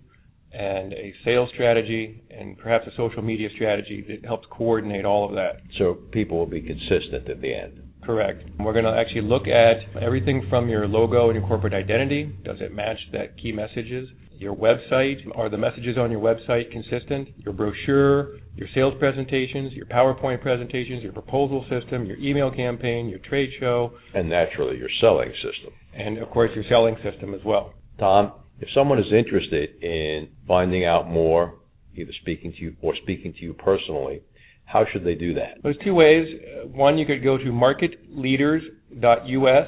and 0.53 0.93
a 0.93 1.13
sales 1.25 1.49
strategy 1.53 2.21
and 2.29 2.57
perhaps 2.57 2.85
a 2.87 2.91
social 2.95 3.21
media 3.23 3.49
strategy 3.55 4.05
that 4.07 4.25
helps 4.25 4.47
coordinate 4.51 5.03
all 5.03 5.27
of 5.27 5.33
that. 5.33 5.61
So 5.79 5.95
people 6.11 6.37
will 6.37 6.45
be 6.45 6.61
consistent 6.61 7.27
at 7.29 7.41
the 7.41 7.55
end. 7.55 7.82
Correct. 8.05 8.43
We're 8.59 8.73
going 8.73 8.85
to 8.85 8.91
actually 8.97 9.21
look 9.21 9.43
at 9.47 10.01
everything 10.01 10.45
from 10.49 10.69
your 10.69 10.87
logo 10.87 11.29
and 11.29 11.39
your 11.39 11.47
corporate 11.47 11.73
identity. 11.73 12.35
Does 12.43 12.57
it 12.59 12.73
match 12.73 12.97
that 13.13 13.37
key 13.41 13.51
messages? 13.51 14.09
Your 14.37 14.55
website, 14.55 15.17
are 15.35 15.49
the 15.49 15.57
messages 15.57 15.97
on 15.97 16.11
your 16.11 16.19
website 16.19 16.69
consistent? 16.71 17.29
Your 17.37 17.53
brochure, 17.53 18.35
your 18.55 18.67
sales 18.75 18.93
presentations, 18.99 19.71
your 19.73 19.85
PowerPoint 19.85 20.41
presentations, 20.41 21.01
your 21.01 21.13
proposal 21.13 21.65
system, 21.69 22.05
your 22.05 22.17
email 22.17 22.51
campaign, 22.51 23.07
your 23.07 23.19
trade 23.19 23.49
show, 23.59 23.93
And 24.13 24.29
naturally, 24.29 24.77
your 24.77 24.89
selling 24.99 25.31
system. 25.35 25.71
and 25.93 26.17
of 26.17 26.29
course 26.31 26.51
your 26.55 26.65
selling 26.69 26.95
system 27.03 27.33
as 27.33 27.41
well. 27.45 27.73
Tom, 27.99 28.33
if 28.59 28.67
someone 28.73 28.99
is 28.99 29.05
interested 29.15 29.81
in 29.81 30.29
finding 30.47 30.83
out 30.83 31.09
more, 31.09 31.55
either 31.95 32.11
speaking 32.21 32.51
to 32.53 32.59
you 32.63 32.75
or 32.81 32.95
speaking 33.03 33.33
to 33.33 33.41
you 33.43 33.53
personally, 33.53 34.21
how 34.65 34.85
should 34.91 35.03
they 35.03 35.15
do 35.15 35.33
that? 35.35 35.57
There's 35.61 35.77
two 35.83 35.93
ways. 35.93 36.27
One, 36.71 36.97
you 36.97 37.05
could 37.05 37.23
go 37.23 37.37
to 37.37 37.45
marketleaders.us. 37.45 39.67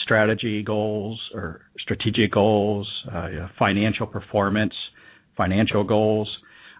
strategy 0.04 0.62
goals 0.62 1.20
or 1.34 1.62
strategic 1.80 2.32
goals, 2.32 2.88
uh, 3.12 3.28
financial 3.58 4.06
performance, 4.06 4.72
financial 5.36 5.84
goals. 5.84 6.28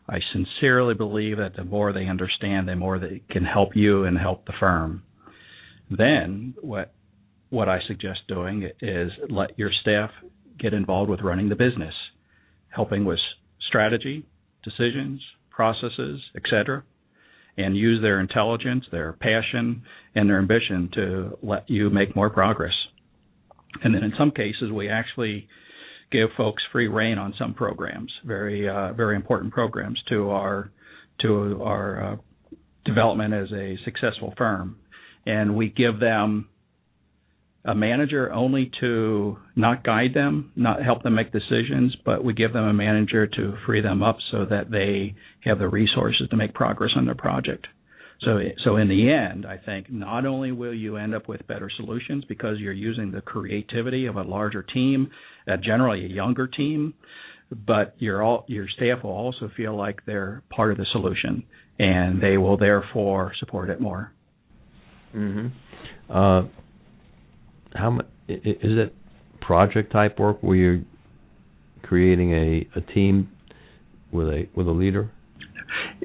I 0.09 0.18
sincerely 0.32 0.95
believe 0.95 1.36
that 1.36 1.57
the 1.57 1.64
more 1.64 1.93
they 1.93 2.07
understand, 2.07 2.68
the 2.68 2.76
more 2.76 2.99
they 2.99 3.22
can 3.30 3.45
help 3.45 3.76
you 3.76 4.05
and 4.05 4.18
help 4.18 4.47
the 4.47 4.53
firm. 4.59 5.03
Then 5.90 6.55
what 6.61 6.95
what 7.51 7.68
I 7.68 7.80
suggest 7.86 8.20
doing 8.28 8.68
is 8.80 9.11
let 9.28 9.59
your 9.59 9.70
staff 9.82 10.11
get 10.59 10.72
involved 10.72 11.11
with 11.11 11.20
running 11.20 11.51
the 11.51 11.55
business, 11.55 11.95
helping 12.70 13.05
with 13.05 13.18
strategy, 13.68 14.24
decisions, 14.64 15.20
processes, 15.51 16.20
etc., 16.34 16.82
and 17.57 17.76
use 17.76 18.00
their 18.00 18.20
intelligence, 18.20 18.84
their 18.90 19.12
passion, 19.12 19.82
and 20.14 20.28
their 20.28 20.38
ambition 20.38 20.90
to 20.94 21.38
let 21.42 21.68
you 21.68 21.90
make 21.90 22.16
more 22.16 22.30
progress. 22.30 22.72
And 23.82 23.94
then 23.94 24.03
in 24.03 24.12
some 24.18 24.30
cases, 24.30 24.70
we 24.72 24.88
actually 24.88 25.48
give 26.11 26.28
folks 26.36 26.62
free 26.72 26.88
rein 26.88 27.18
on 27.18 27.34
some 27.38 27.55
programs, 27.55 28.12
very 28.24 28.68
uh, 28.68 28.92
very 28.92 29.16
important 29.16 29.53
programs 29.53 30.00
to 30.11 30.30
our 30.30 30.70
to 31.20 31.62
our 31.62 32.12
uh, 32.12 32.16
development 32.84 33.32
as 33.32 33.50
a 33.53 33.76
successful 33.84 34.34
firm, 34.36 34.76
and 35.26 35.57
we 35.57 35.68
give 35.68 36.00
them 36.00 36.48
a 37.64 37.74
manager 37.74 38.32
only 38.32 38.70
to 38.80 39.38
not 39.54 39.84
guide 39.84 40.14
them, 40.14 40.50
not 40.56 40.82
help 40.82 41.02
them 41.02 41.14
make 41.14 41.30
decisions, 41.32 41.96
but 42.04 42.24
we 42.24 42.34
give 42.34 42.52
them 42.52 42.64
a 42.64 42.72
manager 42.72 43.26
to 43.26 43.54
free 43.64 43.80
them 43.80 44.02
up 44.02 44.18
so 44.32 44.44
that 44.44 44.70
they 44.70 45.14
have 45.44 45.58
the 45.58 45.68
resources 45.68 46.28
to 46.30 46.36
make 46.36 46.54
progress 46.54 46.90
on 46.96 47.06
their 47.06 47.14
project. 47.14 47.66
So, 48.24 48.38
so 48.64 48.76
in 48.76 48.88
the 48.88 49.12
end, 49.12 49.46
I 49.46 49.58
think 49.58 49.90
not 49.90 50.26
only 50.26 50.52
will 50.52 50.74
you 50.74 50.96
end 50.96 51.14
up 51.14 51.28
with 51.28 51.46
better 51.46 51.68
solutions 51.76 52.24
because 52.28 52.58
you're 52.58 52.72
using 52.72 53.10
the 53.10 53.20
creativity 53.20 54.06
of 54.06 54.16
a 54.16 54.22
larger 54.22 54.62
team, 54.62 55.10
uh, 55.48 55.56
generally 55.56 56.04
a 56.04 56.08
younger 56.08 56.46
team, 56.46 56.94
but 57.50 57.94
your 57.98 58.22
all 58.22 58.44
your 58.48 58.66
staff 58.76 59.02
will 59.02 59.10
also 59.10 59.50
feel 59.56 59.76
like 59.76 60.06
they're 60.06 60.42
part 60.50 60.70
of 60.70 60.78
the 60.78 60.86
solution, 60.92 61.44
and 61.78 62.22
they 62.22 62.38
will 62.38 62.56
therefore 62.56 63.32
support 63.38 63.70
it 63.70 63.80
more. 63.80 64.12
Mm-hmm. 65.14 65.48
Uh, 66.10 66.48
how 67.75 68.01
is 68.29 68.41
it 68.62 68.95
project 69.41 69.93
type 69.93 70.18
work 70.18 70.39
where 70.43 70.57
you're 70.57 70.83
creating 71.83 72.33
a, 72.33 72.68
a 72.77 72.81
team 72.93 73.31
with 74.12 74.29
a 74.29 74.49
with 74.55 74.66
a 74.66 74.73
leader? 74.73 75.11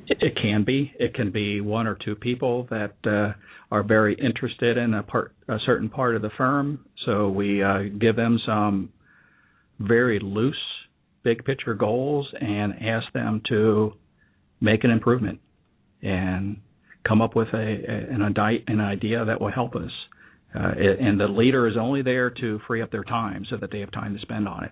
It, 0.07 0.37
can 0.41 0.63
be. 0.63 0.93
It 0.99 1.13
can 1.13 1.31
be 1.31 1.59
one 1.59 1.87
or 1.87 1.95
two 1.95 2.15
people 2.15 2.67
that 2.69 2.95
uh, 3.05 3.33
are 3.71 3.83
very 3.83 4.15
interested 4.15 4.77
in 4.77 4.93
a 4.93 5.03
part 5.03 5.33
a 5.47 5.57
certain 5.65 5.89
part 5.89 6.15
of 6.15 6.21
the 6.21 6.29
firm. 6.37 6.85
So 7.05 7.29
we 7.29 7.63
uh, 7.63 7.83
give 7.99 8.15
them 8.15 8.39
some 8.45 8.89
very 9.79 10.19
loose 10.19 10.55
big 11.23 11.43
picture 11.43 11.73
goals 11.73 12.27
and 12.39 12.73
ask 12.81 13.11
them 13.13 13.41
to 13.49 13.93
make 14.61 14.83
an 14.83 14.91
improvement 14.91 15.39
and 16.01 16.57
come 17.05 17.21
up 17.21 17.35
with 17.35 17.49
a, 17.53 17.57
a 17.57 18.13
an, 18.13 18.21
an 18.67 18.79
idea 18.81 19.25
that 19.25 19.41
will 19.41 19.51
help 19.51 19.75
us. 19.75 19.91
Uh, 20.55 20.71
and 20.99 21.19
the 21.19 21.27
leader 21.27 21.67
is 21.67 21.75
only 21.79 22.01
there 22.01 22.29
to 22.29 22.59
free 22.67 22.81
up 22.81 22.91
their 22.91 23.03
time 23.03 23.45
so 23.49 23.57
that 23.57 23.71
they 23.71 23.79
have 23.79 23.91
time 23.91 24.15
to 24.15 24.21
spend 24.21 24.47
on 24.47 24.63
it. 24.63 24.71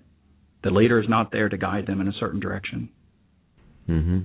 The 0.63 0.71
leader 0.71 0.99
is 0.99 1.07
not 1.07 1.31
there 1.31 1.49
to 1.49 1.57
guide 1.57 1.85
them 1.85 2.01
in 2.01 2.07
a 2.07 2.13
certain 2.19 2.39
direction. 2.39 2.89
Mm-hmm. 3.89 4.19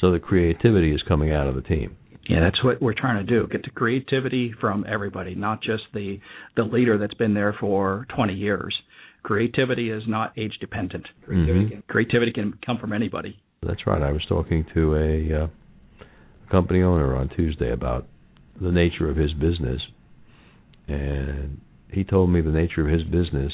So 0.00 0.10
the 0.10 0.18
creativity 0.18 0.92
is 0.92 1.02
coming 1.06 1.32
out 1.32 1.46
of 1.46 1.54
the 1.54 1.62
team. 1.62 1.96
Yeah, 2.28 2.40
that's 2.40 2.62
what 2.64 2.82
we're 2.82 2.94
trying 2.94 3.24
to 3.24 3.30
do. 3.30 3.46
Get 3.46 3.62
the 3.62 3.70
creativity 3.70 4.52
from 4.60 4.84
everybody, 4.88 5.34
not 5.36 5.62
just 5.62 5.84
the 5.94 6.18
the 6.56 6.64
leader 6.64 6.98
that's 6.98 7.14
been 7.14 7.34
there 7.34 7.54
for 7.58 8.06
20 8.16 8.34
years. 8.34 8.74
Creativity 9.22 9.90
is 9.90 10.02
not 10.06 10.32
age 10.36 10.54
dependent. 10.60 11.06
Creativity, 11.24 11.64
mm-hmm. 11.64 11.68
can, 11.74 11.82
creativity 11.88 12.32
can 12.32 12.58
come 12.64 12.78
from 12.78 12.92
anybody. 12.92 13.40
That's 13.62 13.86
right. 13.86 14.02
I 14.02 14.12
was 14.12 14.24
talking 14.28 14.66
to 14.74 14.94
a 14.96 15.44
uh, 15.44 15.46
company 16.50 16.82
owner 16.82 17.14
on 17.16 17.28
Tuesday 17.30 17.72
about 17.72 18.06
the 18.60 18.70
nature 18.70 19.08
of 19.08 19.16
his 19.16 19.32
business, 19.34 19.80
and 20.88 21.60
he 21.90 22.04
told 22.04 22.30
me 22.30 22.40
the 22.40 22.50
nature 22.50 22.86
of 22.86 22.92
his 22.92 23.02
business 23.04 23.52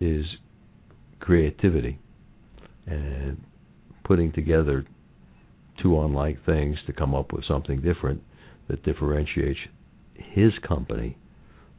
is 0.00 0.24
creativity 1.20 1.98
and 2.86 3.42
putting 4.04 4.32
together 4.32 4.84
two 5.82 6.00
unlike 6.00 6.44
things 6.44 6.76
to 6.86 6.92
come 6.92 7.14
up 7.14 7.32
with 7.32 7.44
something 7.46 7.80
different 7.80 8.22
that 8.68 8.82
differentiates 8.84 9.58
his 10.14 10.52
company 10.66 11.16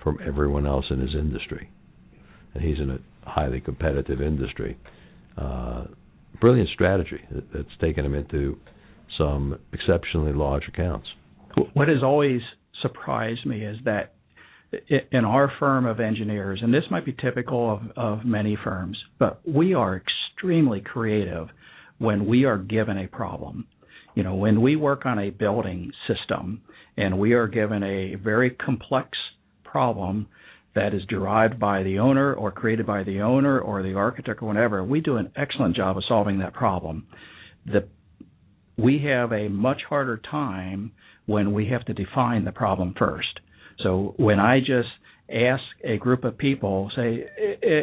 from 0.04 0.18
everyone 0.26 0.66
else 0.66 0.86
in 0.90 1.00
his 1.00 1.14
industry. 1.14 1.70
And 2.54 2.64
he's 2.64 2.80
in 2.80 2.90
a 2.90 3.00
highly 3.30 3.62
competitive 3.62 4.22
industry. 4.22 4.78
Uh, 5.38 5.86
brilliant 6.40 6.70
strategy 6.74 7.22
that's 7.54 7.68
taken 7.80 8.06
him 8.06 8.14
into 8.14 8.58
some 9.18 9.60
exceptionally 9.72 10.34
large 10.34 10.64
accounts. 10.68 11.08
What 11.74 11.88
has 11.88 12.04
always 12.04 12.42
surprised 12.82 13.46
me 13.46 13.64
is 13.64 13.78
that 13.86 14.16
in 15.12 15.26
our 15.26 15.52
firm 15.60 15.86
of 15.86 16.00
engineers, 16.00 16.60
and 16.62 16.74
this 16.74 16.84
might 16.90 17.06
be 17.06 17.14
typical 17.14 17.74
of, 17.74 17.82
of 17.96 18.26
many 18.26 18.58
firms, 18.64 18.98
but 19.20 19.40
we 19.48 19.74
are 19.74 20.02
extremely 20.02 20.82
creative 20.82 21.48
when 22.00 22.26
we 22.26 22.46
are 22.46 22.58
given 22.58 22.98
a 22.98 23.08
problem. 23.08 23.68
You 24.16 24.24
know, 24.24 24.36
when 24.36 24.62
we 24.62 24.76
work 24.76 25.06
on 25.06 25.20
a 25.20 25.30
building 25.30 25.92
system 26.08 26.62
and 26.98 27.20
we 27.20 27.34
are 27.34 27.48
given 27.48 27.84
a 27.84 28.16
very 28.16 28.52
complex 28.52 29.10
problem 29.64 30.28
that 30.76 30.94
is 30.94 31.02
derived 31.08 31.60
by 31.60 31.84
the 31.84 32.00
owner 32.00 32.34
or 32.34 32.52
created 32.52 32.86
by 32.86 33.04
the 33.04 33.22
owner 33.22 33.60
or 33.60 33.84
the 33.84 33.94
architect 33.94 34.42
or 34.42 34.48
whatever, 34.48 34.84
we 34.84 35.02
do 35.02 35.18
an 35.18 35.32
excellent 35.36 35.76
job 35.76 35.98
of 35.98 36.04
solving 36.08 36.40
that 36.40 36.54
problem. 36.54 37.08
The, 37.66 37.88
we 38.78 39.04
have 39.08 39.32
a 39.32 39.50
much 39.50 39.82
harder 39.88 40.18
time 40.18 40.92
when 41.26 41.54
we 41.54 41.70
have 41.70 41.86
to 41.86 41.94
define 41.94 42.44
the 42.44 42.52
problem 42.52 42.96
first. 42.98 43.40
So 43.80 44.14
when 44.18 44.40
I 44.40 44.60
just 44.60 44.90
ask 45.30 45.64
a 45.84 45.98
group 45.98 46.24
of 46.24 46.38
people, 46.38 46.92
say 46.96 47.26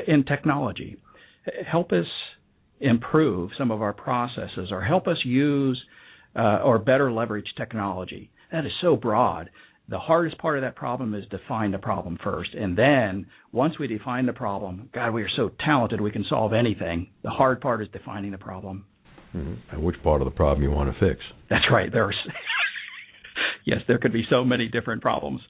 in 0.07 0.24
technology, 0.24 0.99
help 1.66 1.93
us 1.93 2.07
improve 2.80 3.51
some 3.59 3.70
of 3.70 3.82
our 3.82 3.93
processes 3.93 4.70
or 4.70 4.82
help 4.82 5.07
us 5.07 5.18
use 5.24 5.80
uh, 6.36 6.61
or 6.64 6.78
better 6.78 7.12
leverage 7.12 7.53
technology. 7.57 8.30
That 8.53 8.64
is 8.64 8.72
so 8.80 8.97
broad. 8.97 9.51
The 9.88 9.99
hardest 9.99 10.38
part 10.38 10.57
of 10.57 10.62
that 10.62 10.76
problem 10.76 11.14
is 11.14 11.24
to 11.28 11.38
define 11.38 11.72
the 11.72 11.78
problem 11.78 12.16
first. 12.22 12.55
And 12.55 12.78
then 12.78 13.26
once 13.53 13.78
we 13.78 13.88
define 13.88 14.26
the 14.26 14.32
problem, 14.32 14.88
God, 14.95 15.12
we 15.12 15.22
are 15.22 15.30
so 15.36 15.51
talented 15.64 16.01
we 16.01 16.12
can 16.12 16.24
solve 16.28 16.53
anything. 16.53 17.09
The 17.24 17.30
hard 17.30 17.61
part 17.61 17.82
is 17.82 17.88
defining 17.93 18.30
the 18.30 18.38
problem. 18.38 18.84
Mm-hmm. 19.34 19.74
And 19.74 19.82
which 19.82 20.01
part 20.03 20.20
of 20.22 20.26
the 20.26 20.32
problem 20.32 20.62
you 20.62 20.70
want 20.70 20.93
to 20.93 21.01
fix. 21.01 21.20
That's 21.49 21.64
right. 21.72 21.91
There's 21.93 22.16
yes, 23.66 23.78
there 23.88 23.99
could 23.99 24.12
be 24.12 24.24
so 24.30 24.45
many 24.45 24.68
different 24.68 25.03
problems. 25.03 25.41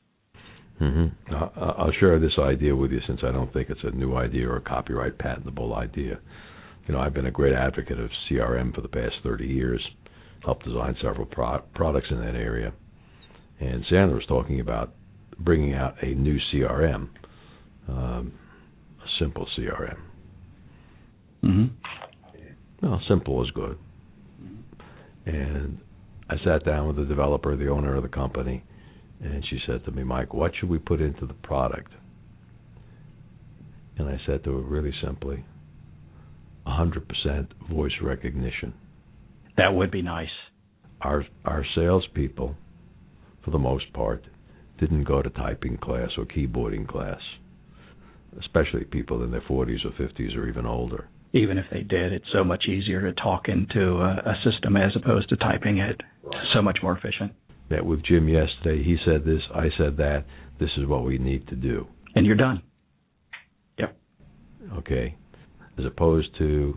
Mm-hmm. 0.80 1.34
I'll 1.34 1.92
share 2.00 2.18
this 2.18 2.38
idea 2.38 2.74
with 2.74 2.90
you 2.90 3.00
since 3.06 3.20
I 3.22 3.32
don't 3.32 3.52
think 3.52 3.68
it's 3.68 3.80
a 3.84 3.90
new 3.90 4.16
idea 4.16 4.48
or 4.48 4.56
a 4.56 4.62
copyright 4.62 5.18
patentable 5.18 5.74
idea. 5.74 6.18
You 6.86 6.94
know, 6.94 7.00
I've 7.00 7.12
been 7.12 7.26
a 7.26 7.30
great 7.30 7.54
advocate 7.54 8.00
of 8.00 8.10
CRM 8.30 8.74
for 8.74 8.80
the 8.80 8.88
past 8.88 9.14
30 9.22 9.44
years 9.44 9.86
helped 10.44 10.64
design 10.64 10.96
several 11.02 11.26
pro- 11.26 11.62
products 11.74 12.06
in 12.10 12.18
that 12.18 12.34
area. 12.34 12.72
And 13.60 13.84
Sandler 13.92 14.14
was 14.14 14.26
talking 14.26 14.60
about 14.60 14.94
bringing 15.38 15.74
out 15.74 16.02
a 16.02 16.14
new 16.14 16.38
CRM, 16.52 17.08
um, 17.88 18.32
a 19.02 19.08
simple 19.18 19.46
CRM. 19.58 19.98
Mm-hmm. 21.44 22.86
Well, 22.86 23.00
simple 23.08 23.42
is 23.44 23.50
good. 23.50 23.78
And 25.26 25.78
I 26.30 26.36
sat 26.44 26.64
down 26.64 26.86
with 26.86 26.96
the 26.96 27.04
developer, 27.04 27.54
the 27.56 27.68
owner 27.68 27.96
of 27.96 28.02
the 28.02 28.08
company, 28.08 28.64
and 29.22 29.44
she 29.48 29.58
said 29.66 29.84
to 29.84 29.90
me, 29.90 30.02
Mike, 30.02 30.32
what 30.32 30.52
should 30.58 30.68
we 30.68 30.78
put 30.78 31.00
into 31.00 31.26
the 31.26 31.34
product? 31.34 31.92
And 33.98 34.08
I 34.08 34.18
said 34.26 34.44
to 34.44 34.56
her 34.56 34.62
really 34.62 34.92
simply, 35.04 35.44
100% 36.66 37.46
voice 37.70 37.92
recognition. 38.02 38.72
That 39.56 39.74
would 39.74 39.90
be 39.90 40.02
nice. 40.02 40.28
Our 41.02 41.24
our 41.44 41.64
salespeople, 41.74 42.54
for 43.44 43.50
the 43.50 43.58
most 43.58 43.92
part, 43.92 44.24
didn't 44.78 45.04
go 45.04 45.22
to 45.22 45.30
typing 45.30 45.76
class 45.76 46.10
or 46.16 46.24
keyboarding 46.24 46.88
class, 46.88 47.20
especially 48.38 48.84
people 48.84 49.22
in 49.22 49.30
their 49.30 49.42
40s 49.42 49.84
or 49.84 49.90
50s 49.90 50.36
or 50.36 50.48
even 50.48 50.66
older. 50.66 51.08
Even 51.32 51.58
if 51.58 51.66
they 51.70 51.82
did, 51.82 52.12
it's 52.12 52.26
so 52.32 52.42
much 52.42 52.64
easier 52.68 53.02
to 53.02 53.12
talk 53.20 53.48
into 53.48 53.98
a, 53.98 54.22
a 54.26 54.34
system 54.44 54.76
as 54.76 54.92
opposed 54.96 55.28
to 55.28 55.36
typing 55.36 55.78
it. 55.78 56.00
So 56.54 56.60
much 56.60 56.78
more 56.82 56.96
efficient. 56.96 57.32
Met 57.70 57.84
with 57.84 58.04
Jim 58.04 58.28
yesterday. 58.28 58.82
He 58.82 58.96
said 59.04 59.24
this. 59.24 59.40
I 59.54 59.68
said 59.78 59.96
that. 59.98 60.24
This 60.58 60.70
is 60.76 60.86
what 60.86 61.04
we 61.04 61.18
need 61.18 61.46
to 61.48 61.56
do. 61.56 61.86
And 62.14 62.26
you're 62.26 62.36
done. 62.36 62.62
Yep. 63.78 63.96
Okay. 64.78 65.16
As 65.78 65.84
opposed 65.86 66.28
to 66.38 66.76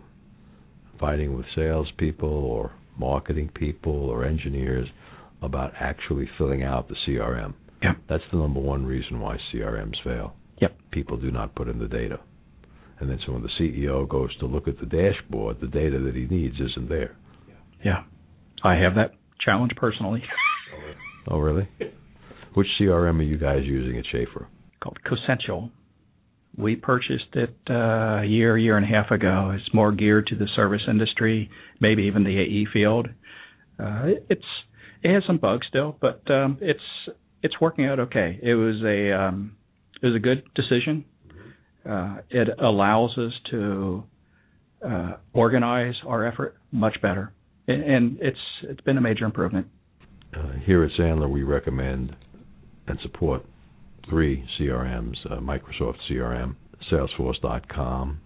fighting 0.98 1.36
with 1.36 1.46
salespeople 1.56 2.28
or 2.28 2.72
marketing 2.96 3.50
people 3.54 4.08
or 4.08 4.24
engineers 4.24 4.86
about 5.42 5.72
actually 5.78 6.28
filling 6.38 6.62
out 6.62 6.88
the 6.88 6.94
CRM. 7.06 7.54
Yep. 7.82 7.96
That's 8.08 8.22
the 8.32 8.38
number 8.38 8.60
one 8.60 8.86
reason 8.86 9.20
why 9.20 9.36
CRMs 9.52 9.96
fail. 10.04 10.34
Yep. 10.60 10.78
People 10.92 11.16
do 11.16 11.30
not 11.32 11.54
put 11.56 11.68
in 11.68 11.78
the 11.78 11.88
data. 11.88 12.20
And 13.00 13.10
then 13.10 13.18
so 13.26 13.32
when 13.32 13.42
the 13.42 13.50
CEO 13.60 14.08
goes 14.08 14.34
to 14.38 14.46
look 14.46 14.68
at 14.68 14.78
the 14.78 14.86
dashboard, 14.86 15.60
the 15.60 15.66
data 15.66 15.98
that 15.98 16.14
he 16.14 16.26
needs 16.26 16.54
isn't 16.54 16.88
there. 16.88 17.16
Yeah. 17.84 18.04
I 18.62 18.76
have 18.76 18.94
that 18.94 19.14
challenge 19.44 19.72
personally. 19.76 20.22
oh, 21.28 21.38
really? 21.38 21.68
Which 22.54 22.68
CRM 22.80 23.18
are 23.18 23.22
you 23.22 23.38
guys 23.38 23.62
using 23.64 23.98
at 23.98 24.04
Schaefer? 24.12 24.46
Called 24.80 24.98
Cosential. 25.04 25.70
We 26.56 26.76
purchased 26.76 27.34
it 27.34 27.56
uh, 27.68 28.20
a 28.22 28.24
year, 28.24 28.56
year 28.56 28.76
and 28.76 28.84
a 28.84 28.88
half 28.88 29.10
ago. 29.10 29.56
It's 29.56 29.74
more 29.74 29.90
geared 29.90 30.28
to 30.28 30.36
the 30.36 30.46
service 30.54 30.82
industry, 30.88 31.50
maybe 31.80 32.04
even 32.04 32.22
the 32.22 32.38
AE 32.38 32.66
field. 32.72 33.08
Uh, 33.78 34.02
it's 34.30 34.44
it 35.02 35.12
has 35.12 35.24
some 35.26 35.38
bugs 35.38 35.66
still, 35.68 35.96
but 36.00 36.22
um, 36.30 36.58
it's 36.60 36.80
it's 37.42 37.60
working 37.60 37.86
out 37.86 37.98
okay. 37.98 38.38
It 38.40 38.54
was 38.54 38.76
a 38.84 39.12
um, 39.12 39.56
it 40.00 40.06
was 40.06 40.14
a 40.14 40.20
good 40.20 40.44
decision. 40.54 41.04
Uh, 41.88 42.18
it 42.30 42.48
allows 42.58 43.18
us 43.18 43.32
to 43.50 44.04
uh, 44.86 45.12
organize 45.32 45.94
our 46.06 46.26
effort 46.26 46.56
much 46.72 47.02
better, 47.02 47.32
and, 47.66 47.82
and 47.82 48.18
it's 48.20 48.38
it's 48.62 48.80
been 48.82 48.96
a 48.96 49.00
major 49.00 49.24
improvement. 49.24 49.66
Uh, 50.36 50.52
here 50.64 50.82
at 50.82 50.90
Sandler, 50.98 51.30
we 51.30 51.42
recommend 51.42 52.16
and 52.86 52.98
support 53.02 53.44
three 54.08 54.44
CRMs: 54.58 55.14
uh, 55.30 55.36
Microsoft 55.36 55.96
CRM, 56.10 56.56
Salesforce.com, 56.90 58.20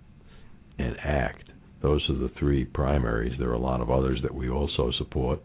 and 0.78 0.96
ACT. 1.00 1.50
Those 1.82 2.02
are 2.08 2.14
the 2.14 2.30
three 2.38 2.64
primaries. 2.64 3.34
There 3.38 3.50
are 3.50 3.54
a 3.54 3.58
lot 3.58 3.80
of 3.80 3.90
others 3.90 4.20
that 4.22 4.34
we 4.34 4.48
also 4.48 4.90
support, 4.98 5.40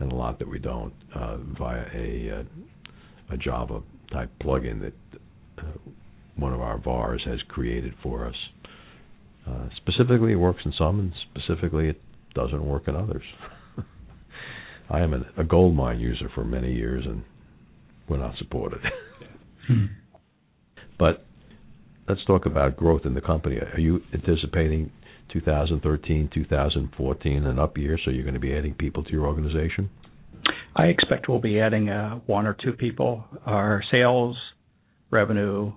and 0.00 0.10
a 0.10 0.14
lot 0.14 0.38
that 0.40 0.48
we 0.48 0.58
don't 0.58 0.92
uh, 1.14 1.38
via 1.58 1.84
a 1.94 2.40
uh, 2.40 3.34
a 3.34 3.36
Java 3.36 3.80
type 4.12 4.30
plugin 4.42 4.80
that 4.80 4.94
uh, 5.58 5.62
one 6.36 6.52
of 6.52 6.60
our 6.60 6.78
VARs 6.78 7.22
has 7.26 7.38
created 7.48 7.94
for 8.02 8.26
us. 8.26 8.34
Uh, 9.46 9.68
specifically, 9.76 10.32
it 10.32 10.36
works 10.36 10.60
in 10.64 10.72
some, 10.76 11.00
and 11.00 11.12
specifically, 11.30 11.88
it 11.88 12.00
doesn't 12.34 12.64
work 12.64 12.88
in 12.88 12.96
others. 12.96 13.22
I 14.90 15.00
am 15.00 15.14
a, 15.14 15.40
a 15.40 15.44
Goldmine 15.44 16.00
user 16.00 16.30
for 16.34 16.44
many 16.44 16.72
years, 16.72 17.04
and 17.06 17.22
we're 18.08 18.18
not 18.18 18.36
supported. 18.38 18.80
Hmm. 19.66 19.86
But 20.98 21.24
let's 22.08 22.24
talk 22.26 22.46
about 22.46 22.76
growth 22.76 23.02
in 23.04 23.14
the 23.14 23.20
company. 23.20 23.56
Are 23.56 23.78
you 23.78 24.00
anticipating 24.12 24.90
2013, 25.32 26.30
2014 26.34 27.46
an 27.46 27.58
up 27.58 27.78
year, 27.78 27.98
so 28.04 28.10
you're 28.10 28.24
going 28.24 28.34
to 28.34 28.40
be 28.40 28.56
adding 28.56 28.74
people 28.74 29.04
to 29.04 29.10
your 29.10 29.26
organization? 29.26 29.88
I 30.74 30.84
expect 30.86 31.28
we'll 31.28 31.40
be 31.40 31.60
adding 31.60 31.88
uh, 31.90 32.16
one 32.26 32.46
or 32.46 32.56
two 32.62 32.72
people. 32.72 33.24
Our 33.46 33.82
sales 33.90 34.36
revenue 35.10 35.72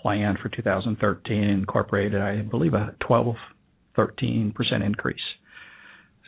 plan 0.00 0.36
for 0.40 0.48
2013 0.48 1.42
incorporated, 1.42 2.20
I 2.20 2.42
believe, 2.42 2.74
a 2.74 2.94
12, 3.06 3.34
13 3.96 4.52
percent 4.54 4.82
increase. 4.82 5.16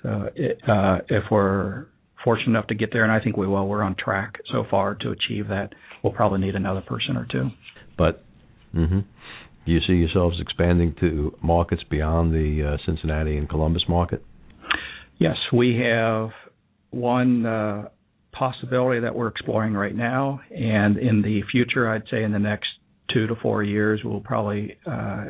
So 0.03 0.31
it, 0.35 0.61
uh, 0.69 0.99
if 1.09 1.25
we're 1.31 1.87
fortunate 2.27 2.51
enough 2.51 2.67
to 2.67 2.75
get 2.75 2.91
there, 2.93 3.05
and 3.05 3.13
I 3.13 3.21
think 3.23 3.37
we 3.37 3.47
will, 3.47 3.69
we're 3.69 3.85
on 3.85 3.95
track 3.95 4.41
so 4.53 4.65
far 4.69 4.97
to 4.97 5.13
achieve 5.13 5.47
that. 5.49 5.71
We'll 6.03 6.13
probably 6.13 6.41
need 6.41 6.57
another 6.57 6.81
person 6.81 7.17
or 7.17 7.27
two. 7.31 7.51
But 7.97 8.25
hmm 8.73 9.01
do 9.65 9.73
you 9.73 9.81
see 9.85 9.95
yourselves 9.95 10.37
expanding 10.41 10.95
to 11.01 11.37
markets 11.43 11.83
beyond 11.91 12.33
the 12.33 12.75
uh, 12.75 12.77
Cincinnati 12.87 13.37
and 13.37 13.49
Columbus 13.49 13.83
market? 13.89 14.25
Yes, 15.19 15.35
we 15.53 15.81
have 15.85 16.31
one 16.91 17.45
uh, 17.45 17.89
possibility 18.31 19.01
that 19.01 19.15
we're 19.15 19.27
exploring 19.27 19.75
right 19.75 19.95
now, 19.95 20.41
and 20.51 20.97
in 20.99 21.23
the 21.23 21.41
future, 21.51 21.91
I'd 21.91 22.05
say 22.11 22.23
in 22.23 22.33
the 22.33 22.39
next 22.39 22.69
two 23.13 23.27
to 23.27 23.35
four 23.43 23.65
years, 23.65 24.03
we'll 24.05 24.21
probably 24.21 24.77
uh, 24.87 25.27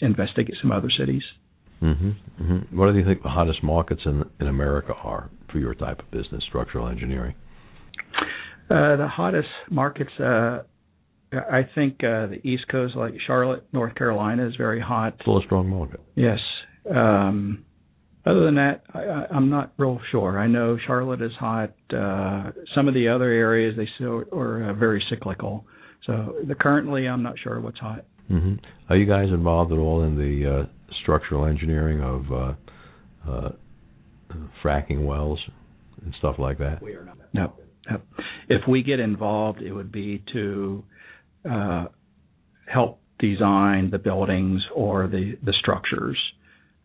investigate 0.00 0.56
some 0.60 0.72
other 0.72 0.90
cities. 0.98 1.22
hmm 1.80 2.10
hmm 2.36 2.58
What 2.76 2.92
do 2.92 2.98
you 2.98 3.04
think 3.06 3.22
the 3.22 3.30
hottest 3.30 3.62
markets 3.62 4.02
in 4.04 4.24
in 4.40 4.48
America 4.48 4.92
are 4.92 5.30
for 5.50 5.58
your 5.58 5.74
type 5.74 6.00
of 6.00 6.10
business, 6.10 6.42
structural 6.48 6.88
engineering? 6.88 7.34
Uh, 8.70 8.96
the 8.96 9.08
hottest 9.08 9.48
markets, 9.70 10.10
uh, 10.20 10.62
I 11.32 11.62
think 11.74 11.94
uh, 12.04 12.26
the 12.26 12.40
East 12.44 12.64
Coast, 12.70 12.96
like 12.96 13.14
Charlotte, 13.26 13.66
North 13.72 13.94
Carolina, 13.94 14.46
is 14.46 14.56
very 14.56 14.80
hot. 14.80 15.16
Still 15.22 15.38
a 15.38 15.42
strong 15.44 15.68
market. 15.68 16.00
Yes. 16.14 16.38
Um, 16.90 17.64
other 18.26 18.44
than 18.44 18.56
that, 18.56 18.82
I, 18.92 19.34
I'm 19.34 19.48
not 19.48 19.72
real 19.78 20.00
sure. 20.10 20.38
I 20.38 20.46
know 20.46 20.76
Charlotte 20.86 21.22
is 21.22 21.32
hot. 21.38 21.72
Uh, 21.90 22.50
some 22.74 22.88
of 22.88 22.94
the 22.94 23.08
other 23.08 23.30
areas 23.30 23.74
they 23.76 23.88
still 23.96 24.24
are 24.32 24.70
uh, 24.70 24.74
very 24.74 25.02
cyclical. 25.08 25.64
So 26.04 26.34
the, 26.46 26.54
currently, 26.54 27.08
I'm 27.08 27.22
not 27.22 27.34
sure 27.42 27.60
what's 27.60 27.78
hot. 27.78 28.04
hmm 28.28 28.54
Are 28.88 28.96
you 28.96 29.06
guys 29.06 29.28
involved 29.28 29.72
at 29.72 29.78
all 29.78 30.04
in 30.04 30.16
the 30.16 30.60
uh, 30.60 30.66
structural 31.02 31.46
engineering 31.46 32.02
of 32.02 32.32
uh, 32.32 33.30
uh, 33.30 33.48
fracking 34.62 35.04
wells 35.06 35.38
and 36.04 36.14
stuff 36.18 36.36
like 36.38 36.58
that? 36.58 36.82
We 36.82 36.94
are 36.94 37.04
not. 37.04 37.16
No. 37.32 37.52
no. 37.90 38.00
If 38.48 38.62
we 38.68 38.82
get 38.82 39.00
involved, 39.00 39.60
it 39.62 39.72
would 39.72 39.92
be 39.92 40.22
to 40.32 40.84
uh, 41.50 41.86
help 42.66 43.00
design 43.18 43.90
the 43.90 43.98
buildings 43.98 44.62
or 44.74 45.06
the 45.08 45.36
the 45.44 45.52
structures. 45.60 46.18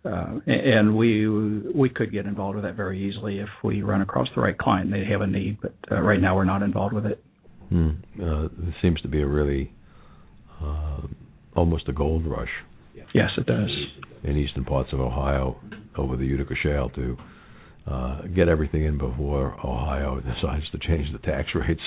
Uh, 0.05 0.39
and 0.47 0.97
we 0.97 1.27
we 1.73 1.89
could 1.89 2.11
get 2.11 2.25
involved 2.25 2.55
with 2.55 2.65
that 2.65 2.75
very 2.75 3.07
easily 3.09 3.39
if 3.39 3.49
we 3.63 3.81
run 3.81 4.01
across 4.01 4.27
the 4.35 4.41
right 4.41 4.57
client 4.57 4.93
and 4.93 5.01
they 5.01 5.09
have 5.09 5.21
a 5.21 5.27
need. 5.27 5.57
But 5.61 5.75
uh, 5.91 6.01
right 6.01 6.19
now, 6.19 6.35
we're 6.35 6.43
not 6.43 6.61
involved 6.61 6.93
with 6.93 7.05
it. 7.05 7.23
Hmm. 7.69 7.89
Uh, 8.21 8.45
it 8.45 8.73
seems 8.81 8.99
to 9.01 9.07
be 9.07 9.21
a 9.21 9.27
really 9.27 9.73
uh, 10.61 11.01
almost 11.55 11.87
a 11.87 11.93
gold 11.93 12.25
rush 12.25 12.49
Yes, 13.13 13.29
it 13.37 13.45
does. 13.45 13.69
in 14.23 14.37
eastern 14.37 14.65
parts 14.65 14.89
of 14.91 14.99
Ohio 14.99 15.57
over 15.97 16.17
the 16.17 16.25
Utica 16.25 16.55
Shale 16.61 16.89
to 16.95 17.15
uh, 17.87 18.21
get 18.35 18.47
everything 18.47 18.85
in 18.85 18.97
before 18.97 19.53
Ohio 19.65 20.21
decides 20.21 20.69
to 20.71 20.79
change 20.79 21.11
the 21.11 21.19
tax 21.19 21.49
rates. 21.55 21.81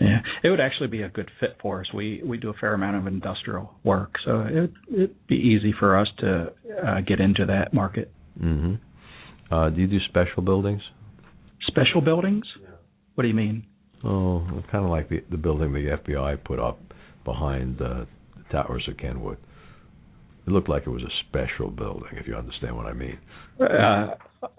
Yeah, 0.00 0.18
it 0.42 0.50
would 0.50 0.60
actually 0.60 0.88
be 0.88 1.02
a 1.02 1.08
good 1.08 1.30
fit 1.40 1.56
for 1.60 1.80
us. 1.80 1.86
We 1.94 2.20
we 2.24 2.36
do 2.36 2.50
a 2.50 2.54
fair 2.54 2.74
amount 2.74 2.96
of 2.96 3.06
industrial 3.06 3.74
work, 3.82 4.16
so 4.24 4.40
it 4.40 4.70
it'd 4.92 5.26
be 5.26 5.36
easy 5.36 5.72
for 5.78 5.98
us 5.98 6.08
to 6.18 6.52
uh, 6.86 7.00
get 7.00 7.18
into 7.20 7.46
that 7.46 7.72
market. 7.72 8.12
Mm-hmm. 8.38 9.54
Uh, 9.54 9.70
do 9.70 9.80
you 9.80 9.86
do 9.86 9.98
special 10.08 10.42
buildings? 10.42 10.82
Special 11.66 12.00
buildings? 12.00 12.44
What 13.14 13.22
do 13.22 13.28
you 13.28 13.34
mean? 13.34 13.64
Oh, 14.04 14.46
kind 14.70 14.84
of 14.84 14.90
like 14.90 15.08
the 15.08 15.22
the 15.30 15.38
building 15.38 15.72
the 15.72 15.96
FBI 16.04 16.44
put 16.44 16.58
up 16.58 16.78
behind 17.24 17.80
uh, 17.80 18.04
the 18.36 18.52
towers 18.52 18.86
of 18.88 18.98
Kenwood. 18.98 19.38
It 20.46 20.50
looked 20.50 20.68
like 20.68 20.84
it 20.86 20.90
was 20.90 21.02
a 21.02 21.10
special 21.28 21.70
building, 21.70 22.10
if 22.12 22.28
you 22.28 22.36
understand 22.36 22.76
what 22.76 22.86
I 22.86 22.92
mean. 22.92 23.18
Uh, 23.60 24.14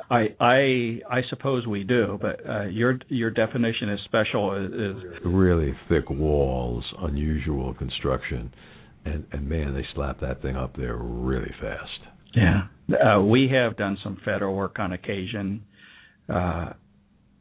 I 0.10 0.28
I 0.40 1.00
I 1.10 1.22
suppose 1.30 1.66
we 1.68 1.84
do, 1.84 2.18
but 2.22 2.40
uh, 2.48 2.66
your 2.66 3.00
your 3.10 3.30
definition 3.32 3.90
is 3.90 4.00
special 4.06 4.56
is, 4.56 4.72
is 4.72 5.26
Really 5.26 5.74
thick 5.90 6.10
walls, 6.10 6.84
unusual 7.00 7.74
construction, 7.74 8.54
and 9.06 9.26
and 9.32 9.48
man, 9.50 9.74
they 9.74 9.86
slap 9.96 10.20
that 10.22 10.42
thing 10.42 10.56
up 10.56 10.76
there 10.78 10.96
really 10.98 11.52
fast. 11.62 12.00
yeah. 12.34 12.68
Uh, 12.90 13.22
we 13.22 13.50
have 13.52 13.76
done 13.76 13.98
some 14.04 14.18
federal 14.24 14.56
work 14.56 14.80
on 14.80 14.94
occasion. 14.94 15.64
Uh, 16.30 16.72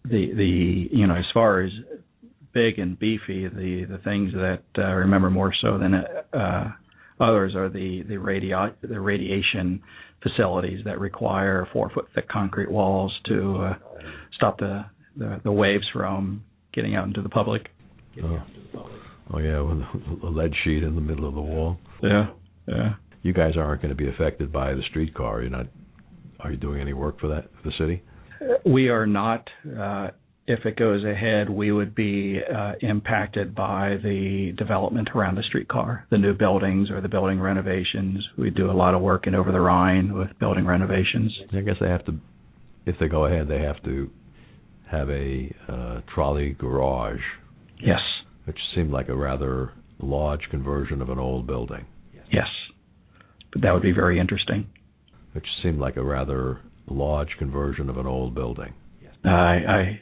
the 0.04 0.32
the 0.34 0.88
you 0.90 1.06
know 1.06 1.14
as 1.16 1.24
far 1.32 1.62
as 1.62 1.70
big 2.52 2.78
and 2.78 2.98
beefy, 2.98 3.46
the 3.48 3.86
the 3.88 3.98
things 4.04 4.32
that 4.32 4.62
uh, 4.78 4.82
I 4.82 4.92
remember 4.92 5.30
more 5.30 5.52
so 5.60 5.78
than 5.78 5.94
uh, 5.94 6.72
others 7.20 7.54
are 7.54 7.68
the 7.68 8.02
the 8.08 8.16
radio 8.16 8.74
the 8.82 9.00
radiation 9.00 9.82
facilities 10.22 10.84
that 10.84 10.98
require 10.98 11.68
four 11.72 11.90
foot 11.90 12.06
thick 12.14 12.28
concrete 12.28 12.70
walls 12.70 13.12
to 13.26 13.56
uh, 13.56 13.74
stop 14.34 14.58
the, 14.58 14.84
the 15.16 15.40
the 15.44 15.52
waves 15.52 15.84
from 15.92 16.44
getting 16.72 16.94
out 16.94 17.06
into 17.06 17.22
the 17.22 17.28
public. 17.28 17.68
Oh, 18.22 18.42
oh 19.34 19.38
yeah, 19.38 19.60
with 19.60 19.78
a 20.22 20.26
lead 20.26 20.52
sheet 20.64 20.82
in 20.82 20.94
the 20.94 21.00
middle 21.00 21.28
of 21.28 21.34
the 21.34 21.40
wall. 21.40 21.78
Yeah, 22.02 22.26
yeah. 22.66 22.94
You 23.22 23.32
guys 23.32 23.54
aren't 23.56 23.82
going 23.82 23.94
to 23.94 23.96
be 23.96 24.08
affected 24.08 24.52
by 24.52 24.74
the 24.74 24.82
streetcar. 24.90 25.42
You're 25.42 25.50
not. 25.50 25.66
Are 26.40 26.50
you 26.50 26.56
doing 26.56 26.80
any 26.80 26.92
work 26.92 27.18
for 27.18 27.28
that 27.28 27.48
for 27.56 27.70
the 27.70 27.72
city? 27.78 28.02
We 28.64 28.88
are 28.88 29.06
not. 29.06 29.48
Uh, 29.66 30.08
if 30.46 30.64
it 30.64 30.76
goes 30.76 31.04
ahead, 31.04 31.50
we 31.50 31.72
would 31.72 31.94
be 31.94 32.40
uh, 32.40 32.72
impacted 32.80 33.54
by 33.54 33.96
the 34.02 34.52
development 34.56 35.08
around 35.14 35.34
the 35.34 35.42
streetcar, 35.42 36.06
the 36.10 36.18
new 36.18 36.34
buildings 36.34 36.90
or 36.90 37.00
the 37.00 37.08
building 37.08 37.40
renovations. 37.40 38.24
We 38.38 38.50
do 38.50 38.70
a 38.70 38.72
lot 38.72 38.94
of 38.94 39.00
work 39.02 39.26
in 39.26 39.34
over 39.34 39.50
the 39.50 39.60
Rhine 39.60 40.14
with 40.16 40.28
building 40.38 40.64
renovations. 40.64 41.36
I 41.52 41.60
guess 41.62 41.76
they 41.80 41.88
have 41.88 42.04
to. 42.06 42.12
If 42.86 42.96
they 43.00 43.08
go 43.08 43.24
ahead, 43.26 43.48
they 43.48 43.58
have 43.60 43.82
to 43.84 44.08
have 44.90 45.10
a 45.10 45.52
uh, 45.68 46.00
trolley 46.14 46.50
garage, 46.58 47.20
Yes, 47.80 47.98
which 48.44 48.58
seemed 48.74 48.92
like 48.92 49.08
a 49.08 49.16
rather 49.16 49.72
large 49.98 50.42
conversion 50.50 51.02
of 51.02 51.08
an 51.10 51.18
old 51.18 51.46
building. 51.46 51.84
yes. 52.30 52.46
But 53.52 53.62
that 53.62 53.72
would 53.72 53.82
be 53.82 53.92
very 53.92 54.20
interesting. 54.20 54.68
Which 55.32 55.46
seemed 55.62 55.80
like 55.80 55.96
a 55.96 56.04
rather 56.04 56.60
large 56.88 57.30
conversion 57.38 57.90
of 57.90 57.96
an 57.98 58.06
old 58.06 58.34
building. 58.34 58.74
I, 59.24 59.30
I 59.30 60.00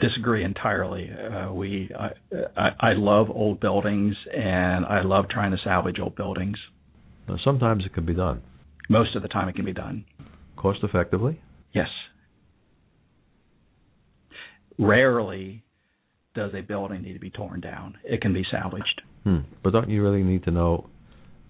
disagree 0.00 0.44
entirely. 0.44 1.10
Uh, 1.10 1.52
we, 1.52 1.90
I, 1.98 2.10
I, 2.56 2.68
I 2.90 2.92
love 2.92 3.28
old 3.30 3.60
buildings, 3.60 4.14
and 4.34 4.84
I 4.84 5.02
love 5.02 5.26
trying 5.30 5.52
to 5.52 5.58
salvage 5.64 5.98
old 6.00 6.16
buildings. 6.16 6.56
Now, 7.28 7.36
sometimes 7.44 7.84
it 7.84 7.92
can 7.94 8.06
be 8.06 8.14
done 8.14 8.42
Most 8.88 9.16
of 9.16 9.22
the 9.22 9.28
time, 9.28 9.48
it 9.48 9.56
can 9.56 9.64
be 9.64 9.72
done. 9.72 10.04
cost 10.56 10.80
effectively. 10.82 11.40
Yes. 11.72 11.88
Rarely 14.78 15.64
does 16.34 16.52
a 16.54 16.60
building 16.60 17.02
need 17.02 17.14
to 17.14 17.18
be 17.18 17.30
torn 17.30 17.60
down. 17.60 17.96
It 18.04 18.20
can 18.20 18.32
be 18.34 18.44
salvaged. 18.50 19.02
Hmm. 19.24 19.38
But 19.64 19.72
don't 19.72 19.88
you 19.88 20.02
really 20.02 20.22
need 20.22 20.44
to 20.44 20.50
know 20.50 20.88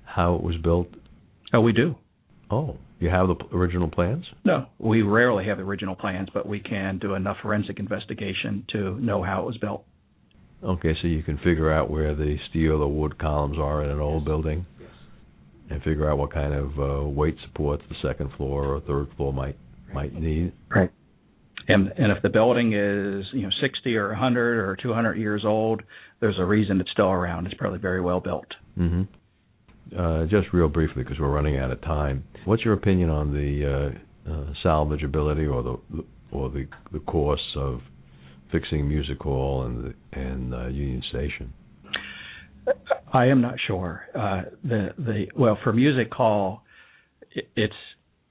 how 0.04 0.36
it 0.36 0.42
was 0.42 0.56
built? 0.62 0.88
Oh, 1.52 1.60
we 1.60 1.72
do. 1.72 1.96
Oh, 2.50 2.78
you 3.00 3.08
have 3.08 3.28
the 3.28 3.36
original 3.52 3.88
plans? 3.90 4.24
No, 4.44 4.66
we 4.78 5.02
rarely 5.02 5.46
have 5.46 5.58
the 5.58 5.64
original 5.64 5.96
plans, 5.96 6.28
but 6.32 6.46
we 6.46 6.60
can 6.60 6.98
do 6.98 7.14
enough 7.14 7.38
forensic 7.42 7.78
investigation 7.78 8.64
to 8.72 8.98
know 9.00 9.22
how 9.22 9.42
it 9.42 9.46
was 9.46 9.56
built. 9.58 9.84
Okay, 10.62 10.94
so 11.02 11.08
you 11.08 11.22
can 11.22 11.36
figure 11.38 11.70
out 11.70 11.90
where 11.90 12.14
the 12.14 12.36
steel 12.48 12.82
or 12.82 12.88
wood 12.88 13.18
columns 13.18 13.58
are 13.58 13.84
in 13.84 13.90
an 13.90 13.98
old 13.98 14.24
building, 14.24 14.64
and 15.68 15.82
figure 15.82 16.10
out 16.10 16.18
what 16.18 16.32
kind 16.32 16.54
of 16.54 16.78
uh, 16.78 17.08
weight 17.08 17.36
supports 17.46 17.82
the 17.88 17.96
second 18.08 18.30
floor 18.36 18.64
or 18.64 18.80
third 18.80 19.08
floor 19.16 19.32
might 19.32 19.58
might 19.92 20.14
need. 20.14 20.52
Right. 20.74 20.90
And 21.68 21.92
and 21.96 22.12
if 22.12 22.22
the 22.22 22.28
building 22.28 22.72
is 22.72 23.26
you 23.32 23.42
know 23.42 23.50
60 23.60 23.96
or 23.96 24.08
100 24.08 24.58
or 24.58 24.76
200 24.76 25.16
years 25.16 25.44
old, 25.44 25.82
there's 26.20 26.38
a 26.38 26.44
reason 26.44 26.80
it's 26.80 26.90
still 26.92 27.10
around. 27.10 27.46
It's 27.46 27.56
probably 27.56 27.80
very 27.80 28.00
well 28.00 28.20
built. 28.20 28.46
hmm 28.76 29.02
Uh, 29.96 30.24
just 30.26 30.48
real 30.52 30.68
briefly, 30.68 31.04
because 31.04 31.18
we're 31.20 31.30
running 31.30 31.58
out 31.58 31.70
of 31.70 31.80
time. 31.82 32.24
What's 32.44 32.64
your 32.64 32.74
opinion 32.74 33.08
on 33.08 33.32
the 33.32 33.94
uh, 34.26 34.30
uh, 34.30 34.52
salvageability 34.64 35.52
or 35.52 35.62
the 35.62 36.04
or 36.32 36.50
the 36.50 36.66
the 36.92 36.98
costs 37.00 37.54
of 37.56 37.80
fixing 38.50 38.88
Music 38.88 39.18
Hall 39.20 39.64
and 39.64 39.94
and 40.12 40.54
uh, 40.54 40.66
Union 40.66 41.02
Station? 41.10 41.52
I 43.12 43.26
am 43.26 43.40
not 43.40 43.54
sure. 43.66 44.06
Uh, 44.14 44.42
the 44.64 44.88
the 44.98 45.26
well 45.36 45.56
for 45.62 45.72
music 45.72 46.12
hall, 46.12 46.62
it, 47.30 47.48
it's 47.54 47.74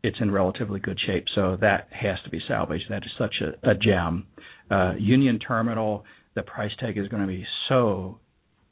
it's 0.03 0.17
in 0.19 0.31
relatively 0.31 0.79
good 0.79 0.99
shape, 1.07 1.25
so 1.33 1.57
that 1.61 1.87
has 1.91 2.17
to 2.25 2.29
be 2.29 2.39
salvaged. 2.47 2.85
That 2.89 3.03
is 3.03 3.11
such 3.17 3.35
a, 3.41 3.71
a 3.71 3.75
gem. 3.75 4.27
Uh, 4.69 4.93
Union 4.99 5.39
Terminal, 5.39 6.03
the 6.35 6.43
price 6.43 6.71
tag 6.79 6.97
is 6.97 7.07
going 7.07 7.21
to 7.21 7.27
be 7.27 7.45
so 7.69 8.19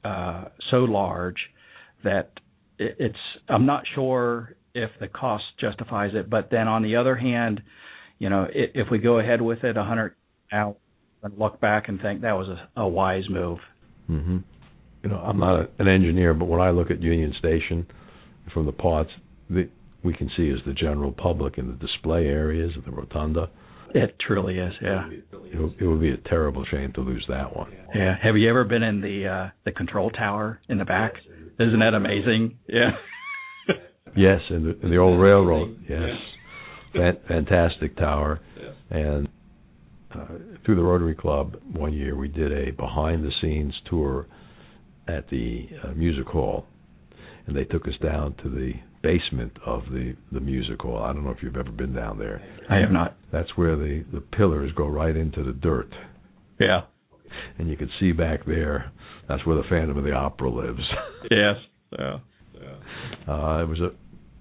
uh, 0.04 0.46
so 0.70 0.78
large 0.80 1.38
that 2.04 2.34
it's. 3.00 3.18
I'm 3.48 3.66
not 3.66 3.84
sure 3.96 4.56
if 4.74 4.90
the 5.00 5.08
cost 5.08 5.44
justifies 5.60 6.12
it, 6.14 6.30
but 6.30 6.50
then 6.52 6.68
on 6.68 6.84
the 6.84 6.96
other 6.96 7.16
hand, 7.16 7.62
you 8.20 8.30
know, 8.30 8.48
if, 8.50 8.72
if 8.74 8.88
we 8.92 9.00
go 9.00 9.20
ahead 9.20 9.42
with 9.42 9.64
it, 9.64 9.76
hundred 9.76 10.16
out 10.52 10.78
and 11.24 11.38
look 11.38 11.60
back 11.60 11.88
and 11.88 12.02
think 12.02 12.22
that 12.22 12.34
was 12.34 12.48
a, 12.48 12.82
a 12.82 12.88
wise 12.88 13.30
move. 13.30 13.60
Mm-hmm. 14.10 14.38
You 15.04 15.10
know, 15.10 15.18
I'm 15.18 15.40
not 15.40 15.60
a, 15.60 15.68
an 15.80 15.88
engineer, 15.88 16.34
but 16.34 16.46
when 16.46 16.62
I 16.62 16.72
look 16.72 16.92
at 16.92 17.02
Union 17.02 17.34
Station 17.40 17.86
from 18.54 18.66
the 18.66 18.72
parts, 18.72 19.12
the, 19.50 19.70
we 20.04 20.14
can 20.14 20.30
see 20.36 20.44
is 20.44 20.60
the 20.66 20.74
general 20.74 21.12
public 21.12 21.58
in 21.58 21.68
the 21.68 21.74
display 21.74 22.26
areas 22.26 22.72
of 22.78 22.86
the 22.86 22.92
rotunda. 22.92 23.50
It 23.96 24.16
truly 24.26 24.58
is, 24.58 24.74
yeah. 24.82 25.08
It 25.08 25.60
would, 25.60 25.76
it 25.80 25.86
would 25.86 26.02
be 26.02 26.10
a 26.12 26.18
terrible 26.18 26.66
shame 26.72 26.92
to 26.94 27.02
lose 27.02 27.24
that 27.30 27.56
one. 27.56 27.72
Yeah. 27.94 28.16
Have 28.24 28.36
you 28.36 28.50
ever 28.50 28.64
been 28.64 28.82
in 28.82 29.02
the 29.02 29.28
uh 29.28 29.50
the 29.66 29.72
control 29.72 30.10
tower 30.10 30.60
in 30.68 30.80
the 30.80 30.86
back? 30.86 31.14
Isn't 31.60 31.80
that 31.80 31.94
amazing? 31.94 32.58
Yeah. 32.68 32.92
Yes, 34.16 34.42
in 34.52 34.64
the, 34.64 34.88
the 34.90 34.98
old 34.98 35.20
railroad. 35.20 35.76
Yes, 35.90 36.10
Fan, 36.94 37.18
fantastic 37.28 37.98
tower. 37.98 38.40
And 38.92 39.28
uh, 40.14 40.26
through 40.64 40.76
the 40.76 40.84
Rotary 40.84 41.16
Club, 41.16 41.56
one 41.74 41.94
year 41.94 42.16
we 42.16 42.28
did 42.28 42.52
a 42.52 42.72
behind-the-scenes 42.74 43.74
tour 43.90 44.28
at 45.08 45.28
the 45.32 45.68
uh, 45.84 45.94
music 45.96 46.28
hall, 46.28 46.68
and 47.48 47.58
they 47.58 47.64
took 47.64 47.88
us 47.88 47.96
down 48.04 48.36
to 48.44 48.50
the 48.52 48.74
basement 49.02 49.54
of 49.66 49.82
the 49.92 50.16
the 50.32 50.40
music 50.40 50.80
hall. 50.82 51.00
I 51.02 51.12
don't 51.12 51.24
know 51.26 51.32
if 51.32 51.42
you've 51.42 51.58
ever 51.58 51.72
been 51.72 51.94
down 51.96 52.20
there. 52.20 52.40
I 52.70 52.76
have 52.78 52.92
not. 52.92 53.18
That's 53.32 53.50
where 53.56 53.76
the 53.76 54.06
the 54.14 54.22
pillars 54.22 54.72
go 54.76 54.86
right 54.88 55.16
into 55.18 55.44
the 55.44 55.54
dirt, 55.54 55.90
Yeah. 56.60 56.82
and 57.58 57.68
you 57.68 57.78
can 57.78 57.90
see 58.00 58.12
back 58.12 58.46
there. 58.46 58.92
That's 59.28 59.46
where 59.46 59.56
the 59.56 59.64
Phantom 59.70 59.98
of 59.98 60.04
the 60.04 60.12
Opera 60.12 60.50
lives. 60.50 60.82
Yes. 61.32 61.56
Yeah. 61.98 62.18
Uh, 63.28 63.64
it 63.64 63.68
was 63.70 63.80
a 63.80 63.92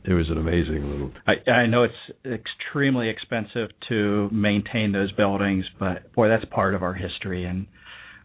it 0.08 0.14
was 0.14 0.28
an 0.30 0.36
amazing 0.36 0.90
little 0.90 1.12
I 1.28 1.48
I 1.48 1.66
know 1.66 1.84
it's 1.84 1.94
extremely 2.26 3.08
expensive 3.08 3.70
to 3.88 4.28
maintain 4.32 4.90
those 4.90 5.12
buildings, 5.12 5.64
but 5.78 6.12
boy, 6.12 6.28
that's 6.28 6.44
part 6.46 6.74
of 6.74 6.82
our 6.82 6.92
history 6.92 7.44
and 7.44 7.68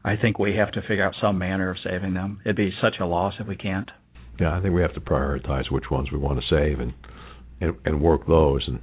I 0.03 0.15
think 0.15 0.39
we 0.39 0.55
have 0.55 0.71
to 0.71 0.81
figure 0.81 1.05
out 1.05 1.13
some 1.21 1.37
manner 1.37 1.69
of 1.69 1.77
saving 1.83 2.15
them. 2.15 2.39
It'd 2.45 2.55
be 2.55 2.71
such 2.81 2.95
a 2.99 3.05
loss 3.05 3.35
if 3.39 3.47
we 3.47 3.55
can't. 3.55 3.89
Yeah, 4.39 4.57
I 4.57 4.61
think 4.61 4.73
we 4.73 4.81
have 4.81 4.93
to 4.95 5.01
prioritize 5.01 5.71
which 5.71 5.85
ones 5.91 6.11
we 6.11 6.17
want 6.17 6.39
to 6.39 6.45
save 6.49 6.79
and 6.79 6.93
and, 7.61 7.75
and 7.85 8.01
work 8.01 8.27
those 8.27 8.63
and 8.67 8.79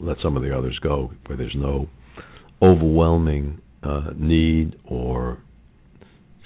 let 0.00 0.18
some 0.22 0.36
of 0.36 0.42
the 0.42 0.56
others 0.56 0.78
go 0.82 1.12
where 1.26 1.38
there's 1.38 1.56
no 1.56 1.88
overwhelming 2.60 3.60
uh, 3.82 4.10
need 4.16 4.76
or 4.84 5.42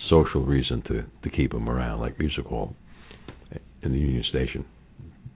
social 0.09 0.45
reason 0.45 0.83
to 0.89 1.03
to 1.23 1.37
keep 1.37 1.53
them 1.53 1.69
around, 1.69 2.01
like 2.01 2.19
Music 2.19 2.47
Hall 2.47 2.75
and 3.83 3.95
the 3.95 3.99
Union 3.99 4.25
Station, 4.31 4.65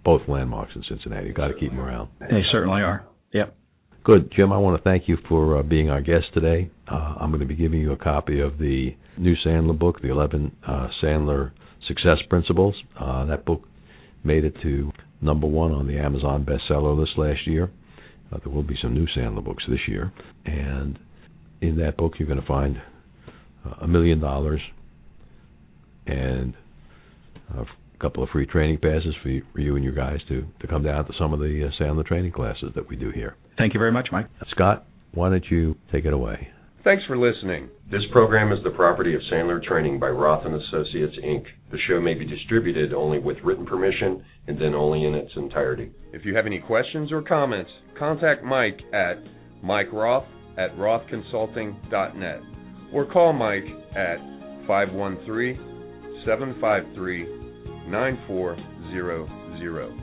both 0.04 0.22
landmarks 0.28 0.72
in 0.74 0.82
Cincinnati. 0.88 1.28
You 1.28 1.34
got 1.34 1.48
to 1.48 1.54
keep 1.54 1.70
them 1.70 1.80
around. 1.80 2.08
They 2.20 2.42
certainly 2.50 2.82
are. 2.82 3.04
Yep. 3.32 3.56
Good, 4.04 4.32
Jim. 4.34 4.52
I 4.52 4.58
want 4.58 4.76
to 4.76 4.82
thank 4.82 5.08
you 5.08 5.16
for 5.28 5.58
uh, 5.58 5.62
being 5.62 5.88
our 5.88 6.00
guest 6.00 6.24
today. 6.34 6.70
Uh, 6.90 7.14
I'm 7.20 7.30
going 7.30 7.40
to 7.40 7.46
be 7.46 7.54
giving 7.54 7.80
you 7.80 7.92
a 7.92 7.96
copy 7.96 8.40
of 8.40 8.58
the 8.58 8.96
new 9.16 9.34
Sandler 9.46 9.78
book, 9.78 10.02
the 10.02 10.10
11 10.10 10.56
uh, 10.66 10.88
Sandler 11.02 11.52
Success 11.86 12.18
Principles. 12.28 12.74
Uh, 12.98 13.24
that 13.26 13.44
book 13.44 13.62
made 14.24 14.44
it 14.44 14.54
to 14.62 14.90
number 15.20 15.46
one 15.46 15.70
on 15.70 15.86
the 15.86 15.98
Amazon 15.98 16.44
bestseller 16.44 16.98
list 16.98 17.12
last 17.16 17.46
year. 17.46 17.70
Uh, 18.32 18.38
there 18.44 18.52
will 18.52 18.64
be 18.64 18.76
some 18.82 18.92
new 18.92 19.06
Sandler 19.16 19.44
books 19.44 19.62
this 19.68 19.80
year, 19.86 20.12
and 20.46 20.98
in 21.60 21.76
that 21.76 21.96
book 21.96 22.14
you're 22.18 22.26
going 22.26 22.40
to 22.40 22.46
find 22.46 22.76
a 23.80 23.86
million 23.86 24.20
dollars 24.20 24.60
and 26.06 26.54
a 27.56 27.64
couple 28.00 28.22
of 28.22 28.28
free 28.30 28.46
training 28.46 28.78
passes 28.78 29.14
for 29.22 29.28
you, 29.28 29.42
for 29.52 29.60
you 29.60 29.76
and 29.76 29.84
your 29.84 29.94
guys 29.94 30.18
to 30.28 30.44
to 30.60 30.66
come 30.66 30.82
down 30.82 31.04
to 31.06 31.12
some 31.18 31.32
of 31.32 31.38
the 31.38 31.68
uh, 31.68 31.82
Sandler 31.82 32.04
training 32.04 32.32
classes 32.32 32.72
that 32.74 32.88
we 32.88 32.96
do 32.96 33.10
here. 33.10 33.36
Thank 33.58 33.74
you 33.74 33.78
very 33.78 33.92
much, 33.92 34.08
Mike. 34.10 34.26
Scott, 34.50 34.84
why 35.12 35.30
don't 35.30 35.44
you 35.50 35.76
take 35.92 36.04
it 36.04 36.12
away? 36.12 36.48
Thanks 36.84 37.04
for 37.06 37.16
listening. 37.16 37.68
This 37.92 38.02
program 38.10 38.50
is 38.50 38.58
the 38.64 38.70
property 38.70 39.14
of 39.14 39.20
Sandler 39.32 39.62
Training 39.62 40.00
by 40.00 40.08
Roth 40.08 40.44
and 40.44 40.54
Associates 40.54 41.14
Inc. 41.24 41.44
The 41.70 41.78
show 41.86 42.00
may 42.00 42.14
be 42.14 42.26
distributed 42.26 42.92
only 42.92 43.20
with 43.20 43.36
written 43.44 43.64
permission 43.64 44.24
and 44.48 44.60
then 44.60 44.74
only 44.74 45.04
in 45.04 45.14
its 45.14 45.30
entirety. 45.36 45.92
If 46.12 46.24
you 46.24 46.34
have 46.34 46.46
any 46.46 46.58
questions 46.58 47.12
or 47.12 47.22
comments, 47.22 47.70
contact 47.96 48.42
Mike 48.42 48.80
at 48.92 49.22
Mike 49.62 49.92
Roth 49.92 50.24
at 50.58 50.76
rothconsulting.net 50.76 52.40
or 52.92 53.06
call 53.06 53.32
Mike 53.32 53.64
at 53.96 54.18
513 54.66 55.56
753 56.24 57.26
9400. 57.88 60.01